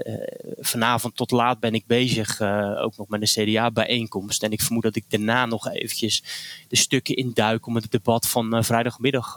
vanavond 0.60 1.16
tot 1.16 1.32
laat 1.32 1.60
ben 1.60 1.74
ik 1.74 1.86
bezig, 1.88 2.40
uh, 2.40 2.82
ook 2.84 2.98
nog 2.98 3.08
met 3.08 3.22
een 3.22 3.46
CDA-bijeenkomst. 3.46 4.44
En 4.44 4.52
ik 4.52 4.62
vermoed 4.62 4.84
dat 4.84 4.96
ik 4.96 5.06
daarna 5.08 5.46
nog 5.46 5.70
eventjes 5.70 6.24
de 6.68 6.76
stukken 6.76 7.16
induik 7.16 7.66
om 7.66 7.76
het 7.76 7.92
debat 7.92 8.28
van 8.28 8.64
vrijdagmiddag 8.64 9.36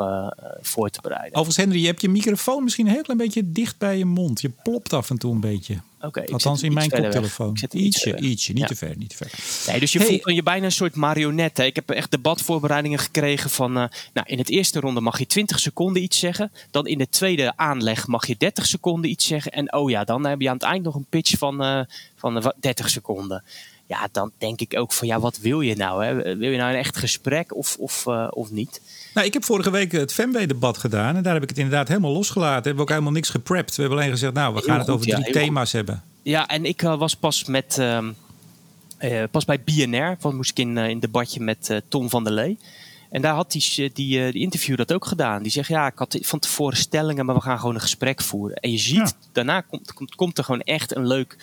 voor 0.61 0.91
te 0.91 1.01
bereiden. 1.01 1.31
Overigens, 1.31 1.57
Henry, 1.57 1.81
je 1.81 1.87
hebt 1.87 2.01
je 2.01 2.09
microfoon 2.09 2.65
misschien 2.65 2.87
een 2.87 2.93
heel 2.93 3.03
klein 3.03 3.19
beetje 3.19 3.53
dicht 3.53 3.79
bij 3.79 3.99
je 3.99 4.05
mond. 4.05 4.41
Je 4.41 4.51
plopt 4.63 4.93
af 4.93 5.11
en 5.11 5.19
toe 5.19 5.33
een 5.35 5.41
beetje. 5.41 5.81
Okay, 6.01 6.25
Althans 6.25 6.63
in 6.63 6.73
mijn 6.73 6.91
koptelefoon. 6.91 7.57
Ietsje, 7.71 8.19
ietsje, 8.19 8.53
niet 8.53 8.67
te 8.67 8.77
ver, 8.77 8.97
niet 8.97 9.09
te 9.09 9.17
ver. 9.17 9.31
Nee, 9.73 9.81
dus 9.81 9.93
je 9.93 10.01
voelt 10.01 10.23
je 10.25 10.43
bijna 10.43 10.65
een 10.65 10.73
soort 10.73 10.95
marionet. 10.95 11.57
Hè? 11.57 11.65
Ik 11.65 11.77
heb 11.77 11.91
echt 11.91 12.11
debatvoorbereidingen 12.11 12.99
gekregen 12.99 13.51
van... 13.51 13.71
Uh, 13.71 13.85
nou, 14.13 14.27
in 14.27 14.39
het 14.39 14.51
eerste 14.51 14.81
ronde 14.81 15.01
mag 15.01 15.19
je 15.19 15.27
20 15.27 15.59
seconden 15.59 16.03
iets 16.03 16.19
zeggen. 16.19 16.53
Dan 16.71 16.87
in 16.87 16.99
de 16.99 17.09
tweede 17.09 17.53
aanleg 17.57 18.07
mag 18.07 18.27
je 18.27 18.35
30 18.39 18.67
seconden 18.67 19.11
iets 19.11 19.27
zeggen. 19.27 19.53
En 19.53 19.73
oh 19.73 19.91
ja, 19.91 20.05
dan 20.05 20.27
heb 20.27 20.41
je 20.41 20.49
aan 20.49 20.55
het 20.55 20.65
eind 20.65 20.85
nog 20.85 20.95
een 20.95 21.07
pitch 21.09 21.39
van, 21.39 21.63
uh, 21.63 21.81
van 22.17 22.53
30 22.61 22.91
seconden. 22.91 23.43
Ja, 23.87 24.09
dan 24.13 24.33
denk 24.39 24.61
ik 24.61 24.79
ook 24.79 24.93
van 24.93 25.07
ja, 25.07 25.21
wat 25.21 25.39
wil 25.39 25.61
je 25.61 25.77
nou? 25.77 26.05
Hè? 26.05 26.37
Wil 26.37 26.51
je 26.51 26.57
nou 26.57 26.71
een 26.71 26.79
echt 26.79 26.97
gesprek 26.97 27.55
of, 27.55 27.77
of, 27.79 28.07
uh, 28.07 28.29
of 28.31 28.51
niet? 28.51 28.81
Nou, 29.15 29.27
ik 29.27 29.33
heb 29.33 29.45
vorige 29.45 29.71
week 29.71 29.93
het 29.93 30.13
Femway-debat 30.13 30.79
gedaan. 30.79 31.17
En 31.17 31.23
daar 31.23 31.35
heb 31.35 31.43
ik 31.43 31.49
het 31.49 31.59
inderdaad 31.59 31.89
helemaal 31.89 32.13
losgelaten. 32.13 32.63
We 32.63 32.67
hebben 32.67 32.83
ook 32.83 32.91
helemaal 32.91 33.13
niks 33.13 33.31
geprept. 33.31 33.77
We 33.77 33.81
hebben 33.81 33.99
alleen 33.99 34.11
gezegd, 34.11 34.33
nou, 34.33 34.55
we 34.55 34.63
gaan 34.63 34.79
het 34.79 34.91
over 34.91 35.07
drie 35.07 35.33
thema's 35.33 35.73
hebben. 35.73 36.03
Ja, 36.23 36.49
en 36.49 36.65
ik 36.65 36.83
uh, 36.83 36.99
was 36.99 37.17
pas 37.17 37.45
met... 37.45 37.77
Uh, 37.81 37.99
uh, 39.01 39.23
pas 39.31 39.45
bij 39.45 39.61
BNR, 39.61 40.17
want 40.21 40.35
moest 40.35 40.51
ik 40.51 40.59
in, 40.59 40.77
in 40.77 41.01
debatje 41.01 41.41
met 41.41 41.83
Tom 41.89 42.11
van 42.11 42.25
der 42.25 42.33
Lee. 42.33 42.59
En 43.11 43.23
daar 43.23 43.35
had 43.35 43.53
die, 43.53 43.91
die, 43.93 43.93
die, 43.93 44.33
interview 44.33 44.77
dat 44.77 44.93
ook 44.93 45.07
gedaan. 45.07 45.43
Die 45.43 45.53
zegt, 45.53 45.69
ja, 45.69 45.87
ik 45.87 45.99
had 45.99 46.19
van 46.21 46.39
tevoren 46.39 46.77
stellingen, 46.77 47.27
maar 47.27 47.35
we 47.35 47.41
gaan 47.41 47.59
gewoon 47.59 47.75
een 47.75 47.81
gesprek 47.81 48.23
voeren. 48.23 48.57
En 48.57 48.71
je 48.71 48.79
ziet, 48.79 49.17
daarna 49.33 49.61
komt, 49.61 49.93
komt, 49.93 50.15
komt, 50.15 50.39
er 50.39 50.45
gewoon 50.45 50.61
echt 50.61 50.97
een 50.97 51.07
leuk 51.07 51.37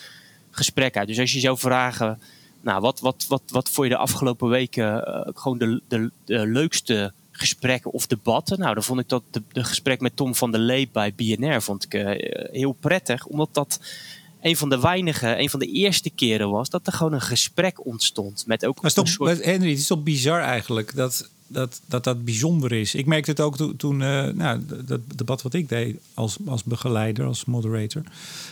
gesprek 0.56 0.96
uit. 0.96 1.08
Dus 1.08 1.18
als 1.18 1.32
je 1.32 1.40
zou 1.40 1.58
vragen, 1.58 2.20
nou, 2.60 2.80
wat, 2.80 3.00
wat, 3.00 3.24
wat, 3.28 3.42
wat 3.46 3.70
vond 3.70 3.88
je 3.88 3.94
de 3.94 4.00
afgelopen 4.00 4.48
weken 4.48 5.02
gewoon 5.34 5.58
de, 5.58 5.80
de, 5.88 6.10
de 6.24 6.46
leukste 6.46 7.12
gesprekken 7.36 7.92
of 7.92 8.06
debatten. 8.06 8.58
Nou, 8.58 8.74
dan 8.74 8.82
vond 8.82 9.00
ik 9.00 9.08
dat 9.08 9.22
de, 9.30 9.42
de 9.52 9.64
gesprek 9.64 10.00
met 10.00 10.16
Tom 10.16 10.34
van 10.34 10.50
der 10.50 10.60
Lee 10.60 10.88
bij 10.92 11.14
BNR 11.14 11.62
vond 11.62 11.84
ik, 11.84 11.94
uh, 11.94 12.10
heel 12.52 12.72
prettig. 12.72 13.26
Omdat 13.26 13.48
dat 13.52 13.80
een 14.40 14.56
van 14.56 14.68
de 14.68 14.80
weinige, 14.80 15.38
een 15.38 15.50
van 15.50 15.60
de 15.60 15.66
eerste 15.66 16.10
keren 16.10 16.50
was 16.50 16.70
dat 16.70 16.86
er 16.86 16.92
gewoon 16.92 17.12
een 17.12 17.20
gesprek 17.20 17.86
ontstond. 17.86 18.46
Met 18.46 18.66
ook 18.66 18.82
maar 18.82 18.90
Henry, 19.44 19.70
het 19.70 19.78
is 19.78 19.86
toch 19.86 20.02
bizar 20.02 20.40
eigenlijk 20.40 20.94
dat 20.94 21.30
dat, 21.54 21.80
dat 21.86 22.04
dat 22.04 22.24
bijzonder 22.24 22.72
is. 22.72 22.94
Ik 22.94 23.06
merkte 23.06 23.30
het 23.30 23.40
ook 23.40 23.56
toen, 23.56 23.76
toen 23.76 24.00
uh, 24.00 24.26
nou, 24.26 24.60
dat 24.84 25.00
debat 25.14 25.42
wat 25.42 25.54
ik 25.54 25.68
deed 25.68 25.96
als, 26.14 26.36
als 26.46 26.64
begeleider, 26.64 27.26
als 27.26 27.44
moderator. 27.44 28.02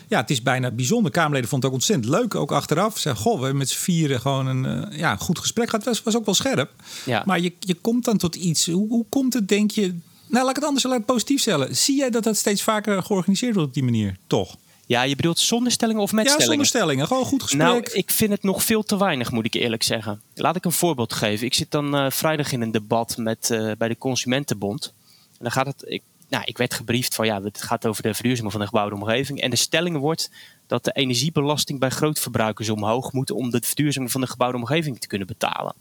Ja, 0.08 0.20
het 0.20 0.30
is 0.30 0.42
bijna 0.42 0.70
bijzonder. 0.70 1.10
Kamerleden 1.10 1.48
vonden 1.48 1.70
het 1.70 1.78
ook 1.78 1.84
ontzettend 1.84 2.14
leuk, 2.20 2.34
ook 2.34 2.52
achteraf. 2.52 2.98
Zeg, 2.98 3.18
goh, 3.18 3.34
we 3.34 3.40
hebben 3.40 3.58
met 3.58 3.68
z'n 3.68 3.78
vieren 3.78 4.20
gewoon 4.20 4.46
een 4.46 4.90
uh, 4.92 4.98
ja, 4.98 5.16
goed 5.16 5.38
gesprek 5.38 5.70
gehad. 5.70 5.84
Het 5.84 5.94
was, 5.94 6.04
was 6.04 6.16
ook 6.16 6.24
wel 6.24 6.34
scherp. 6.34 6.70
Ja. 7.04 7.22
Maar 7.26 7.40
je, 7.40 7.52
je 7.60 7.74
komt 7.74 8.04
dan 8.04 8.16
tot 8.16 8.34
iets. 8.34 8.66
Hoe, 8.66 8.88
hoe 8.88 9.04
komt 9.08 9.34
het, 9.34 9.48
denk 9.48 9.70
je... 9.70 9.94
Nou, 10.26 10.44
laat 10.44 10.50
ik 10.50 10.56
het 10.56 10.64
anders 10.64 10.84
laat 10.84 11.04
positief 11.04 11.40
stellen. 11.40 11.76
Zie 11.76 11.96
jij 11.96 12.10
dat 12.10 12.22
dat 12.22 12.36
steeds 12.36 12.62
vaker 12.62 13.02
georganiseerd 13.02 13.54
wordt 13.54 13.68
op 13.68 13.74
die 13.74 13.84
manier? 13.84 14.16
Toch? 14.26 14.56
Ja, 14.86 15.02
je 15.02 15.16
bedoelt 15.16 15.38
zonder 15.38 15.72
stellingen 15.72 16.02
of 16.02 16.12
met 16.12 16.24
ja, 16.24 16.30
stellingen? 16.30 16.48
zonder 16.48 16.66
stellingen. 16.66 17.06
Gewoon 17.06 17.24
goed 17.24 17.42
gesprek. 17.42 17.62
Nou, 17.62 17.82
ik 17.92 18.10
vind 18.10 18.30
het 18.30 18.42
nog 18.42 18.62
veel 18.62 18.82
te 18.82 18.98
weinig, 18.98 19.30
moet 19.30 19.44
ik 19.44 19.54
eerlijk 19.54 19.82
zeggen. 19.82 20.22
Laat 20.34 20.56
ik 20.56 20.64
een 20.64 20.72
voorbeeld 20.72 21.12
geven. 21.12 21.46
Ik 21.46 21.54
zit 21.54 21.70
dan 21.70 21.96
uh, 21.96 22.10
vrijdag 22.10 22.52
in 22.52 22.60
een 22.60 22.70
debat 22.70 23.16
met, 23.16 23.50
uh, 23.52 23.72
bij 23.78 23.88
de 23.88 23.98
Consumentenbond. 23.98 24.94
En 25.30 25.38
dan 25.38 25.50
gaat 25.50 25.66
het... 25.66 25.84
Ik, 25.86 26.02
nou, 26.28 26.44
ik 26.46 26.58
werd 26.58 26.74
gebriefd 26.74 27.14
van 27.14 27.26
ja, 27.26 27.42
het 27.42 27.62
gaat 27.62 27.86
over 27.86 28.02
de 28.02 28.14
verduurzaming 28.14 28.52
van 28.52 28.60
de 28.60 28.66
gebouwde 28.66 28.94
omgeving. 28.94 29.40
En 29.40 29.50
de 29.50 29.56
stelling 29.56 29.96
wordt 29.96 30.30
dat 30.66 30.84
de 30.84 30.92
energiebelasting 30.92 31.78
bij 31.78 31.90
grootverbruikers 31.90 32.68
omhoog 32.68 33.12
moet 33.12 33.30
om 33.30 33.50
de 33.50 33.60
verduurzaming 33.62 34.12
van 34.12 34.20
de 34.20 34.26
gebouwde 34.26 34.58
omgeving 34.58 35.00
te 35.00 35.06
kunnen 35.06 35.26
betalen. 35.26 35.74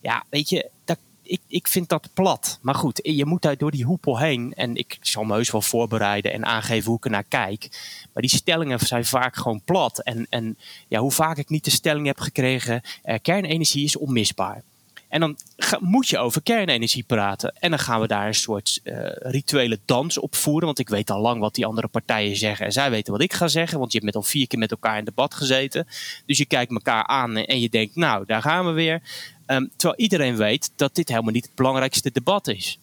Ja, 0.00 0.24
weet 0.30 0.48
je, 0.48 0.70
dat 0.84 0.98
ik, 1.26 1.40
ik 1.46 1.68
vind 1.68 1.88
dat 1.88 2.08
plat. 2.14 2.58
Maar 2.62 2.74
goed, 2.74 3.00
je 3.02 3.26
moet 3.26 3.42
daar 3.42 3.56
door 3.56 3.70
die 3.70 3.84
hoepel 3.84 4.18
heen. 4.18 4.52
En 4.56 4.76
ik 4.76 4.98
zal 5.00 5.24
me 5.24 5.34
heus 5.34 5.50
wel 5.50 5.62
voorbereiden 5.62 6.32
en 6.32 6.44
aangeven 6.46 6.88
hoe 6.88 6.96
ik 6.96 7.04
er 7.04 7.10
naar 7.10 7.24
kijk. 7.28 7.68
Maar 8.12 8.22
die 8.22 8.36
stellingen 8.36 8.78
zijn 8.78 9.04
vaak 9.04 9.36
gewoon 9.36 9.60
plat. 9.64 9.98
En, 9.98 10.26
en 10.30 10.58
ja, 10.88 11.00
hoe 11.00 11.12
vaak 11.12 11.36
ik 11.36 11.48
niet 11.48 11.64
de 11.64 11.70
stelling 11.70 12.06
heb 12.06 12.20
gekregen: 12.20 12.82
eh, 13.02 13.18
kernenergie 13.22 13.84
is 13.84 13.96
onmisbaar. 13.96 14.62
En 15.08 15.20
dan 15.20 15.36
moet 15.80 16.08
je 16.08 16.18
over 16.18 16.42
kernenergie 16.42 17.02
praten. 17.02 17.54
En 17.58 17.70
dan 17.70 17.78
gaan 17.78 18.00
we 18.00 18.06
daar 18.06 18.26
een 18.26 18.34
soort 18.34 18.80
uh, 18.84 18.94
rituele 19.12 19.78
dans 19.84 20.18
op 20.18 20.34
voeren. 20.34 20.66
Want 20.66 20.78
ik 20.78 20.88
weet 20.88 21.10
al 21.10 21.20
lang 21.20 21.40
wat 21.40 21.54
die 21.54 21.66
andere 21.66 21.88
partijen 21.88 22.36
zeggen. 22.36 22.66
En 22.66 22.72
zij 22.72 22.90
weten 22.90 23.12
wat 23.12 23.22
ik 23.22 23.32
ga 23.32 23.48
zeggen. 23.48 23.78
Want 23.78 23.92
je 23.92 23.98
hebt 23.98 24.14
met 24.14 24.22
al 24.22 24.28
vier 24.28 24.46
keer 24.46 24.58
met 24.58 24.70
elkaar 24.70 24.98
in 24.98 25.04
debat 25.04 25.34
gezeten. 25.34 25.86
Dus 26.26 26.38
je 26.38 26.44
kijkt 26.44 26.72
elkaar 26.72 27.06
aan 27.06 27.36
en 27.36 27.60
je 27.60 27.68
denkt, 27.68 27.96
nou, 27.96 28.26
daar 28.26 28.42
gaan 28.42 28.66
we 28.66 28.72
weer. 28.72 29.02
Um, 29.46 29.70
terwijl 29.76 30.00
iedereen 30.00 30.36
weet 30.36 30.70
dat 30.76 30.94
dit 30.94 31.08
helemaal 31.08 31.32
niet 31.32 31.44
het 31.44 31.54
belangrijkste 31.54 32.10
debat 32.12 32.48
is. 32.48 32.78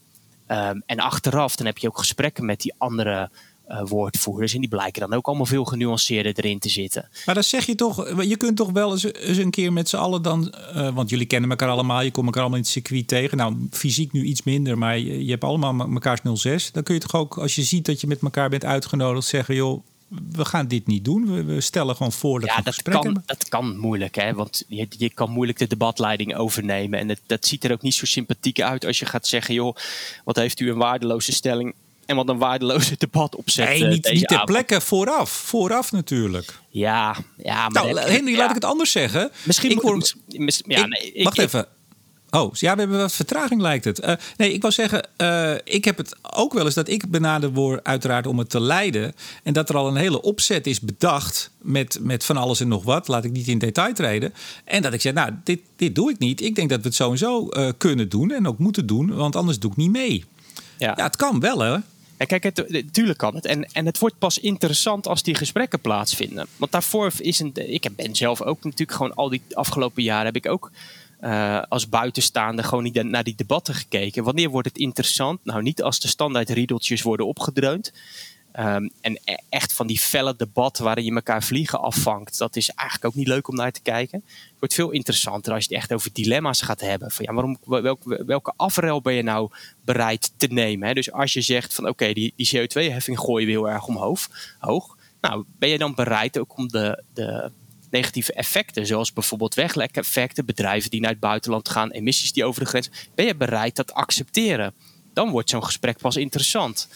Um, 0.47 0.83
en 0.85 0.99
achteraf, 0.99 1.55
dan 1.55 1.65
heb 1.65 1.77
je 1.77 1.87
ook 1.87 1.97
gesprekken 1.97 2.45
met 2.45 2.61
die 2.61 2.73
andere 2.77 3.29
uh, 3.69 3.81
woordvoerders. 3.85 4.53
En 4.53 4.59
die 4.59 4.69
blijken 4.69 5.01
dan 5.01 5.13
ook 5.13 5.27
allemaal 5.27 5.45
veel 5.45 5.65
genuanceerder 5.65 6.33
erin 6.35 6.59
te 6.59 6.69
zitten. 6.69 7.09
Maar 7.25 7.35
dan 7.35 7.43
zeg 7.43 7.65
je 7.65 7.75
toch, 7.75 8.21
je 8.21 8.37
kunt 8.37 8.57
toch 8.57 8.71
wel 8.71 8.91
eens, 8.91 9.37
een 9.37 9.51
keer 9.51 9.73
met 9.73 9.89
z'n 9.89 9.95
allen 9.95 10.21
dan. 10.21 10.53
Uh, 10.75 10.95
want 10.95 11.09
jullie 11.09 11.25
kennen 11.25 11.49
elkaar 11.49 11.69
allemaal, 11.69 12.01
je 12.01 12.11
komt 12.11 12.25
elkaar 12.25 12.41
allemaal 12.41 12.59
in 12.59 12.63
het 12.63 12.73
circuit 12.73 13.07
tegen. 13.07 13.37
Nou, 13.37 13.67
fysiek 13.71 14.11
nu 14.11 14.23
iets 14.23 14.43
minder, 14.43 14.77
maar 14.77 14.97
je, 14.97 15.25
je 15.25 15.31
hebt 15.31 15.43
allemaal 15.43 15.73
mekaars 15.73 16.19
06. 16.33 16.71
Dan 16.71 16.83
kun 16.83 16.93
je 16.93 16.99
toch 16.99 17.15
ook, 17.15 17.37
als 17.37 17.55
je 17.55 17.63
ziet 17.63 17.85
dat 17.85 18.01
je 18.01 18.07
met 18.07 18.21
elkaar 18.21 18.49
bent 18.49 18.65
uitgenodigd, 18.65 19.27
zeggen: 19.27 19.55
joh 19.55 19.83
we 20.31 20.45
gaan 20.45 20.67
dit 20.67 20.87
niet 20.87 21.05
doen. 21.05 21.33
We, 21.33 21.43
we 21.43 21.61
stellen 21.61 21.95
gewoon 21.95 22.11
voor 22.11 22.39
dat 22.39 22.49
ja, 22.49 22.57
we 22.57 22.63
dat 22.63 22.81
kan, 22.81 22.93
hebben. 22.93 23.23
dat 23.25 23.49
kan 23.49 23.77
moeilijk, 23.77 24.15
hè? 24.15 24.33
want 24.33 24.63
je, 24.67 24.87
je 24.89 25.09
kan 25.09 25.31
moeilijk 25.31 25.57
de 25.57 25.67
debatleiding 25.67 26.35
overnemen. 26.35 26.99
En 26.99 27.09
het, 27.09 27.21
dat 27.25 27.45
ziet 27.45 27.63
er 27.63 27.71
ook 27.71 27.81
niet 27.81 27.93
zo 27.93 28.05
sympathiek 28.05 28.61
uit 28.61 28.85
als 28.85 28.99
je 28.99 29.05
gaat 29.05 29.27
zeggen: 29.27 29.53
joh, 29.53 29.75
wat 30.23 30.35
heeft 30.35 30.59
u 30.59 30.69
een 30.69 30.77
waardeloze 30.77 31.31
stelling 31.31 31.73
en 32.05 32.15
wat 32.15 32.29
een 32.29 32.37
waardeloze 32.37 32.95
debat 32.97 33.35
opzet. 33.35 33.67
Nee, 33.67 33.83
niet, 33.83 34.11
niet 34.11 34.27
ter 34.27 34.43
plekke, 34.43 34.81
vooraf. 34.81 35.29
Vooraf 35.29 35.91
natuurlijk. 35.91 36.59
Ja, 36.69 37.15
ja 37.37 37.69
maar... 37.69 37.93
Nou, 37.93 37.99
Henry, 37.99 38.31
ja. 38.31 38.37
laat 38.37 38.49
ik 38.49 38.55
het 38.55 38.65
anders 38.65 38.91
zeggen. 38.91 39.31
Misschien 39.43 39.71
ik 39.71 39.81
word... 39.81 40.15
Mis, 40.27 40.61
ja, 40.65 40.83
ik, 40.83 40.87
nee, 40.87 41.11
ik, 41.11 41.23
wacht 41.23 41.39
even. 41.39 41.67
Oh, 42.35 42.53
ja, 42.53 42.73
we 42.73 42.79
hebben 42.79 42.97
wat 42.97 43.13
vertraging 43.13 43.61
lijkt 43.61 43.85
het. 43.85 44.03
Uh, 44.03 44.13
nee, 44.37 44.53
ik 44.53 44.61
wou 44.61 44.73
zeggen, 44.73 45.07
uh, 45.17 45.53
ik 45.63 45.85
heb 45.85 45.97
het 45.97 46.15
ook 46.21 46.53
wel 46.53 46.65
eens 46.65 46.73
dat 46.73 46.87
ik 46.89 47.09
benaderd 47.09 47.55
word 47.55 47.83
uiteraard 47.83 48.27
om 48.27 48.39
het 48.39 48.49
te 48.49 48.61
leiden. 48.61 49.13
En 49.43 49.53
dat 49.53 49.69
er 49.69 49.77
al 49.77 49.87
een 49.87 49.95
hele 49.95 50.21
opzet 50.21 50.67
is 50.67 50.79
bedacht 50.79 51.51
met, 51.57 51.97
met 52.01 52.25
van 52.25 52.37
alles 52.37 52.59
en 52.59 52.67
nog 52.67 52.83
wat. 52.83 53.07
Laat 53.07 53.23
ik 53.23 53.31
niet 53.31 53.47
in 53.47 53.57
detail 53.57 53.93
treden. 53.93 54.33
En 54.63 54.81
dat 54.81 54.93
ik 54.93 55.01
zeg, 55.01 55.13
nou, 55.13 55.31
dit, 55.43 55.59
dit 55.75 55.95
doe 55.95 56.11
ik 56.11 56.19
niet. 56.19 56.41
Ik 56.41 56.55
denk 56.55 56.69
dat 56.69 56.81
we 56.81 56.87
het 56.87 56.95
sowieso 56.95 57.49
uh, 57.49 57.69
kunnen 57.77 58.09
doen 58.09 58.31
en 58.31 58.47
ook 58.47 58.57
moeten 58.57 58.85
doen, 58.85 59.15
want 59.15 59.35
anders 59.35 59.59
doe 59.59 59.71
ik 59.71 59.77
niet 59.77 59.91
mee. 59.91 60.25
Ja, 60.77 60.93
ja 60.95 61.03
het 61.03 61.15
kan 61.15 61.39
wel 61.39 61.59
hè. 61.59 61.77
Ja, 62.17 62.25
kijk, 62.25 62.43
het, 62.43 62.69
natuurlijk 62.69 63.17
kan 63.17 63.35
het. 63.35 63.45
En, 63.45 63.63
en 63.71 63.85
het 63.85 63.99
wordt 63.99 64.17
pas 64.19 64.39
interessant 64.39 65.07
als 65.07 65.23
die 65.23 65.35
gesprekken 65.35 65.79
plaatsvinden. 65.79 66.47
Want 66.57 66.71
daarvoor 66.71 67.11
is 67.17 67.39
een. 67.39 67.51
Ik 67.73 67.87
ben 67.95 68.15
zelf 68.15 68.41
ook 68.41 68.63
natuurlijk 68.63 68.97
gewoon 68.97 69.13
al 69.13 69.29
die 69.29 69.41
afgelopen 69.53 70.03
jaren 70.03 70.25
heb 70.25 70.35
ik 70.35 70.47
ook 70.47 70.71
uh, 71.23 71.61
als 71.69 71.89
buitenstaande 71.89 72.63
gewoon 72.63 72.83
niet 72.83 73.03
naar 73.03 73.23
die 73.23 73.35
debatten 73.35 73.73
gekeken. 73.73 74.23
Wanneer 74.23 74.49
wordt 74.49 74.67
het 74.67 74.77
interessant? 74.77 75.39
Nou, 75.43 75.61
niet 75.61 75.83
als 75.83 75.99
de 75.99 76.07
standaard 76.07 76.49
riedeltjes 76.49 77.01
worden 77.01 77.27
opgedreund. 77.27 77.93
Um, 78.59 78.91
en 79.01 79.19
echt 79.49 79.73
van 79.73 79.87
die 79.87 79.99
felle 79.99 80.35
debatten 80.35 80.83
waarin 80.83 81.05
je 81.05 81.13
elkaar 81.13 81.43
vliegen 81.43 81.81
afvangt. 81.81 82.37
Dat 82.37 82.55
is 82.55 82.69
eigenlijk 82.69 83.07
ook 83.07 83.15
niet 83.15 83.27
leuk 83.27 83.47
om 83.47 83.55
naar 83.55 83.71
te 83.71 83.81
kijken. 83.81 84.23
Het 84.25 84.59
wordt 84.59 84.73
veel 84.73 84.91
interessanter 84.91 85.53
als 85.53 85.65
je 85.65 85.73
het 85.73 85.83
echt 85.83 85.93
over 85.93 86.09
dilemma's 86.13 86.61
gaat 86.61 86.81
hebben. 86.81 87.11
Van 87.11 87.25
ja, 87.25 87.33
waarom, 87.33 87.57
welke, 87.65 88.23
welke 88.25 89.01
ben 89.01 89.13
je 89.13 89.23
nou 89.23 89.49
bereid 89.85 90.33
te 90.37 90.47
nemen? 90.47 90.87
Hè? 90.87 90.93
Dus 90.93 91.11
als 91.11 91.33
je 91.33 91.41
zegt 91.41 91.73
van 91.73 91.87
oké, 91.87 92.13
die, 92.13 92.33
die 92.35 92.49
CO2-heffing 92.57 93.19
gooi 93.19 93.45
je 93.45 93.51
heel 93.51 93.69
erg 93.69 93.87
omhoog. 93.87 94.29
Hoog. 94.59 94.97
Nou, 95.21 95.43
ben 95.59 95.69
je 95.69 95.77
dan 95.77 95.95
bereid 95.95 96.39
ook 96.39 96.57
om 96.57 96.67
de, 96.67 97.03
de 97.13 97.51
negatieve 97.93 98.33
effecten, 98.33 98.85
zoals 98.85 99.13
bijvoorbeeld 99.13 99.53
weglekeffecten, 99.53 100.45
bedrijven 100.45 100.89
die 100.89 101.01
naar 101.01 101.09
het 101.09 101.19
buitenland 101.19 101.69
gaan, 101.69 101.91
emissies 101.91 102.33
die 102.33 102.45
over 102.45 102.61
de 102.61 102.67
grens, 102.67 102.89
ben 103.15 103.25
je 103.25 103.35
bereid 103.35 103.75
dat 103.75 103.87
te 103.87 103.93
accepteren? 103.93 104.73
Dan 105.13 105.29
wordt 105.29 105.49
zo'n 105.49 105.63
gesprek 105.63 105.97
pas 105.97 106.15
interessant. 106.15 106.87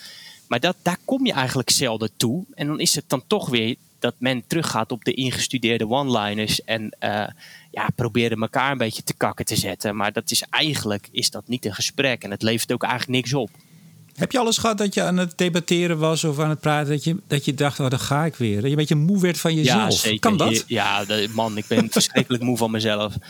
Maar 0.47 0.59
dat, 0.59 0.75
daar 0.81 0.97
kom 1.05 1.25
je 1.25 1.33
eigenlijk 1.33 1.69
zelden 1.69 2.09
toe. 2.17 2.45
En 2.53 2.67
dan 2.67 2.79
is 2.79 2.95
het 2.95 3.03
dan 3.07 3.23
toch 3.27 3.49
weer 3.49 3.75
dat 3.99 4.15
men 4.17 4.43
teruggaat 4.47 4.91
op 4.91 5.03
de 5.03 5.13
ingestudeerde 5.13 5.87
one-liners 5.87 6.63
en 6.63 6.95
uh, 6.99 7.27
ja, 7.71 7.89
proberen 7.95 8.41
elkaar 8.41 8.71
een 8.71 8.77
beetje 8.77 9.03
te 9.03 9.13
kakken 9.13 9.45
te 9.45 9.55
zetten. 9.55 9.95
Maar 9.95 10.13
dat 10.13 10.31
is 10.31 10.43
eigenlijk 10.49 11.07
is 11.11 11.29
dat 11.29 11.47
niet 11.47 11.65
een 11.65 11.73
gesprek 11.73 12.23
en 12.23 12.31
het 12.31 12.41
levert 12.41 12.71
ook 12.71 12.83
eigenlijk 12.83 13.11
niks 13.11 13.33
op. 13.33 13.49
Heb 14.17 14.31
je 14.31 14.39
alles 14.39 14.57
gehad 14.57 14.77
dat 14.77 14.93
je 14.93 15.03
aan 15.03 15.17
het 15.17 15.37
debatteren 15.37 15.97
was 15.97 16.23
of 16.23 16.39
aan 16.39 16.49
het 16.49 16.59
praten 16.59 16.89
dat 16.89 17.03
je, 17.03 17.17
dat 17.27 17.45
je 17.45 17.53
dacht, 17.53 17.79
oh, 17.79 17.89
dan 17.89 17.99
ga 17.99 18.25
ik 18.25 18.35
weer. 18.35 18.55
Dat 18.55 18.63
je 18.63 18.69
een 18.69 18.75
beetje 18.75 18.95
moe 18.95 19.19
werd 19.21 19.37
van 19.37 19.55
jezelf. 19.55 19.91
Ja, 19.91 19.91
zeker. 19.91 20.19
Kan 20.19 20.37
dat? 20.37 20.63
Ja, 20.67 21.05
man, 21.33 21.57
ik 21.57 21.65
ben 21.67 21.91
verschrikkelijk 21.91 22.43
moe 22.43 22.57
van 22.57 22.71
mezelf. 22.71 23.13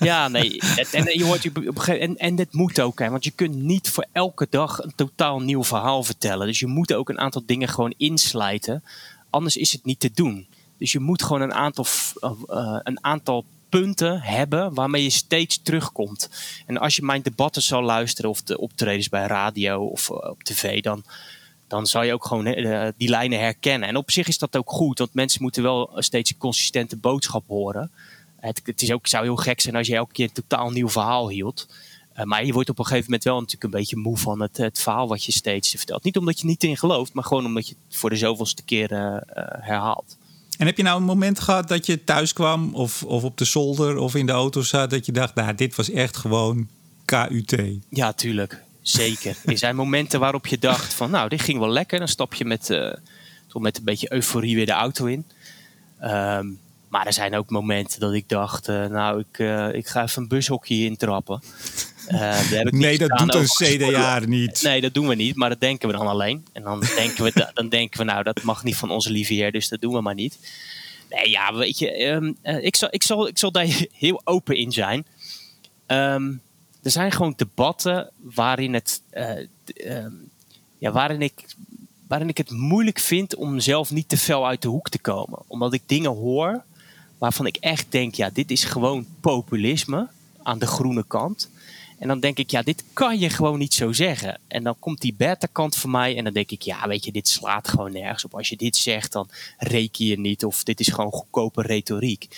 Ja, 0.00 0.28
nee. 0.28 0.60
En, 0.92 1.18
je 1.18 1.24
hoort, 1.24 1.50
en, 1.86 2.16
en 2.16 2.36
dit 2.36 2.52
moet 2.52 2.80
ook, 2.80 2.98
hè, 2.98 3.10
want 3.10 3.24
je 3.24 3.30
kunt 3.30 3.54
niet 3.54 3.90
voor 3.90 4.06
elke 4.12 4.46
dag 4.50 4.82
een 4.82 4.92
totaal 4.94 5.40
nieuw 5.40 5.64
verhaal 5.64 6.02
vertellen. 6.02 6.46
Dus 6.46 6.60
je 6.60 6.66
moet 6.66 6.92
ook 6.92 7.08
een 7.08 7.18
aantal 7.18 7.42
dingen 7.46 7.68
gewoon 7.68 7.94
inslijten. 7.96 8.82
Anders 9.30 9.56
is 9.56 9.72
het 9.72 9.84
niet 9.84 10.00
te 10.00 10.10
doen. 10.14 10.46
Dus 10.78 10.92
je 10.92 11.00
moet 11.00 11.22
gewoon 11.22 11.42
een 11.42 11.54
aantal, 11.54 11.86
uh, 12.22 12.78
een 12.82 13.04
aantal 13.04 13.44
punten 13.68 14.20
hebben 14.20 14.74
waarmee 14.74 15.02
je 15.02 15.10
steeds 15.10 15.62
terugkomt. 15.62 16.30
En 16.66 16.78
als 16.78 16.96
je 16.96 17.02
mijn 17.02 17.22
debatten 17.22 17.62
zal 17.62 17.82
luisteren 17.82 18.30
of 18.30 18.42
de 18.42 18.58
optredens 18.58 19.08
bij 19.08 19.26
radio 19.26 19.86
of 19.86 20.10
uh, 20.10 20.16
op 20.16 20.42
tv, 20.42 20.82
dan, 20.82 21.04
dan 21.66 21.86
zal 21.86 22.02
je 22.02 22.12
ook 22.12 22.24
gewoon 22.24 22.46
uh, 22.46 22.88
die 22.96 23.08
lijnen 23.08 23.38
herkennen. 23.38 23.88
En 23.88 23.96
op 23.96 24.10
zich 24.10 24.28
is 24.28 24.38
dat 24.38 24.56
ook 24.56 24.70
goed, 24.70 24.98
want 24.98 25.14
mensen 25.14 25.42
moeten 25.42 25.62
wel 25.62 25.90
steeds 25.94 26.30
een 26.30 26.38
consistente 26.38 26.96
boodschap 26.96 27.44
horen. 27.46 27.90
Het, 28.40 28.60
het 28.64 28.82
is 28.82 28.92
ook, 28.92 29.06
zou 29.06 29.24
heel 29.24 29.36
gek 29.36 29.60
zijn 29.60 29.76
als 29.76 29.86
je 29.86 29.94
elke 29.94 30.12
keer 30.12 30.24
een 30.24 30.32
totaal 30.32 30.70
nieuw 30.70 30.88
verhaal 30.88 31.28
hield. 31.28 31.68
Uh, 32.16 32.24
maar 32.24 32.44
je 32.44 32.52
wordt 32.52 32.70
op 32.70 32.78
een 32.78 32.84
gegeven 32.84 33.04
moment 33.04 33.24
wel 33.24 33.34
natuurlijk 33.34 33.64
een 33.64 33.80
beetje 33.80 33.96
moe 33.96 34.16
van 34.16 34.42
het, 34.42 34.56
het 34.56 34.78
verhaal 34.78 35.08
wat 35.08 35.24
je 35.24 35.32
steeds 35.32 35.70
vertelt. 35.70 36.04
Niet 36.04 36.16
omdat 36.16 36.40
je 36.40 36.46
niet 36.46 36.64
in 36.64 36.76
gelooft, 36.76 37.12
maar 37.12 37.24
gewoon 37.24 37.46
omdat 37.46 37.68
je 37.68 37.74
het 37.88 37.96
voor 37.96 38.10
de 38.10 38.16
zoveelste 38.16 38.62
keer 38.62 38.88
herhaalt. 39.60 40.16
En 40.58 40.66
heb 40.66 40.76
je 40.76 40.82
nou 40.82 40.96
een 40.98 41.06
moment 41.06 41.40
gehad 41.40 41.68
dat 41.68 41.86
je 41.86 42.04
thuis 42.04 42.32
kwam 42.32 42.74
of, 42.74 43.02
of 43.02 43.24
op 43.24 43.38
de 43.38 43.44
zolder 43.44 43.96
of 43.96 44.14
in 44.14 44.26
de 44.26 44.32
auto 44.32 44.62
zat 44.62 44.90
dat 44.90 45.06
je 45.06 45.12
dacht, 45.12 45.34
nou, 45.34 45.54
dit 45.54 45.76
was 45.76 45.90
echt 45.90 46.16
gewoon 46.16 46.68
KUT? 47.04 47.62
Ja, 47.90 48.12
tuurlijk. 48.12 48.62
Zeker. 48.82 49.36
er 49.44 49.58
zijn 49.58 49.76
momenten 49.76 50.20
waarop 50.20 50.46
je 50.46 50.58
dacht 50.58 50.94
van, 50.94 51.10
nou, 51.10 51.28
dit 51.28 51.42
ging 51.42 51.58
wel 51.58 51.68
lekker. 51.68 51.98
Dan 51.98 52.08
stap 52.08 52.34
je 52.34 52.44
met, 52.44 52.70
uh, 52.70 52.92
toch 53.46 53.62
met 53.62 53.78
een 53.78 53.84
beetje 53.84 54.12
euforie 54.12 54.54
weer 54.54 54.66
de 54.66 54.72
auto 54.72 55.04
in. 55.04 55.26
Um, 56.02 56.58
maar 56.88 57.06
er 57.06 57.12
zijn 57.12 57.36
ook 57.36 57.50
momenten 57.50 58.00
dat 58.00 58.12
ik 58.12 58.28
dacht, 58.28 58.68
uh, 58.68 58.86
nou, 58.86 59.20
ik, 59.20 59.38
uh, 59.38 59.72
ik 59.72 59.86
ga 59.86 60.02
even 60.02 60.22
een 60.22 60.28
bushokje 60.28 60.84
intrappen. 60.84 61.42
Uh, 62.08 62.52
ik 62.52 62.72
nee, 62.72 62.98
dat 62.98 63.18
doet 63.18 63.34
een 63.34 63.46
CDA 63.46 64.18
niet. 64.18 64.62
Nee, 64.62 64.80
dat 64.80 64.94
doen 64.94 65.08
we 65.08 65.14
niet, 65.14 65.36
maar 65.36 65.48
dat 65.48 65.60
denken 65.60 65.88
we 65.88 65.96
dan 65.96 66.06
alleen. 66.06 66.46
En 66.52 66.62
dan 66.62 66.80
denken 66.96 67.24
we, 67.24 67.50
dan 67.54 67.68
denken 67.68 67.98
we 67.98 68.04
nou, 68.04 68.22
dat 68.22 68.42
mag 68.42 68.64
niet 68.64 68.76
van 68.76 68.90
onze 68.90 69.10
lieve 69.10 69.34
heer, 69.34 69.52
dus 69.52 69.68
dat 69.68 69.80
doen 69.80 69.92
we 69.92 70.00
maar 70.00 70.14
niet. 70.14 70.38
Nee, 71.10 71.30
ja, 71.30 71.54
weet 71.54 71.78
je, 71.78 72.04
um, 72.04 72.36
uh, 72.42 72.64
ik, 72.64 72.76
zal, 72.76 72.88
ik, 72.90 73.02
zal, 73.02 73.28
ik 73.28 73.38
zal 73.38 73.52
daar 73.52 73.66
heel 73.92 74.20
open 74.24 74.56
in 74.56 74.72
zijn. 74.72 75.06
Um, 75.86 76.40
er 76.82 76.90
zijn 76.90 77.12
gewoon 77.12 77.34
debatten 77.36 78.10
waarin, 78.16 78.74
het, 78.74 79.02
uh, 79.12 80.06
ja, 80.78 80.92
waarin, 80.92 81.22
ik, 81.22 81.44
waarin 82.08 82.28
ik 82.28 82.36
het 82.36 82.50
moeilijk 82.50 82.98
vind 82.98 83.34
om 83.34 83.60
zelf 83.60 83.90
niet 83.90 84.08
te 84.08 84.16
fel 84.16 84.46
uit 84.46 84.62
de 84.62 84.68
hoek 84.68 84.88
te 84.88 84.98
komen. 84.98 85.38
Omdat 85.46 85.72
ik 85.72 85.82
dingen 85.86 86.10
hoor 86.10 86.64
waarvan 87.18 87.46
ik 87.46 87.56
echt 87.56 87.86
denk, 87.88 88.14
ja, 88.14 88.30
dit 88.32 88.50
is 88.50 88.64
gewoon 88.64 89.06
populisme 89.20 90.08
aan 90.42 90.58
de 90.58 90.66
groene 90.66 91.04
kant. 91.06 91.50
En 91.98 92.08
dan 92.08 92.20
denk 92.20 92.38
ik, 92.38 92.50
ja, 92.50 92.62
dit 92.62 92.84
kan 92.92 93.18
je 93.18 93.30
gewoon 93.30 93.58
niet 93.58 93.74
zo 93.74 93.92
zeggen. 93.92 94.40
En 94.48 94.62
dan 94.62 94.76
komt 94.78 95.00
die 95.00 95.14
beta-kant 95.16 95.76
van 95.76 95.90
mij 95.90 96.16
en 96.16 96.24
dan 96.24 96.32
denk 96.32 96.50
ik, 96.50 96.62
ja, 96.62 96.88
weet 96.88 97.04
je, 97.04 97.12
dit 97.12 97.28
slaat 97.28 97.68
gewoon 97.68 97.92
nergens 97.92 98.24
op. 98.24 98.34
Als 98.34 98.48
je 98.48 98.56
dit 98.56 98.76
zegt, 98.76 99.12
dan 99.12 99.28
reken 99.58 100.06
je 100.06 100.18
niet 100.18 100.44
of 100.44 100.62
dit 100.62 100.80
is 100.80 100.88
gewoon 100.88 101.12
goedkope 101.12 101.62
retoriek. 101.62 102.28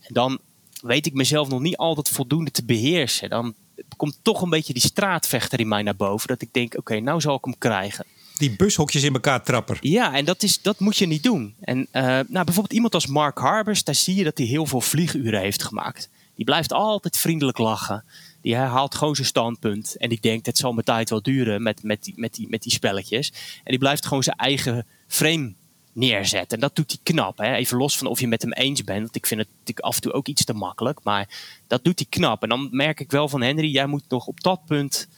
En 0.00 0.14
dan 0.14 0.38
weet 0.82 1.06
ik 1.06 1.14
mezelf 1.14 1.48
nog 1.48 1.60
niet 1.60 1.76
altijd 1.76 2.08
voldoende 2.08 2.50
te 2.50 2.64
beheersen. 2.64 3.30
Dan 3.30 3.54
komt 3.96 4.18
toch 4.22 4.42
een 4.42 4.50
beetje 4.50 4.72
die 4.72 4.82
straatvechter 4.82 5.60
in 5.60 5.68
mij 5.68 5.82
naar 5.82 5.96
boven. 5.96 6.28
Dat 6.28 6.42
ik 6.42 6.52
denk, 6.52 6.78
oké, 6.78 7.00
nou 7.00 7.20
zal 7.20 7.36
ik 7.36 7.44
hem 7.44 7.58
krijgen. 7.58 8.04
Die 8.36 8.56
bushokjes 8.56 9.02
in 9.02 9.12
elkaar 9.12 9.42
trapper. 9.42 9.78
Ja, 9.80 10.14
en 10.14 10.24
dat, 10.24 10.42
is, 10.42 10.62
dat 10.62 10.80
moet 10.80 10.96
je 10.96 11.06
niet 11.06 11.22
doen. 11.22 11.54
En 11.60 11.78
uh, 11.78 12.02
nou, 12.02 12.26
bijvoorbeeld 12.28 12.72
iemand 12.72 12.94
als 12.94 13.06
Mark 13.06 13.38
Harbers, 13.38 13.84
daar 13.84 13.94
zie 13.94 14.14
je 14.14 14.24
dat 14.24 14.38
hij 14.38 14.46
heel 14.46 14.66
veel 14.66 14.80
vlieguren 14.80 15.40
heeft 15.40 15.62
gemaakt. 15.62 16.08
Die 16.34 16.44
blijft 16.44 16.72
altijd 16.72 17.16
vriendelijk 17.16 17.58
lachen. 17.58 18.04
Die 18.40 18.54
herhaalt 18.54 18.94
gewoon 18.94 19.14
zijn 19.14 19.26
standpunt. 19.26 19.96
En 19.96 20.08
die 20.08 20.20
denkt, 20.20 20.46
het 20.46 20.58
zal 20.58 20.72
mijn 20.72 20.84
tijd 20.84 21.10
wel 21.10 21.22
duren 21.22 21.62
met, 21.62 21.82
met, 21.82 22.04
die, 22.04 22.14
met, 22.16 22.34
die, 22.34 22.48
met 22.48 22.62
die 22.62 22.72
spelletjes. 22.72 23.32
En 23.56 23.70
die 23.70 23.78
blijft 23.78 24.06
gewoon 24.06 24.22
zijn 24.22 24.36
eigen 24.36 24.86
frame 25.06 25.54
neerzetten. 25.92 26.56
En 26.56 26.60
dat 26.60 26.76
doet 26.76 26.90
hij 26.90 27.00
knap. 27.02 27.38
Hè? 27.38 27.54
Even 27.54 27.78
los 27.78 27.96
van 27.96 28.06
of 28.06 28.20
je 28.20 28.28
met 28.28 28.42
hem 28.42 28.52
eens 28.52 28.84
bent. 28.84 29.00
Want 29.00 29.16
ik 29.16 29.26
vind 29.26 29.46
het 29.64 29.82
af 29.82 29.94
en 29.94 30.00
toe 30.00 30.12
ook 30.12 30.26
iets 30.26 30.44
te 30.44 30.54
makkelijk. 30.54 31.00
Maar 31.02 31.28
dat 31.66 31.84
doet 31.84 31.98
hij 31.98 32.08
knap. 32.10 32.42
En 32.42 32.48
dan 32.48 32.68
merk 32.70 33.00
ik 33.00 33.10
wel 33.10 33.28
van 33.28 33.42
Henry, 33.42 33.70
jij 33.72 33.86
moet 33.86 34.04
nog 34.08 34.26
op 34.26 34.42
dat 34.42 34.64
punt 34.66 35.08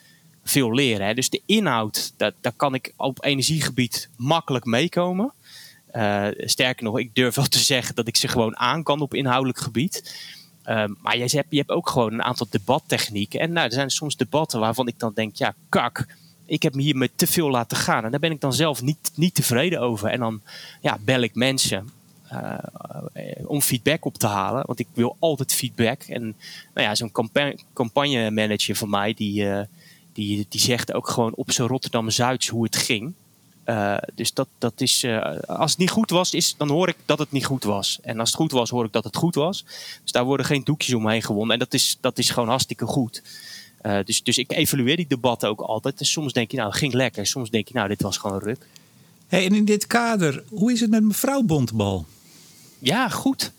veel 0.45 0.75
leren. 0.75 1.07
Hè? 1.07 1.15
Dus 1.15 1.31
de 1.31 1.43
inhoud, 1.47 2.13
dat, 2.17 2.35
daar 2.41 2.53
kan 2.57 2.75
ik 2.75 2.93
op 2.97 3.25
energiegebied 3.25 4.09
makkelijk 4.17 4.65
meekomen. 4.65 5.33
Uh, 5.93 6.27
sterker 6.37 6.85
nog, 6.85 6.99
ik 6.99 7.15
durf 7.15 7.35
wel 7.35 7.47
te 7.47 7.59
zeggen 7.59 7.95
dat 7.95 8.09
ik 8.09 8.17
ze 8.17 8.29
gewoon 8.29 8.57
aan 8.57 8.83
kan 8.83 9.01
op 9.01 9.15
inhoudelijk 9.15 9.59
gebied. 9.59 10.17
Uh, 10.69 10.85
maar 11.03 11.17
je 11.17 11.37
hebt, 11.37 11.47
je 11.51 11.65
ook 11.67 11.89
gewoon 11.89 12.13
een 12.13 12.23
aantal 12.23 12.47
debattechnieken. 12.51 13.41
En 13.41 13.53
nou, 13.53 13.67
er 13.67 13.73
zijn 13.73 13.91
soms 13.91 14.17
debatten 14.17 14.61
waarvan 14.61 14.89
ik 14.89 14.99
dan 14.99 15.13
denk, 15.15 15.37
ja, 15.37 15.55
kak, 15.69 16.07
ik 16.47 16.63
heb 16.63 16.75
me 16.75 16.83
hier 16.83 16.97
met 16.97 17.11
te 17.15 17.27
veel 17.27 17.51
laten 17.51 17.77
gaan. 17.77 18.05
En 18.05 18.11
daar 18.11 18.21
ben 18.21 18.31
ik 18.31 18.41
dan 18.41 18.53
zelf 18.53 18.83
niet, 18.83 19.13
niet 19.15 19.35
tevreden 19.35 19.81
over. 19.81 20.09
En 20.09 20.21
dan 20.21 20.41
ja, 20.81 20.99
bel 21.05 21.21
ik 21.21 21.35
mensen 21.35 21.91
uh, 22.33 22.59
om 23.47 23.61
feedback 23.61 24.05
op 24.05 24.19
te 24.19 24.27
halen. 24.27 24.67
Want 24.67 24.79
ik 24.79 24.89
wil 24.95 25.17
altijd 25.19 25.55
feedback. 25.55 26.03
En 26.03 26.23
nou 26.75 26.87
ja, 26.87 26.95
zo'n 26.95 27.13
campagne, 27.73 28.31
manager 28.31 28.77
van 28.77 28.91
mij, 28.91 29.15
die, 29.15 29.43
uh, 29.43 29.61
die, 30.13 30.47
die 30.49 30.61
zegt 30.61 30.93
ook 30.93 31.09
gewoon 31.09 31.35
op 31.35 31.51
zijn 31.51 31.69
Rotterdam-Zuids 31.69 32.49
hoe 32.49 32.65
het 32.65 32.77
ging. 32.77 33.15
Uh, 33.67 33.97
dus 34.15 34.35
dat, 34.35 34.49
dat 34.59 34.81
is, 34.81 35.05
uh, 35.05 35.39
als 35.47 35.71
het 35.71 35.81
niet 35.81 35.91
goed 35.91 36.11
was, 36.11 36.35
is, 36.35 36.55
dan 36.57 36.69
hoor 36.69 36.89
ik 36.89 36.97
dat 37.05 37.19
het 37.19 37.33
niet 37.33 37.45
goed 37.45 37.65
was. 37.65 37.99
En 38.03 38.21
als 38.21 38.29
het 38.29 38.39
goed 38.39 38.53
was, 38.53 38.71
hoor 38.71 38.85
ik 38.85 38.93
dat 38.93 39.05
het 39.05 39.17
goed 39.17 39.35
was. 39.35 39.65
Dus 40.03 40.13
daar 40.13 40.25
worden 40.25 40.47
geen 40.47 40.65
doekjes 40.65 40.95
omheen 40.95 41.23
gewonnen. 41.23 41.53
En 41.53 41.59
dat 41.59 41.75
is, 41.75 41.99
dat 42.01 42.19
is 42.19 42.31
gewoon 42.31 42.49
hartstikke 42.49 42.87
goed. 42.87 43.23
Uh, 43.83 43.99
dus, 44.05 44.23
dus 44.23 44.39
ik 44.39 44.53
evalueer 44.53 44.97
die 44.97 45.07
debatten 45.07 45.49
ook 45.49 45.61
altijd. 45.61 46.01
En 46.01 46.07
soms 46.07 46.33
denk 46.33 46.51
je, 46.51 46.57
nou, 46.57 46.69
het 46.69 46.79
ging 46.79 46.93
lekker. 46.93 47.27
Soms 47.27 47.51
denk 47.51 47.69
je, 47.69 47.75
nou, 47.75 47.89
dit 47.89 48.03
was 48.03 48.17
gewoon 48.17 48.39
ruk. 48.39 48.67
Hey, 49.27 49.45
en 49.45 49.55
in 49.55 49.65
dit 49.65 49.87
kader, 49.87 50.45
hoe 50.49 50.73
is 50.73 50.81
het 50.81 50.91
met 50.91 51.03
mevrouw 51.03 51.43
Bontbal? 51.43 52.07
Ja, 52.79 53.09
goed. 53.09 53.53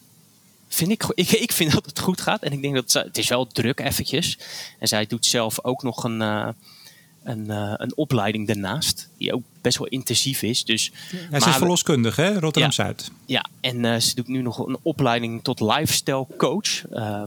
Vind 0.68 0.92
ik, 0.92 1.04
ik, 1.14 1.32
ik 1.32 1.52
vind 1.52 1.72
dat 1.78 1.86
het 1.86 2.00
goed 2.00 2.22
gaat. 2.22 2.42
En 2.42 2.52
ik 2.52 2.62
denk 2.62 2.76
dat 2.76 2.94
het 2.94 3.18
is 3.18 3.30
wel 3.30 3.48
druk 3.48 3.80
eventjes. 3.80 4.38
En 4.80 4.88
zij 4.88 5.06
doet 5.06 5.26
zelf 5.26 5.64
ook 5.64 5.84
nog 5.84 6.04
een, 6.04 6.22
een, 7.26 7.46
uh, 7.46 7.74
een 7.76 7.98
opleiding 7.98 8.48
daarnaast. 8.48 9.10
Die 9.18 9.34
ook 9.34 9.44
best 9.62 9.78
wel 9.78 9.88
intensief 9.88 10.42
is. 10.42 10.66
Dus, 10.66 10.92
ja, 11.32 11.40
ze 11.40 11.50
is 11.50 11.56
verloskundige, 11.56 12.22
hè? 12.22 12.40
Rotterdam-Zuid. 12.40 13.12
Ja, 13.26 13.42
ja, 13.62 13.70
en 13.70 13.84
uh, 13.84 14.00
ze 14.00 14.16
doet 14.16 14.28
nu 14.28 14.42
nog 14.42 14.68
een 14.68 14.78
opleiding 14.82 15.44
tot 15.44 15.60
lifestyle 15.60 16.28
coach. 16.38 16.92
Uh, 16.92 17.24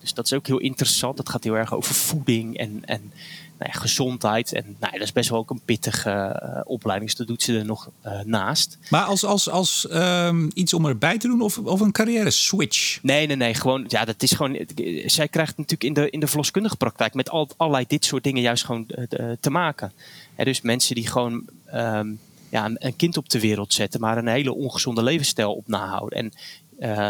dus 0.00 0.14
dat 0.14 0.24
is 0.24 0.32
ook 0.32 0.46
heel 0.46 0.58
interessant. 0.58 1.16
Dat 1.16 1.28
gaat 1.28 1.44
heel 1.44 1.56
erg 1.56 1.74
over 1.74 1.94
voeding 1.94 2.56
en, 2.56 2.82
en 2.84 3.12
nou 3.58 3.70
ja, 3.72 3.78
gezondheid. 3.78 4.52
En 4.52 4.64
nou 4.64 4.92
ja, 4.92 4.98
dat 4.98 5.06
is 5.06 5.12
best 5.12 5.30
wel 5.30 5.38
ook 5.38 5.50
een 5.50 5.60
pittige 5.64 6.40
uh, 6.42 6.60
opleiding. 6.64 7.10
Dus 7.10 7.18
dat 7.18 7.26
doet 7.26 7.42
ze 7.42 7.58
er 7.58 7.64
nog 7.64 7.90
uh, 8.06 8.20
naast. 8.20 8.78
Maar 8.90 9.04
als, 9.04 9.24
als, 9.24 9.50
als 9.50 9.86
um, 9.92 10.50
iets 10.54 10.74
om 10.74 10.86
erbij 10.86 11.18
te 11.18 11.28
doen 11.28 11.40
of, 11.40 11.58
of 11.58 11.80
een 11.80 11.92
carrière 11.92 12.30
switch? 12.30 12.98
Nee, 13.02 13.26
nee, 13.26 13.36
nee. 13.36 13.54
Gewoon, 13.54 13.84
ja, 13.88 14.04
dat 14.04 14.22
is 14.22 14.32
gewoon. 14.32 14.66
Zij 15.06 15.28
krijgt 15.28 15.56
natuurlijk 15.56 15.84
in 15.84 15.92
de, 15.92 16.10
in 16.10 16.20
de 16.20 16.26
verloskundige 16.26 16.76
praktijk 16.76 17.14
met 17.14 17.30
al, 17.30 17.48
allerlei 17.56 17.84
dit 17.88 18.04
soort 18.04 18.24
dingen 18.24 18.42
juist 18.42 18.64
gewoon 18.64 18.86
uh, 18.88 19.30
te 19.40 19.50
maken. 19.50 19.92
Dus 20.36 20.60
mensen 20.60 20.94
die 20.94 21.06
gewoon 21.06 21.44
um, 21.74 22.18
ja, 22.48 22.64
een, 22.64 22.76
een, 22.78 22.96
kind 22.96 23.16
op 23.16 23.28
de 23.28 23.40
wereld 23.40 23.72
zetten, 23.72 24.00
maar 24.00 24.18
een 24.18 24.26
hele 24.26 24.54
ongezonde 24.54 25.02
levensstijl 25.02 25.54
op 25.54 25.68
nahouden. 25.68 26.18
En 26.18 26.32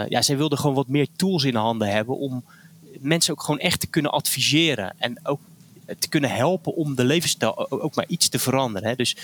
ja, 0.08 0.22
zij 0.22 0.36
wilde 0.36 0.56
gewoon 0.56 0.74
wat 0.74 0.88
meer 0.88 1.06
tools 1.16 1.44
in 1.44 1.54
handen 1.54 1.88
hebben 1.88 2.16
om 2.18 2.44
mensen 3.00 3.32
ook 3.32 3.42
gewoon 3.42 3.60
echt 3.60 3.80
te 3.80 3.86
kunnen 3.86 4.12
adviseren. 4.12 4.94
En 4.98 5.18
ook 5.22 5.40
te 5.98 6.08
kunnen 6.08 6.30
helpen 6.30 6.74
om 6.74 6.94
de 6.94 7.04
levensstijl 7.04 7.70
ook 7.70 7.94
maar 7.94 8.04
iets 8.08 8.28
te 8.28 8.38
veranderen. 8.38 8.88
Hè. 8.88 8.94
Dus 8.94 9.16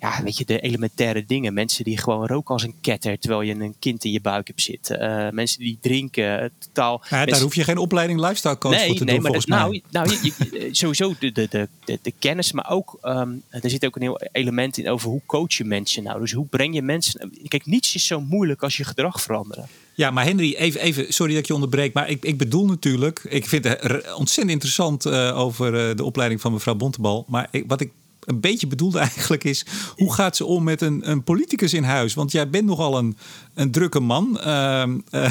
ja, 0.00 0.22
weet 0.22 0.38
je, 0.38 0.44
de 0.44 0.60
elementaire 0.60 1.24
dingen. 1.26 1.54
Mensen 1.54 1.84
die 1.84 1.98
gewoon 1.98 2.26
roken 2.26 2.54
als 2.54 2.62
een 2.62 2.74
ketter 2.80 3.18
terwijl 3.18 3.42
je 3.42 3.54
een 3.54 3.74
kind 3.78 4.04
in 4.04 4.12
je 4.12 4.20
buik 4.20 4.46
hebt 4.46 4.62
zitten. 4.62 5.02
Uh, 5.02 5.30
mensen 5.30 5.58
die 5.58 5.78
drinken, 5.80 6.52
totaal. 6.58 7.00
Ja, 7.02 7.08
mensen... 7.10 7.32
Daar 7.32 7.40
hoef 7.40 7.54
je 7.54 7.64
geen 7.64 7.78
opleiding 7.78 8.20
lifestyle 8.20 8.58
coach 8.58 8.74
nee, 8.74 8.86
voor 8.86 8.96
te 8.96 9.04
nee, 9.04 9.14
doen, 9.14 9.22
maar 9.22 9.32
volgens 9.32 9.60
dat, 9.60 9.70
mij. 9.70 9.82
Nou, 9.90 10.08
nou 10.08 10.20
je, 10.22 10.32
je, 10.60 10.74
sowieso 10.74 11.14
de, 11.18 11.32
de, 11.32 11.46
de, 11.50 11.68
de, 11.84 11.98
de 12.02 12.12
kennis, 12.18 12.52
maar 12.52 12.70
ook 12.70 12.98
um, 13.02 13.42
er 13.50 13.70
zit 13.70 13.86
ook 13.86 13.96
een 13.96 14.02
heel 14.02 14.20
element 14.32 14.78
in 14.78 14.88
over 14.88 15.08
hoe 15.08 15.22
coach 15.26 15.54
je 15.54 15.64
mensen 15.64 16.02
nou. 16.02 16.20
Dus 16.20 16.32
hoe 16.32 16.46
breng 16.46 16.74
je 16.74 16.82
mensen. 16.82 17.32
Kijk, 17.48 17.66
niets 17.66 17.94
is 17.94 18.06
zo 18.06 18.20
moeilijk 18.20 18.62
als 18.62 18.76
je 18.76 18.84
gedrag 18.84 19.20
veranderen. 19.20 19.68
Ja, 19.96 20.10
maar 20.10 20.24
Henry, 20.24 20.54
even, 20.54 20.80
even 20.80 21.12
sorry 21.12 21.32
dat 21.32 21.40
ik 21.40 21.46
je 21.46 21.54
onderbreek, 21.54 21.92
maar 21.92 22.10
ik, 22.10 22.24
ik 22.24 22.38
bedoel 22.38 22.66
natuurlijk, 22.66 23.24
ik 23.28 23.46
vind 23.46 23.64
het 23.64 24.14
ontzettend 24.14 24.50
interessant 24.50 25.06
uh, 25.06 25.38
over 25.38 25.88
uh, 25.88 25.96
de 25.96 26.04
opleiding 26.04 26.40
van 26.40 26.52
mevrouw 26.52 26.74
Bontebal. 26.74 27.24
Maar 27.28 27.48
ik, 27.50 27.64
wat 27.66 27.80
ik 27.80 27.90
een 28.24 28.40
beetje 28.40 28.66
bedoelde 28.66 28.98
eigenlijk 29.08 29.44
is, 29.44 29.66
hoe 29.96 30.14
gaat 30.14 30.36
ze 30.36 30.44
om 30.44 30.64
met 30.64 30.80
een, 30.80 31.10
een 31.10 31.24
politicus 31.24 31.74
in 31.74 31.82
huis? 31.82 32.14
Want 32.14 32.32
jij 32.32 32.50
bent 32.50 32.64
nogal 32.64 32.98
een, 32.98 33.16
een 33.54 33.70
drukke 33.70 34.00
man. 34.00 34.40
Uh, 34.44 34.84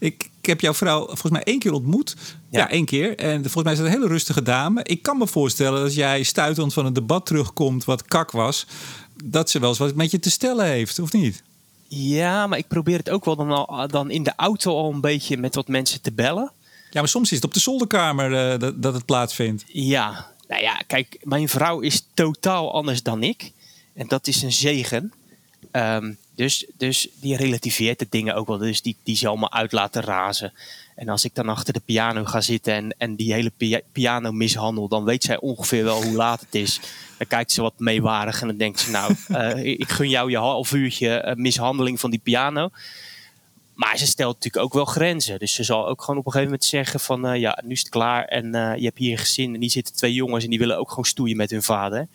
ik, 0.00 0.30
ik 0.40 0.46
heb 0.46 0.60
jouw 0.60 0.74
vrouw 0.74 1.06
volgens 1.06 1.32
mij 1.32 1.42
één 1.42 1.58
keer 1.58 1.72
ontmoet. 1.72 2.16
Ja. 2.50 2.58
ja, 2.58 2.70
één 2.70 2.84
keer. 2.84 3.16
En 3.16 3.40
volgens 3.42 3.64
mij 3.64 3.72
is 3.72 3.78
het 3.78 3.88
een 3.88 3.94
hele 3.94 4.08
rustige 4.08 4.42
dame. 4.42 4.80
Ik 4.84 5.02
kan 5.02 5.18
me 5.18 5.26
voorstellen 5.26 5.82
dat 5.82 5.94
jij 5.94 6.22
stuitend 6.22 6.72
van 6.72 6.86
een 6.86 6.92
debat 6.92 7.26
terugkomt 7.26 7.84
wat 7.84 8.04
kak 8.04 8.30
was, 8.30 8.66
dat 9.24 9.50
ze 9.50 9.58
wel 9.58 9.68
eens 9.68 9.78
wat 9.78 9.94
met 9.94 10.10
je 10.10 10.18
te 10.18 10.30
stellen 10.30 10.66
heeft, 10.66 10.98
of 10.98 11.12
niet? 11.12 11.42
Ja, 11.94 12.46
maar 12.46 12.58
ik 12.58 12.68
probeer 12.68 12.98
het 12.98 13.10
ook 13.10 13.24
wel 13.24 13.36
dan, 13.36 13.66
al, 13.66 13.88
dan 13.88 14.10
in 14.10 14.22
de 14.22 14.32
auto 14.36 14.76
al 14.76 14.92
een 14.92 15.00
beetje 15.00 15.36
met 15.36 15.54
wat 15.54 15.68
mensen 15.68 16.00
te 16.00 16.12
bellen. 16.12 16.52
Ja, 16.90 17.00
maar 17.00 17.08
soms 17.08 17.30
is 17.30 17.36
het 17.36 17.44
op 17.44 17.54
de 17.54 17.60
zolderkamer 17.60 18.52
uh, 18.52 18.58
dat, 18.58 18.82
dat 18.82 18.94
het 18.94 19.04
plaatsvindt. 19.04 19.64
Ja, 19.66 20.32
nou 20.48 20.62
ja, 20.62 20.82
kijk, 20.86 21.18
mijn 21.22 21.48
vrouw 21.48 21.80
is 21.80 22.06
totaal 22.14 22.72
anders 22.72 23.02
dan 23.02 23.22
ik. 23.22 23.52
En 23.94 24.08
dat 24.08 24.26
is 24.26 24.42
een 24.42 24.52
zegen. 24.52 25.12
Um, 25.72 26.18
dus, 26.34 26.66
dus 26.76 27.08
die 27.20 27.36
relativeert 27.36 27.98
de 27.98 28.06
dingen 28.10 28.34
ook 28.34 28.46
wel. 28.46 28.58
Dus 28.58 28.82
die, 28.82 28.96
die 29.02 29.16
zal 29.16 29.36
me 29.36 29.50
uit 29.50 29.72
laten 29.72 30.02
razen. 30.02 30.52
En 30.94 31.08
als 31.08 31.24
ik 31.24 31.34
dan 31.34 31.48
achter 31.48 31.72
de 31.72 31.80
piano 31.84 32.24
ga 32.24 32.40
zitten 32.40 32.74
en, 32.74 32.94
en 32.98 33.16
die 33.16 33.32
hele 33.32 33.52
pia 33.56 33.80
piano 33.92 34.32
mishandel, 34.32 34.88
dan 34.88 35.04
weet 35.04 35.22
zij 35.22 35.40
ongeveer 35.40 35.84
wel 35.84 36.02
hoe 36.02 36.14
laat 36.14 36.40
het 36.40 36.54
is. 36.54 36.80
Dan 37.18 37.26
kijkt 37.26 37.52
ze 37.52 37.62
wat 37.62 37.78
meewarig 37.78 38.40
en 38.40 38.46
dan 38.46 38.56
denkt 38.56 38.80
ze, 38.80 38.90
nou, 38.90 39.14
uh, 39.56 39.64
ik 39.64 39.88
gun 39.88 40.08
jou 40.08 40.30
je 40.30 40.36
half 40.36 40.72
uurtje 40.72 41.24
uh, 41.26 41.34
mishandeling 41.34 42.00
van 42.00 42.10
die 42.10 42.20
piano. 42.22 42.70
Maar 43.74 43.98
ze 43.98 44.06
stelt 44.06 44.34
natuurlijk 44.34 44.64
ook 44.64 44.72
wel 44.72 44.84
grenzen. 44.84 45.38
Dus 45.38 45.54
ze 45.54 45.64
zal 45.64 45.88
ook 45.88 46.00
gewoon 46.00 46.20
op 46.20 46.26
een 46.26 46.32
gegeven 46.32 46.52
moment 46.52 46.68
zeggen 46.68 47.00
van, 47.00 47.26
uh, 47.26 47.40
ja, 47.40 47.58
nu 47.64 47.72
is 47.72 47.78
het 47.78 47.88
klaar 47.88 48.24
en 48.24 48.52
je 48.52 48.84
hebt 48.84 48.98
hier 48.98 49.10
een 49.10 49.18
gezin 49.18 49.54
en 49.54 49.60
die 49.60 49.70
zitten 49.70 49.94
twee 49.94 50.12
jongens 50.12 50.44
en 50.44 50.50
die 50.50 50.58
willen 50.58 50.78
ook 50.78 50.88
gewoon 50.88 51.04
stoeien 51.04 51.36
met 51.36 51.50
hun 51.50 51.62
vader. 51.62 52.08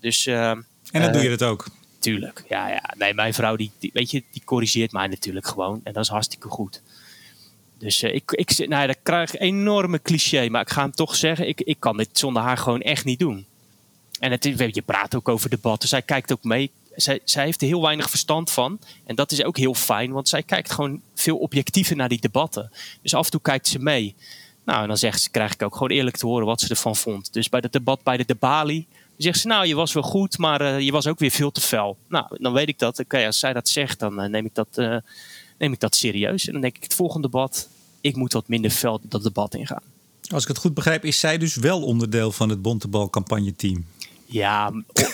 Dus, 0.00 0.26
en 0.26 0.66
dan 0.92 1.12
doe 1.12 1.22
je 1.22 1.28
dat 1.28 1.42
ook? 1.42 1.66
Tuurlijk, 1.98 2.44
ja, 2.48 2.68
ja. 2.68 2.94
Nee, 2.98 3.14
mijn 3.14 3.34
vrouw, 3.34 3.56
die, 3.56 3.70
die, 3.78 3.90
weet 3.92 4.10
je, 4.10 4.22
die 4.30 4.42
corrigeert 4.44 4.92
mij 4.92 5.06
natuurlijk 5.06 5.46
gewoon. 5.46 5.80
En 5.84 5.92
dat 5.92 6.02
is 6.02 6.10
hartstikke 6.10 6.48
goed. 6.48 6.82
Dus 7.78 8.02
uh, 8.02 8.14
ik, 8.14 8.30
ik, 8.32 8.68
nou 8.68 8.86
dat 8.86 8.96
krijg 9.02 9.32
een 9.32 9.40
enorme 9.40 10.02
cliché. 10.02 10.48
Maar 10.48 10.60
ik 10.60 10.70
ga 10.70 10.82
hem 10.82 10.90
toch 10.90 11.14
zeggen, 11.14 11.48
ik, 11.48 11.60
ik 11.60 11.76
kan 11.78 11.96
dit 11.96 12.08
zonder 12.12 12.42
haar 12.42 12.58
gewoon 12.58 12.82
echt 12.82 13.04
niet 13.04 13.18
doen. 13.18 13.46
En 14.20 14.30
het 14.30 14.44
je 14.44 14.82
praat 14.84 15.14
ook 15.14 15.28
over 15.28 15.50
debatten. 15.50 15.88
Zij 15.88 16.02
kijkt 16.02 16.32
ook 16.32 16.44
mee. 16.44 16.70
Zij, 16.94 17.20
zij 17.24 17.44
heeft 17.44 17.60
er 17.60 17.66
heel 17.66 17.82
weinig 17.82 18.10
verstand 18.10 18.50
van. 18.50 18.78
En 19.04 19.14
dat 19.14 19.32
is 19.32 19.42
ook 19.42 19.56
heel 19.56 19.74
fijn, 19.74 20.12
want 20.12 20.28
zij 20.28 20.42
kijkt 20.42 20.72
gewoon 20.72 21.00
veel 21.14 21.36
objectiever 21.36 21.96
naar 21.96 22.08
die 22.08 22.20
debatten. 22.20 22.72
Dus 23.02 23.14
af 23.14 23.24
en 23.24 23.30
toe 23.30 23.40
kijkt 23.40 23.68
ze 23.68 23.78
mee. 23.78 24.14
Nou, 24.64 24.82
en 24.82 24.88
dan 24.88 24.96
zegt 24.96 25.22
ze, 25.22 25.30
krijg 25.30 25.52
ik 25.52 25.62
ook 25.62 25.72
gewoon 25.72 25.90
eerlijk 25.90 26.16
te 26.16 26.26
horen 26.26 26.46
wat 26.46 26.60
ze 26.60 26.68
ervan 26.68 26.96
vond. 26.96 27.32
Dus 27.32 27.48
bij 27.48 27.60
het 27.62 27.72
debat 27.72 28.02
bij 28.02 28.16
de 28.16 28.24
Debali 28.24 28.86
zegt 29.16 29.38
ze, 29.38 29.46
nou, 29.46 29.66
je 29.66 29.74
was 29.74 29.92
wel 29.92 30.02
goed, 30.02 30.38
maar 30.38 30.60
uh, 30.60 30.80
je 30.80 30.92
was 30.92 31.06
ook 31.06 31.18
weer 31.18 31.30
veel 31.30 31.50
te 31.50 31.60
fel. 31.60 31.96
Nou, 32.08 32.26
dan 32.30 32.52
weet 32.52 32.68
ik 32.68 32.78
dat. 32.78 32.98
Oké, 32.98 33.26
als 33.26 33.38
zij 33.38 33.52
dat 33.52 33.68
zegt, 33.68 33.98
dan 33.98 34.22
uh, 34.22 34.28
neem, 34.28 34.44
ik 34.44 34.54
dat, 34.54 34.78
neem 35.58 35.72
ik 35.72 35.80
dat 35.80 35.94
serieus. 35.94 36.46
En 36.46 36.52
dan 36.52 36.60
denk 36.60 36.76
ik, 36.76 36.82
het 36.82 36.94
volgende 36.94 37.28
debat, 37.30 37.68
ik 38.00 38.16
moet 38.16 38.32
wat 38.32 38.48
minder 38.48 38.70
fel 38.70 39.00
dat 39.02 39.22
debat 39.22 39.54
ingaan. 39.54 39.82
Als 40.28 40.42
ik 40.42 40.48
het 40.48 40.58
goed 40.58 40.74
begrijp, 40.74 41.04
is 41.04 41.20
zij 41.20 41.38
dus 41.38 41.54
wel 41.54 41.82
onderdeel 41.82 42.32
van 42.32 42.48
het 42.48 42.62
Bontebal 42.62 43.10
campagneteam? 43.10 43.84
Ja, 44.26 44.72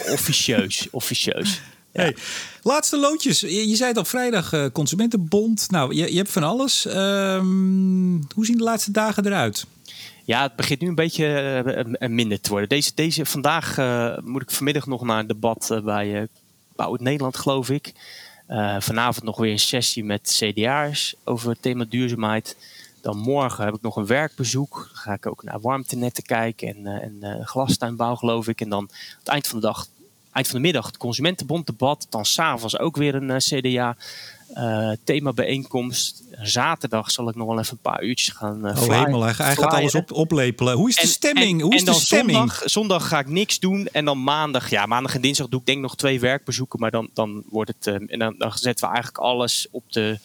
officieus, 0.08 0.88
officieus. 0.90 1.54
Ja. 1.54 2.00
Hey, 2.00 2.16
laatste 2.62 2.98
loodjes. 2.98 3.40
Je, 3.40 3.68
je 3.68 3.76
zei 3.76 3.88
het 3.88 3.98
al 3.98 4.04
vrijdag, 4.04 4.52
uh, 4.52 4.66
Consumentenbond. 4.72 5.70
Nou, 5.70 5.94
je, 5.94 6.10
je 6.10 6.16
hebt 6.16 6.30
van 6.30 6.42
alles. 6.42 6.86
Um, 6.86 8.26
hoe 8.34 8.46
zien 8.46 8.56
de 8.56 8.62
laatste 8.62 8.90
dagen 8.90 9.26
eruit? 9.26 9.66
Ja, 10.24 10.42
het 10.42 10.56
begint 10.56 10.80
nu 10.80 10.88
een 10.88 10.94
beetje 10.94 11.96
uh, 12.00 12.08
minder 12.08 12.40
te 12.40 12.50
worden. 12.50 12.68
Deze, 12.68 12.92
deze, 12.94 13.26
vandaag 13.26 13.78
uh, 13.78 14.18
moet 14.24 14.42
ik 14.42 14.50
vanmiddag 14.50 14.86
nog 14.86 15.02
naar 15.02 15.18
een 15.18 15.26
debat 15.26 15.68
uh, 15.72 15.80
bij 15.80 16.28
Bouw 16.76 16.92
het 16.92 17.00
Nederland, 17.00 17.36
geloof 17.36 17.70
ik. 17.70 17.92
Vanavond 18.78 19.24
nog 19.24 19.36
weer 19.36 19.52
een 19.52 19.58
sessie 19.58 20.04
met 20.04 20.38
CDA's 20.38 21.14
over 21.24 21.50
het 21.50 21.62
thema 21.62 21.84
duurzaamheid. 21.84 22.56
Dan 23.00 23.18
morgen 23.18 23.64
heb 23.64 23.74
ik 23.74 23.82
nog 23.82 23.96
een 23.96 24.06
werkbezoek. 24.06 24.74
Dan 24.74 25.02
ga 25.02 25.12
ik 25.12 25.26
ook 25.26 25.42
naar 25.42 25.60
warmtenetten 25.60 26.22
kijken 26.22 26.68
en, 26.68 26.86
en 27.22 27.46
glastuinbouw, 27.46 28.14
geloof 28.14 28.48
ik. 28.48 28.60
En 28.60 28.68
dan 28.68 28.80
aan 28.80 29.18
het 29.18 29.28
eind 29.28 29.46
van 29.46 29.60
de 29.60 29.66
dag, 29.66 29.86
eind 30.32 30.46
van 30.46 30.56
de 30.56 30.62
middag, 30.62 30.86
het 30.86 30.96
Consumentenbond 30.96 31.66
debat. 31.66 32.06
Dan 32.08 32.24
s'avonds 32.24 32.78
ook 32.78 32.96
weer 32.96 33.14
een 33.14 33.38
CDA 33.38 33.96
uh, 34.56 34.90
thema 35.04 35.32
bijeenkomst. 35.32 36.22
Zaterdag 36.42 37.10
zal 37.10 37.28
ik 37.28 37.34
nog 37.34 37.46
wel 37.46 37.58
even 37.58 37.72
een 37.72 37.92
paar 37.92 38.02
uurtjes 38.02 38.34
gaan 38.34 38.66
uh, 38.66 38.82
Oh 38.82 39.04
hemel, 39.04 39.22
hij, 39.22 39.34
gaat 39.34 39.64
alles 39.64 39.94
op, 39.94 40.12
oplepelen. 40.12 40.76
Hoe 40.76 40.88
is 40.88 40.96
de 40.96 41.06
stemming? 41.06 41.60
Hoe 41.60 41.74
is 41.74 41.84
de 41.84 41.92
stemming? 41.92 42.36
Zondag, 42.36 42.62
zondag, 42.64 43.08
ga 43.08 43.18
ik 43.18 43.28
niks 43.28 43.58
doen. 43.58 43.88
En 43.92 44.04
dan 44.04 44.22
maandag, 44.22 44.70
ja, 44.70 44.86
maandag 44.86 45.14
en 45.14 45.20
dinsdag 45.20 45.48
doe 45.48 45.60
ik 45.60 45.66
denk 45.66 45.80
nog 45.80 45.96
twee 45.96 46.20
werkbezoeken. 46.20 46.80
Maar 46.80 46.90
dan, 46.90 47.10
dan 47.14 47.42
wordt 47.48 47.72
het, 47.76 47.86
uh, 47.86 48.12
en 48.12 48.18
dan, 48.18 48.34
dan, 48.38 48.52
zetten 48.52 48.86
we 48.86 48.94
eigenlijk 48.94 49.24
alles 49.24 49.66
op 49.70 49.92
de, 49.92 50.18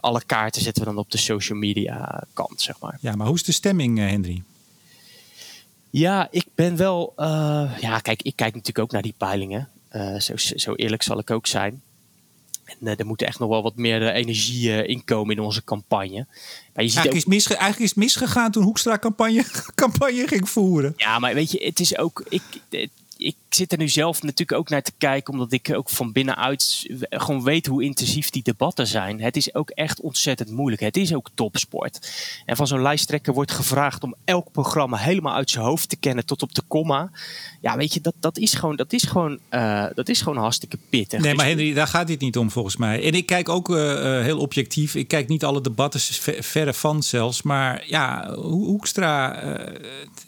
alle 0.00 0.22
kaarten 0.26 0.62
zetten 0.62 0.82
we 0.82 0.88
dan 0.88 0.98
op 0.98 1.10
de 1.10 1.18
social 1.18 1.58
media 1.58 2.24
kant, 2.32 2.60
zeg 2.60 2.80
maar. 2.80 2.98
Ja, 3.00 3.14
maar 3.14 3.26
hoe 3.26 3.36
is 3.36 3.44
de 3.44 3.52
stemming, 3.52 3.98
Henry? 3.98 4.42
Ja, 5.90 6.28
ik 6.30 6.46
ben 6.54 6.76
wel, 6.76 7.12
ja, 7.80 7.98
kijk, 8.02 8.22
ik 8.22 8.36
kijk 8.36 8.54
natuurlijk 8.54 8.78
ook 8.78 8.90
naar 8.90 9.02
die 9.02 9.14
peilingen. 9.18 9.68
zo, 10.18 10.36
zo 10.36 10.74
eerlijk 10.74 11.02
zal 11.02 11.18
ik 11.18 11.30
ook 11.30 11.46
zijn. 11.46 11.82
En 12.68 12.76
uh, 12.80 12.98
er 12.98 13.06
moet 13.06 13.22
echt 13.22 13.38
nog 13.38 13.48
wel 13.48 13.62
wat 13.62 13.76
meer 13.76 14.12
energie 14.12 14.68
uh, 14.68 14.88
in 14.88 15.04
komen 15.04 15.36
in 15.36 15.42
onze 15.42 15.64
campagne. 15.64 16.26
Maar 16.74 16.84
je 16.84 16.90
ziet 16.90 16.98
eigenlijk, 16.98 17.08
ook... 17.08 17.14
is 17.14 17.24
misge 17.24 17.54
eigenlijk 17.54 17.82
is 17.82 17.88
het 17.88 17.98
misgegaan 17.98 18.50
toen 18.50 18.62
Hoekstra 18.62 18.98
campagne, 18.98 19.44
campagne 19.74 20.26
ging 20.26 20.48
voeren. 20.48 20.92
Ja, 20.96 21.18
maar 21.18 21.34
weet 21.34 21.50
je, 21.50 21.64
het 21.64 21.80
is 21.80 21.98
ook. 21.98 22.24
Ik, 22.28 22.42
ik 23.18 23.36
zit 23.48 23.72
er 23.72 23.78
nu 23.78 23.88
zelf 23.88 24.22
natuurlijk 24.22 24.58
ook 24.58 24.68
naar 24.68 24.82
te 24.82 24.92
kijken, 24.98 25.32
omdat 25.32 25.52
ik 25.52 25.72
ook 25.74 25.90
van 25.90 26.12
binnenuit 26.12 26.86
gewoon 27.00 27.42
weet 27.42 27.66
hoe 27.66 27.84
intensief 27.84 28.30
die 28.30 28.42
debatten 28.42 28.86
zijn. 28.86 29.20
Het 29.20 29.36
is 29.36 29.54
ook 29.54 29.70
echt 29.70 30.00
ontzettend 30.00 30.50
moeilijk. 30.50 30.82
Het 30.82 30.96
is 30.96 31.14
ook 31.14 31.30
topsport. 31.34 32.12
En 32.46 32.56
van 32.56 32.66
zo'n 32.66 32.82
lijsttrekker 32.82 33.32
wordt 33.32 33.52
gevraagd 33.52 34.02
om 34.02 34.14
elk 34.24 34.52
programma 34.52 34.96
helemaal 34.96 35.34
uit 35.34 35.50
zijn 35.50 35.64
hoofd 35.64 35.88
te 35.88 35.96
kennen 35.96 36.26
tot 36.26 36.42
op 36.42 36.54
de 36.54 36.62
komma. 36.68 37.10
Ja, 37.60 37.76
weet 37.76 37.94
je, 37.94 38.00
dat, 38.00 38.14
dat 38.20 38.38
is 38.38 38.54
gewoon, 38.54 38.76
dat 38.76 38.92
is 38.92 39.02
gewoon, 39.02 39.38
uh, 39.50 39.86
dat 39.94 40.08
is 40.08 40.20
gewoon 40.20 40.38
hartstikke 40.38 40.78
pittig. 40.88 41.20
Nee, 41.20 41.34
maar 41.34 41.46
dus- 41.46 41.54
Henry, 41.54 41.74
daar 41.74 41.86
gaat 41.86 42.06
dit 42.06 42.20
niet 42.20 42.36
om 42.36 42.50
volgens 42.50 42.76
mij. 42.76 43.04
En 43.04 43.12
ik 43.12 43.26
kijk 43.26 43.48
ook 43.48 43.68
uh, 43.68 43.76
heel 44.22 44.38
objectief. 44.38 44.94
Ik 44.94 45.08
kijk 45.08 45.28
niet 45.28 45.44
alle 45.44 45.60
debatten 45.60 46.00
verre 46.42 46.74
van 46.74 47.02
zelfs. 47.02 47.42
Maar 47.42 47.84
ja, 47.86 48.34
Hoekstra, 48.34 49.44
uh, 49.44 49.74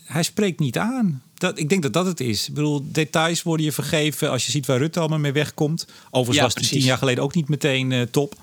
hij 0.05 0.22
spreekt 0.22 0.59
niet 0.59 0.78
aan 0.78 1.22
dat, 1.41 1.59
ik 1.59 1.68
denk 1.68 1.82
dat 1.82 1.93
dat 1.93 2.07
het 2.07 2.20
is. 2.20 2.49
Ik 2.49 2.55
bedoel, 2.55 2.82
details 2.84 3.43
worden 3.43 3.66
je 3.66 3.72
vergeven 3.72 4.30
als 4.30 4.47
je 4.47 4.51
ziet 4.51 4.66
waar 4.66 4.78
Rutte 4.78 5.01
allemaal 5.01 5.18
mee 5.18 5.32
wegkomt. 5.32 5.86
Overigens 6.11 6.36
ja, 6.36 6.43
was 6.43 6.55
hij 6.55 6.78
tien 6.78 6.88
jaar 6.88 6.99
geleden 6.99 7.24
ook 7.24 7.34
niet 7.34 7.49
meteen 7.49 7.91
uh, 7.91 8.03
top. 8.03 8.34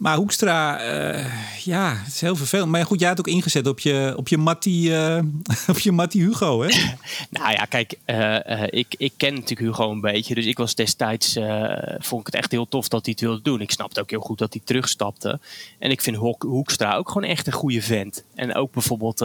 Maar 0.00 0.16
Hoekstra, 0.16 0.80
uh, 0.82 1.26
ja, 1.64 1.94
het 1.96 2.06
is 2.06 2.20
heel 2.20 2.36
vervelend. 2.36 2.70
Maar 2.70 2.86
goed, 2.86 3.00
jij 3.00 3.08
had 3.08 3.18
ook 3.18 3.26
ingezet 3.26 3.66
op 3.66 3.80
je, 3.80 4.14
op 4.16 4.28
je 4.28 4.38
Matti, 4.38 4.92
uh, 5.16 5.22
op 5.68 5.78
je 5.78 5.92
Matti 5.92 6.20
Hugo, 6.20 6.62
hè? 6.62 6.68
nou 7.30 7.52
ja, 7.52 7.64
kijk, 7.64 7.94
uh, 8.06 8.62
ik, 8.66 8.94
ik 8.98 9.12
ken 9.16 9.34
natuurlijk 9.34 9.60
Hugo 9.60 9.90
een 9.90 10.00
beetje. 10.00 10.34
Dus 10.34 10.46
ik 10.46 10.58
was 10.58 10.74
destijds, 10.74 11.38
vond 11.98 12.20
ik 12.20 12.26
het 12.26 12.34
echt 12.34 12.50
heel 12.50 12.68
tof 12.68 12.88
dat 12.88 13.04
hij 13.04 13.12
het 13.12 13.20
wilde 13.20 13.42
doen. 13.42 13.60
Ik 13.60 13.70
snapte 13.70 14.00
ook 14.00 14.10
heel 14.10 14.20
goed 14.20 14.38
dat 14.38 14.52
hij 14.52 14.62
terugstapte. 14.64 15.40
En 15.78 15.90
ik 15.90 16.00
vind 16.00 16.16
Hoekstra 16.38 16.94
ook 16.96 17.10
gewoon 17.10 17.28
echt 17.28 17.46
een 17.46 17.52
goede 17.52 17.82
vent. 17.82 18.24
En 18.34 18.54
ook 18.54 18.72
bijvoorbeeld 18.72 19.18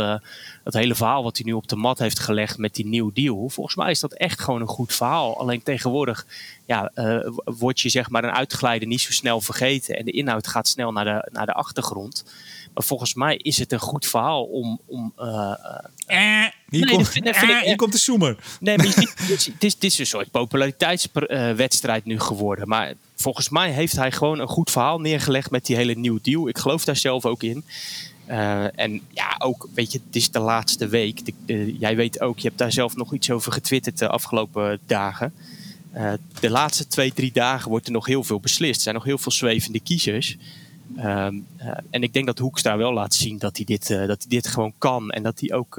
het 0.64 0.74
hele 0.74 0.96
verhaal 0.96 1.24
wat 1.24 1.38
hij 1.38 1.46
nu 1.46 1.54
op 1.54 1.68
de 1.68 1.76
mat 1.76 2.00
heeft 2.00 2.20
gelegd 2.20 2.58
met 2.58 2.76
die 2.76 2.86
nieuwe 2.86 3.14
deal. 3.14 3.50
Volgens 3.50 3.76
mij 3.76 3.92
is 3.92 4.00
dat 4.00 4.14
echt 4.14 4.42
gewoon 4.42 4.62
een 4.62 4.68
goed 4.68 4.94
verhaal. 4.94 5.40
Alleen 5.40 5.64
tegenwoordig 5.64 6.26
ja, 6.66 6.92
uh, 6.96 7.20
wordt 7.46 7.80
je 7.80 7.90
zeg 7.90 8.10
maar 8.10 8.24
een 8.24 8.32
uitglijden 8.32 8.88
niet 8.88 9.02
zo 9.02 9.12
snel 9.12 9.42
vergeten. 9.42 9.96
En 9.96 10.06
de 10.06 10.12
inhoud 10.12 10.48
gaat 10.48 10.68
snel 10.68 10.92
naar 10.92 11.06
de, 11.06 11.30
naar 11.32 11.46
de 11.46 11.54
achtergrond. 11.54 12.24
Maar 12.74 12.84
volgens 12.84 13.14
mij 13.14 13.38
is 13.38 13.58
het 13.58 13.72
een 13.72 13.80
goed 13.80 14.06
verhaal 14.06 14.44
om. 14.44 14.80
om 14.86 15.14
uh, 15.20 15.54
eh, 16.08 16.52
hier, 16.70 16.86
nee, 16.86 16.96
komt, 16.96 17.10
vind, 17.10 17.36
vind 17.36 17.52
ik, 17.52 17.64
hier 17.64 17.76
komt 17.76 17.92
de 17.92 17.98
zoemer. 17.98 18.38
Nee, 18.60 18.78
maar 18.78 18.86
het, 18.86 18.98
is, 19.30 19.46
het, 19.46 19.64
is, 19.64 19.74
het 19.74 19.84
is 19.84 20.00
een 20.00 20.06
soort 20.06 20.32
populariteitswedstrijd 20.32 22.06
nu 22.06 22.20
geworden. 22.20 22.68
Maar 22.68 22.94
volgens 23.16 23.50
mij 23.50 23.72
heeft 23.72 23.96
hij 23.96 24.12
gewoon 24.12 24.40
een 24.40 24.48
goed 24.48 24.72
verhaal 24.72 25.00
neergelegd 25.00 25.52
met 25.52 25.66
die 25.66 25.76
hele 25.76 25.96
nieuwe 25.96 26.20
deal. 26.22 26.48
Ik 26.48 26.58
geloof 26.58 26.86
daar 26.86 26.96
zelf 26.96 27.26
ook 27.26 27.44
in. 27.44 27.64
Uh, 28.30 28.80
en 28.80 29.02
ja, 29.10 29.36
ook, 29.38 29.68
weet 29.74 29.92
je, 29.92 30.00
het 30.06 30.16
is 30.16 30.32
de 30.32 30.40
laatste 30.40 30.88
week. 30.88 31.26
De, 31.26 31.34
de, 31.46 31.78
jij 31.78 31.96
weet 31.96 32.22
ook, 32.22 32.40
je 32.40 32.48
hebt 32.48 32.60
daar 32.60 32.72
zelf 32.72 32.96
nog 32.96 33.14
iets 33.14 33.32
over 33.32 33.52
getwitterd 33.52 33.98
de 33.98 34.08
afgelopen 34.08 34.80
dagen. 34.86 35.34
Uh, 35.96 36.14
de 36.40 36.50
laatste 36.50 36.88
twee, 36.88 37.14
drie 37.14 37.32
dagen 37.32 37.70
wordt 37.70 37.86
er 37.86 37.92
nog 37.92 38.06
heel 38.06 38.24
veel 38.24 38.40
beslist. 38.40 38.76
Er 38.76 38.82
zijn 38.82 38.96
nog 38.96 39.04
heel 39.04 39.18
veel 39.18 39.32
zwevende 39.32 39.80
kiezers. 39.80 40.38
Uh, 40.98 41.04
uh, 41.04 41.32
en 41.90 42.04
ik 42.04 42.14
denk 42.14 42.26
dat 42.26 42.40
Hoekstra 42.40 42.78
wel 42.78 42.94
laat 42.94 43.14
zien 43.14 43.38
dat 43.38 43.56
hij 43.56 43.66
dit, 43.66 43.88
dat 43.88 44.08
hij 44.08 44.28
dit 44.28 44.48
gewoon 44.48 44.74
kan. 44.78 45.10
En 45.10 45.24
dat 45.24 45.40
hij 45.40 45.54
ook 45.54 45.76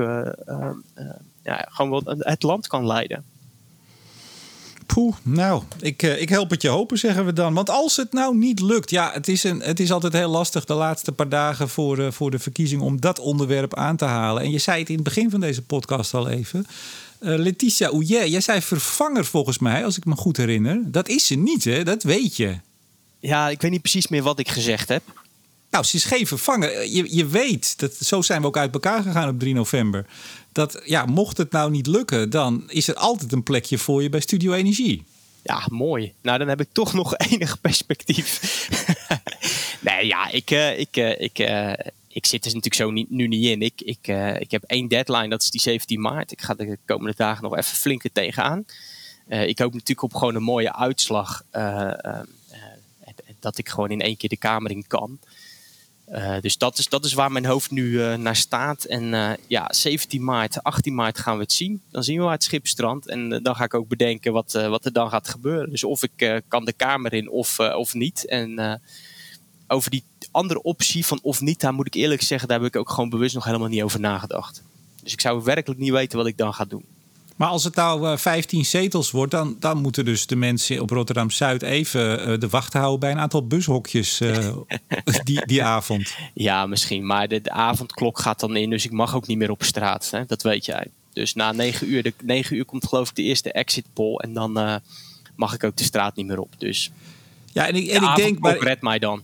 ja, 1.42 1.68
gewoon 1.70 1.90
wel 1.90 2.16
het 2.18 2.42
land 2.42 2.66
kan 2.66 2.86
leiden. 2.86 3.24
Poeh, 4.86 5.14
nou, 5.22 5.62
ik, 5.80 6.02
ik 6.02 6.28
help 6.28 6.50
het 6.50 6.62
je 6.62 6.68
hopen, 6.68 6.98
zeggen 6.98 7.24
we 7.24 7.32
dan. 7.32 7.54
Want 7.54 7.70
als 7.70 7.96
het 7.96 8.12
nou 8.12 8.36
niet 8.36 8.60
lukt, 8.60 8.90
ja, 8.90 9.12
het 9.12 9.28
is, 9.28 9.44
een, 9.44 9.60
het 9.60 9.80
is 9.80 9.92
altijd 9.92 10.12
heel 10.12 10.30
lastig 10.30 10.64
de 10.64 10.74
laatste 10.74 11.12
paar 11.12 11.28
dagen 11.28 11.68
voor, 11.68 12.12
voor 12.12 12.30
de 12.30 12.38
verkiezing 12.38 12.82
om 12.82 13.00
dat 13.00 13.18
onderwerp 13.18 13.74
aan 13.74 13.96
te 13.96 14.04
halen. 14.04 14.42
En 14.42 14.50
je 14.50 14.58
zei 14.58 14.80
het 14.80 14.88
in 14.88 14.94
het 14.94 15.04
begin 15.04 15.30
van 15.30 15.40
deze 15.40 15.62
podcast 15.62 16.14
al 16.14 16.28
even. 16.28 16.66
Uh, 17.20 17.38
Letitia 17.38 17.88
Ouillet, 17.88 18.30
jij 18.30 18.40
zei 18.40 18.62
vervanger 18.62 19.24
volgens 19.24 19.58
mij, 19.58 19.84
als 19.84 19.96
ik 19.96 20.04
me 20.04 20.14
goed 20.14 20.36
herinner. 20.36 20.82
Dat 20.84 21.08
is 21.08 21.26
ze 21.26 21.34
niet, 21.34 21.64
hè? 21.64 21.82
Dat 21.84 22.02
weet 22.02 22.36
je. 22.36 22.56
Ja, 23.20 23.48
ik 23.48 23.60
weet 23.60 23.70
niet 23.70 23.80
precies 23.80 24.08
meer 24.08 24.22
wat 24.22 24.38
ik 24.38 24.48
gezegd 24.48 24.88
heb. 24.88 25.02
Nou, 25.70 25.84
ze 25.84 25.96
is 25.96 26.04
geen 26.04 26.26
vervanger. 26.26 26.86
Je, 26.86 27.16
je 27.16 27.26
weet, 27.26 27.78
dat, 27.78 27.94
zo 27.94 28.22
zijn 28.22 28.40
we 28.40 28.46
ook 28.46 28.56
uit 28.56 28.74
elkaar 28.74 29.02
gegaan 29.02 29.28
op 29.28 29.38
3 29.38 29.54
november. 29.54 30.06
Dat 30.52 30.80
ja, 30.84 31.04
mocht 31.04 31.36
het 31.36 31.50
nou 31.52 31.70
niet 31.70 31.86
lukken, 31.86 32.30
dan 32.30 32.64
is 32.66 32.88
er 32.88 32.94
altijd 32.94 33.32
een 33.32 33.42
plekje 33.42 33.78
voor 33.78 34.02
je 34.02 34.08
bij 34.08 34.20
Studio 34.20 34.52
Energie. 34.52 35.04
Ja, 35.42 35.66
mooi. 35.68 36.12
Nou, 36.22 36.38
dan 36.38 36.48
heb 36.48 36.60
ik 36.60 36.68
toch 36.72 36.92
nog 36.92 37.16
enig 37.30 37.60
perspectief. 37.60 38.40
nee, 39.86 40.06
ja, 40.06 40.30
ik, 40.30 40.50
uh, 40.50 40.78
ik, 40.78 40.96
uh, 40.96 41.20
ik, 41.20 41.38
ik 42.16 42.26
zit 42.26 42.44
er 42.44 42.54
natuurlijk 42.54 42.74
zo 42.74 42.90
nu 42.90 43.26
niet 43.26 43.44
in. 43.44 43.62
Ik, 43.62 43.80
ik, 43.80 44.08
uh, 44.08 44.40
ik 44.40 44.50
heb 44.50 44.62
één 44.62 44.88
deadline, 44.88 45.28
dat 45.28 45.42
is 45.42 45.50
die 45.50 45.60
17 45.60 46.00
maart. 46.00 46.32
Ik 46.32 46.42
ga 46.42 46.54
de 46.54 46.78
komende 46.84 47.14
dagen 47.16 47.42
nog 47.42 47.56
even 47.56 47.76
flinker 47.76 48.12
tegenaan. 48.12 48.64
Uh, 49.28 49.46
ik 49.46 49.58
hoop 49.58 49.72
natuurlijk 49.72 50.02
op 50.02 50.14
gewoon 50.14 50.34
een 50.34 50.42
mooie 50.42 50.74
uitslag. 50.74 51.42
Uh, 51.52 51.92
dat 53.40 53.58
ik 53.58 53.68
gewoon 53.68 53.90
in 53.90 54.00
één 54.00 54.16
keer 54.16 54.28
de 54.28 54.36
Kamer 54.36 54.70
in 54.70 54.86
kan. 54.86 55.18
dus 56.40 56.58
dat 56.58 56.78
is, 56.78 56.88
dat 56.88 57.04
is 57.04 57.12
waar 57.12 57.32
mijn 57.32 57.46
hoofd 57.46 57.70
nu 57.70 58.16
naar 58.16 58.36
staat. 58.36 58.84
En 58.84 59.38
ja, 59.46 59.72
17 59.72 60.24
maart, 60.24 60.62
18 60.62 60.94
maart 60.94 61.18
gaan 61.18 61.36
we 61.36 61.42
het 61.42 61.52
zien. 61.52 61.82
Dan 61.90 62.04
zien 62.04 62.20
we 62.20 62.30
het 62.30 62.44
schip 62.44 62.66
strandt. 62.66 63.08
En 63.08 63.42
dan 63.42 63.56
ga 63.56 63.64
ik 63.64 63.74
ook 63.74 63.88
bedenken 63.88 64.32
wat, 64.32 64.52
wat 64.52 64.84
er 64.84 64.92
dan 64.92 65.10
gaat 65.10 65.28
gebeuren. 65.28 65.70
Dus 65.70 65.84
of 65.84 66.02
ik 66.02 66.42
kan 66.48 66.64
de 66.64 66.72
Kamer 66.72 67.12
in 67.12 67.30
of, 67.30 67.58
of 67.58 67.94
niet. 67.94 68.26
En 68.26 68.80
over 69.68 69.90
die 69.90 70.02
andere 70.36 70.62
optie 70.62 71.06
van 71.06 71.18
of 71.22 71.40
niet, 71.40 71.60
daar 71.60 71.74
moet 71.74 71.86
ik 71.86 71.94
eerlijk 71.94 72.22
zeggen, 72.22 72.48
daar 72.48 72.58
heb 72.58 72.68
ik 72.68 72.76
ook 72.76 72.90
gewoon 72.90 73.08
bewust 73.08 73.34
nog 73.34 73.44
helemaal 73.44 73.68
niet 73.68 73.82
over 73.82 74.00
nagedacht. 74.00 74.62
Dus 75.02 75.12
ik 75.12 75.20
zou 75.20 75.42
werkelijk 75.44 75.80
niet 75.80 75.90
weten 75.90 76.18
wat 76.18 76.26
ik 76.26 76.36
dan 76.36 76.54
ga 76.54 76.64
doen. 76.64 76.84
Maar 77.36 77.48
als 77.48 77.64
het 77.64 77.74
nou 77.74 78.10
uh, 78.10 78.16
15 78.16 78.64
zetels 78.64 79.10
wordt, 79.10 79.30
dan, 79.30 79.56
dan 79.60 79.80
moeten 79.80 80.04
dus 80.04 80.26
de 80.26 80.36
mensen 80.36 80.80
op 80.80 80.90
Rotterdam 80.90 81.30
Zuid 81.30 81.62
even 81.62 82.30
uh, 82.30 82.40
de 82.40 82.48
wacht 82.48 82.72
houden 82.72 83.00
bij 83.00 83.10
een 83.10 83.18
aantal 83.18 83.46
bushokjes 83.46 84.20
uh, 84.20 84.56
die, 85.24 85.46
die 85.46 85.64
avond. 85.64 86.14
Ja, 86.34 86.66
misschien. 86.66 87.06
Maar 87.06 87.28
de, 87.28 87.40
de, 87.40 87.50
avondklok 87.50 88.18
gaat 88.18 88.40
dan 88.40 88.56
in, 88.56 88.70
dus 88.70 88.84
ik 88.84 88.92
mag 88.92 89.14
ook 89.14 89.26
niet 89.26 89.38
meer 89.38 89.50
op 89.50 89.62
straat. 89.62 90.10
Hè? 90.10 90.26
Dat 90.26 90.42
weet 90.42 90.64
jij. 90.64 90.86
Dus 91.12 91.34
na 91.34 91.52
9 91.52 91.90
uur, 91.90 92.02
de, 92.02 92.12
9 92.22 92.56
uur 92.56 92.64
komt 92.64 92.86
geloof 92.86 93.08
ik 93.08 93.14
de 93.14 93.22
eerste 93.22 93.52
exit 93.52 93.86
poll. 93.92 94.16
En 94.16 94.32
dan 94.32 94.80
mag 95.36 95.54
ik 95.54 95.64
ook 95.64 95.76
de 95.76 95.84
straat 95.84 96.16
niet 96.16 96.26
meer 96.26 96.40
op. 96.40 96.54
Dus 96.58 96.90
ja, 97.52 97.66
en 97.66 97.74
ik, 97.74 97.88
en 97.88 98.02
ik 98.02 98.16
denk. 98.16 98.38
Maar, 98.38 98.58
red 98.58 98.82
mij 98.82 98.98
dan. 98.98 99.22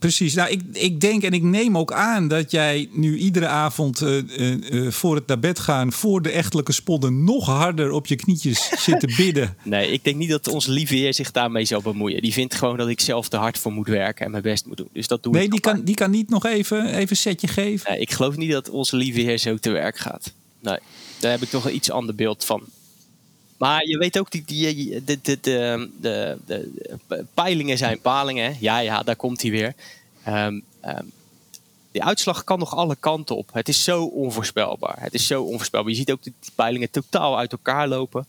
Precies. 0.00 0.34
Nou, 0.34 0.50
ik, 0.50 0.60
ik 0.72 1.00
denk 1.00 1.22
en 1.22 1.32
ik 1.32 1.42
neem 1.42 1.78
ook 1.78 1.92
aan 1.92 2.28
dat 2.28 2.50
jij 2.50 2.88
nu 2.92 3.16
iedere 3.16 3.46
avond 3.46 4.00
uh, 4.00 4.22
uh, 4.70 4.90
voor 4.90 5.14
het 5.14 5.26
naar 5.26 5.38
bed 5.38 5.58
gaan, 5.58 5.92
voor 5.92 6.22
de 6.22 6.30
echtelijke 6.30 6.72
spodden, 6.72 7.24
nog 7.24 7.46
harder 7.46 7.90
op 7.90 8.06
je 8.06 8.16
knietjes 8.16 8.68
zit 8.84 9.00
te 9.00 9.14
bidden. 9.16 9.56
Nee, 9.62 9.90
ik 9.90 10.04
denk 10.04 10.16
niet 10.16 10.30
dat 10.30 10.48
onze 10.48 10.70
lieve 10.70 10.94
heer 10.94 11.14
zich 11.14 11.30
daarmee 11.30 11.64
zou 11.64 11.82
bemoeien. 11.82 12.22
Die 12.22 12.32
vindt 12.32 12.54
gewoon 12.54 12.76
dat 12.76 12.88
ik 12.88 13.00
zelf 13.00 13.28
te 13.28 13.36
hard 13.36 13.58
voor 13.58 13.72
moet 13.72 13.88
werken 13.88 14.24
en 14.24 14.30
mijn 14.30 14.42
best 14.42 14.66
moet 14.66 14.76
doen. 14.76 14.88
Dus 14.92 15.06
dat 15.06 15.22
doe 15.22 15.32
nee, 15.32 15.42
ik. 15.42 15.50
Nee, 15.50 15.60
die 15.60 15.72
kan, 15.72 15.84
die 15.84 15.94
kan 15.94 16.10
niet 16.10 16.30
nog 16.30 16.46
even, 16.46 16.86
even 16.86 17.10
een 17.10 17.16
setje 17.16 17.48
geven. 17.48 17.90
Nee, 17.90 18.00
ik 18.00 18.10
geloof 18.10 18.36
niet 18.36 18.50
dat 18.50 18.70
onze 18.70 18.96
lieve 18.96 19.20
heer 19.20 19.38
zo 19.38 19.56
te 19.56 19.70
werk 19.70 19.98
gaat. 19.98 20.32
Nee, 20.60 20.78
daar 21.18 21.30
heb 21.30 21.42
ik 21.42 21.48
toch 21.48 21.64
een 21.64 21.74
iets 21.74 21.90
ander 21.90 22.14
beeld 22.14 22.44
van. 22.44 22.62
Maar 23.60 23.86
je 23.86 23.98
weet 23.98 24.18
ook, 24.18 24.30
die, 24.30 24.44
die, 24.44 25.04
de, 25.04 25.18
de, 25.20 25.40
de, 26.00 26.38
de, 26.46 27.24
peilingen 27.34 27.78
zijn 27.78 28.00
palingen. 28.00 28.56
Ja, 28.60 28.78
ja, 28.78 29.02
daar 29.02 29.16
komt 29.16 29.42
hij 29.42 29.50
weer. 29.50 29.74
Um, 30.28 30.64
die 31.90 32.04
uitslag 32.04 32.44
kan 32.44 32.58
nog 32.58 32.76
alle 32.76 32.96
kanten 32.96 33.36
op. 33.36 33.52
Het 33.52 33.68
is 33.68 33.84
zo 33.84 34.04
onvoorspelbaar. 34.04 34.96
Het 35.00 35.14
is 35.14 35.26
zo 35.26 35.42
onvoorspelbaar. 35.42 35.90
Je 35.90 35.96
ziet 35.96 36.10
ook 36.10 36.22
die 36.22 36.34
peilingen 36.54 36.90
totaal 36.90 37.38
uit 37.38 37.52
elkaar 37.52 37.88
lopen. 37.88 38.26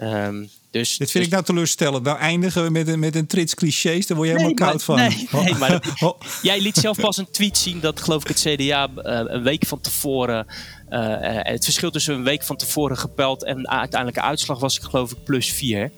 Um, 0.00 0.50
dus, 0.72 0.96
Dit 0.96 1.10
vind 1.10 1.24
ik 1.24 1.30
nou 1.30 1.44
teleurstellend. 1.44 2.04
Nou 2.04 2.18
eindigen 2.18 2.64
we 2.64 2.70
met 2.70 2.88
een, 2.88 2.98
met 2.98 3.14
een 3.14 3.26
trits 3.26 3.54
clichés, 3.54 4.06
daar 4.06 4.16
word 4.16 4.28
je 4.28 4.34
helemaal 4.34 4.54
koud 4.54 4.84
van. 4.84 4.96
Nee, 4.96 5.28
nee 5.32 5.54
maar 5.54 5.92
oh. 6.00 6.20
jij 6.42 6.60
liet 6.60 6.76
zelf 6.76 7.00
pas 7.00 7.16
een 7.16 7.30
tweet 7.30 7.58
zien 7.58 7.80
dat 7.80 8.00
geloof 8.00 8.22
ik 8.22 8.28
het 8.28 8.40
CDA 8.40 8.88
uh, 8.96 9.02
een 9.04 9.42
week 9.42 9.66
van 9.66 9.80
tevoren... 9.80 10.46
Uh, 10.90 10.98
het 11.42 11.64
verschil 11.64 11.90
tussen 11.90 12.14
een 12.14 12.24
week 12.24 12.42
van 12.42 12.56
tevoren 12.56 12.98
gepeld 12.98 13.44
en 13.44 13.62
de 13.62 13.68
uiteindelijke 13.68 14.22
uitslag 14.22 14.58
was 14.58 14.76
ik 14.76 14.82
geloof 14.82 15.10
ik 15.10 15.24
plus 15.24 15.52
4. 15.52 15.90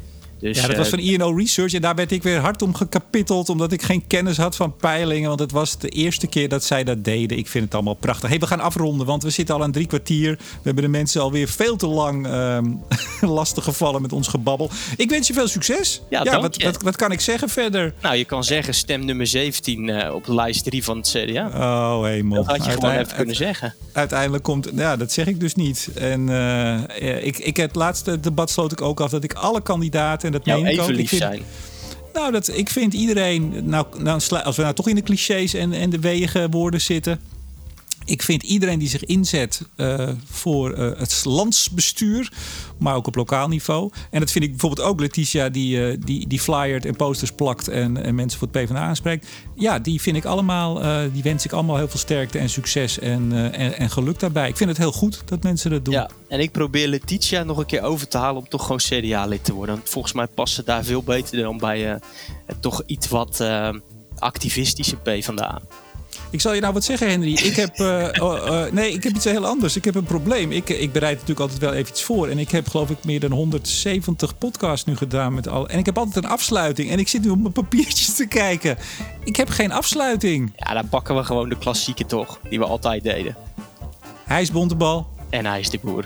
Dus, 0.45 0.61
ja, 0.61 0.66
dat 0.66 0.76
was 0.76 0.88
van 0.88 0.99
INO 0.99 1.30
Research. 1.30 1.72
En 1.72 1.80
daar 1.80 1.95
werd 1.95 2.12
ik 2.12 2.22
weer 2.22 2.38
hard 2.38 2.62
om 2.62 2.74
gekapitteld. 2.74 3.49
Omdat 3.49 3.72
ik 3.72 3.82
geen 3.82 4.07
kennis 4.07 4.36
had 4.36 4.57
van 4.57 4.76
peilingen. 4.76 5.28
Want 5.28 5.40
het 5.40 5.53
was 5.53 5.78
de 5.78 5.88
eerste 5.88 6.26
keer 6.26 6.49
dat 6.49 6.64
zij 6.64 6.84
dat 6.84 7.05
deden. 7.05 7.38
Ik 7.38 7.49
vind 7.49 7.64
het 7.64 7.74
allemaal 7.74 7.95
prachtig. 7.95 8.28
Hey, 8.28 8.38
we 8.38 8.47
gaan 8.47 8.61
afronden. 8.61 9.07
Want 9.07 9.22
we 9.22 9.30
zitten 9.30 9.55
al 9.55 9.62
aan 9.62 9.72
drie 9.72 9.86
kwartier. 9.86 10.36
We 10.36 10.61
hebben 10.62 10.82
de 10.82 10.90
mensen 10.90 11.20
alweer 11.20 11.49
veel 11.49 11.76
te 11.76 11.86
lang 11.86 12.26
um, 12.26 12.82
lastig 13.38 13.64
gevallen 13.64 14.03
met 14.03 14.12
ons 14.12 14.28
gebabbel. 14.28 14.70
Ik 14.97 15.11
wens 15.11 15.26
je 15.26 15.32
veel 15.32 15.49
succes. 15.49 16.03
Ja, 16.11 16.24
ja 16.24 16.40
wat, 16.40 16.62
wat, 16.62 16.82
wat, 16.82 16.97
kan 16.97 17.12
ik 17.12 17.20
zeggen 17.20 17.49
verder? 17.49 17.95
Nou, 18.03 18.16
je 18.16 18.24
kan 18.24 18.45
zeggen 18.45 18.74
stem 18.74 19.05
nummer 19.05 19.26
17 19.26 19.88
uh, 19.88 20.14
op 20.14 20.28
lijst 20.28 20.64
3 20.64 20.84
van 20.84 20.97
het 20.97 21.09
CDA. 21.09 21.47
Oh, 21.47 22.05
hemel. 22.05 22.45
Dat 22.45 22.57
had 22.57 22.64
je 22.64 22.70
gewoon 22.70 22.95
even 22.95 23.16
kunnen 23.16 23.36
zeggen. 23.36 23.74
Uiteindelijk 23.92 24.42
komt... 24.42 24.70
Ja, 24.74 24.97
dat 24.97 25.12
zeg 25.12 25.26
ik 25.26 25.40
dus 25.40 25.55
niet. 25.55 25.88
En 25.95 26.28
uh, 26.28 27.26
ik, 27.26 27.38
ik, 27.38 27.57
het 27.57 27.74
laatste 27.74 28.20
debat 28.20 28.51
sloot 28.51 28.72
ik 28.72 28.80
ook 28.80 29.01
af 29.01 29.11
dat 29.11 29.24
ik 29.24 29.32
alle 29.32 29.62
kandidaten 29.62 30.34
dat 30.35 30.45
nou, 30.45 30.66
even 30.66 30.95
lief 30.95 31.09
vind, 31.09 31.20
zijn. 31.20 31.43
Nou, 32.12 32.32
dat, 32.32 32.49
ik 32.57 32.70
vind 32.70 32.95
iedereen, 32.95 33.53
nou, 33.62 33.87
nou, 33.99 34.20
als 34.45 34.57
we 34.57 34.62
nou 34.62 34.74
toch 34.74 34.89
in 34.89 34.95
de 34.95 35.03
clichés 35.03 35.55
en, 35.55 35.72
en 35.72 35.91
de 35.91 35.99
wegen 35.99 36.51
woorden 36.51 36.80
zitten. 36.80 37.20
Ik 38.05 38.23
vind 38.23 38.43
iedereen 38.43 38.79
die 38.79 38.89
zich 38.89 39.05
inzet 39.05 39.63
uh, 39.77 40.09
voor 40.25 40.79
uh, 40.79 40.99
het 40.99 41.25
landsbestuur, 41.25 42.33
maar 42.79 42.95
ook 42.95 43.07
op 43.07 43.15
lokaal 43.15 43.49
niveau. 43.49 43.91
En 44.11 44.21
dat 44.21 44.31
vind 44.31 44.45
ik 44.45 44.51
bijvoorbeeld 44.51 44.87
ook 44.89 45.01
Letitia, 45.01 45.49
die, 45.49 45.77
uh, 45.77 45.97
die, 46.05 46.29
die 46.29 46.41
flyert 46.41 46.85
en 46.85 46.97
posters 46.97 47.33
plakt 47.33 47.69
en, 47.69 48.05
en 48.05 48.15
mensen 48.15 48.39
voor 48.39 48.49
het 48.53 48.65
PvdA 48.65 48.79
aanspreekt. 48.79 49.27
Ja, 49.55 49.79
die 49.79 50.01
vind 50.01 50.17
ik 50.17 50.25
allemaal, 50.25 50.81
die 51.13 51.23
wens 51.23 51.45
ik 51.45 51.53
allemaal 51.53 51.77
heel 51.77 51.89
veel 51.89 51.99
sterkte 51.99 52.39
en 52.39 52.49
succes 52.49 52.99
en, 52.99 53.53
en, 53.53 53.79
en, 53.79 53.91
geluk 53.91 54.19
daarbij. 54.19 54.49
Ik 54.49 54.57
vind 54.57 54.71
het 54.71 54.79
heel 54.79 54.93
goed 54.93 55.23
dat 55.25 55.43
mensen 55.43 55.71
dat 55.71 55.85
doen. 55.85 55.95
Ja, 55.95 56.11
en 56.29 56.41
ik 56.41 56.53
probeer 56.53 56.89
Letitia 56.89 57.43
nog 57.43 57.59
een 57.59 57.67
keer 57.67 57.83
over 57.83 58.09
te 58.09 58.19
halen 58.19 58.43
om 58.43 58.49
toch 58.49 58.63
gewoon 58.63 58.79
CDA-lid 58.79 59.45
te 59.45 59.53
worden. 59.53 59.75
Want 59.75 59.89
volgens 59.89 60.13
mij 60.13 60.27
past 60.27 60.55
ze 60.55 60.65
daar 60.65 60.85
veel 60.85 61.03
beter 61.03 61.43
dan 61.43 61.59
bij 61.59 61.99
toch 62.61 62.83
iets 62.87 63.09
wat 63.09 63.45
activistische 64.19 64.97
PvdA. 64.97 65.61
Ik 66.35 66.41
zal 66.41 66.55
je 66.55 66.61
nou 66.61 66.72
wat 66.72 66.85
zeggen, 66.85 67.09
Henry. 67.09 67.32
Ik 67.32 67.57
heb, 67.57 67.78
uh, 67.78 68.09
uh, 68.12 68.62
nee, 68.72 68.93
ik 68.93 69.03
heb 69.03 69.14
iets 69.14 69.24
heel 69.24 69.47
anders. 69.47 69.76
Ik 69.76 69.85
heb 69.85 69.95
een 69.95 70.05
probleem. 70.05 70.53
Ik, 70.53 70.68
ik 70.68 70.93
bereid 70.93 71.12
natuurlijk 71.12 71.41
altijd 71.41 71.61
wel 71.61 71.72
even 71.72 71.91
iets 71.91 72.03
voor. 72.03 72.28
En 72.28 72.39
ik 72.39 72.51
heb 72.51 72.68
geloof 72.68 72.91
ik 72.91 73.05
meer 73.05 73.20
dan 73.20 73.30
170 73.30 74.39
podcasts 74.39 74.85
nu 74.85 74.97
gedaan. 74.97 75.35
Met 75.35 75.49
al, 75.49 75.68
en 75.68 75.78
ik 75.78 75.87
heb 75.87 75.99
altijd 75.99 76.24
een 76.24 76.30
afsluiting. 76.30 76.91
En 76.91 76.99
ik 76.99 77.09
zit 77.09 77.22
nu 77.22 77.28
op 77.28 77.39
mijn 77.39 77.53
papiertjes 77.53 78.14
te 78.14 78.26
kijken. 78.26 78.78
Ik 79.24 79.37
heb 79.37 79.49
geen 79.49 79.72
afsluiting. 79.72 80.53
Ja, 80.57 80.74
dan 80.74 80.89
pakken 80.89 81.16
we 81.16 81.24
gewoon 81.24 81.49
de 81.49 81.59
klassieke 81.59 82.07
toch. 82.07 82.41
Die 82.49 82.59
we 82.59 82.64
altijd 82.64 83.03
deden. 83.03 83.37
Hij 84.24 84.43
is 84.43 84.51
Bontebal. 84.51 85.09
En 85.30 85.47
hij 85.47 85.61
is 85.61 85.70
de 85.70 85.78
boer. 85.82 86.05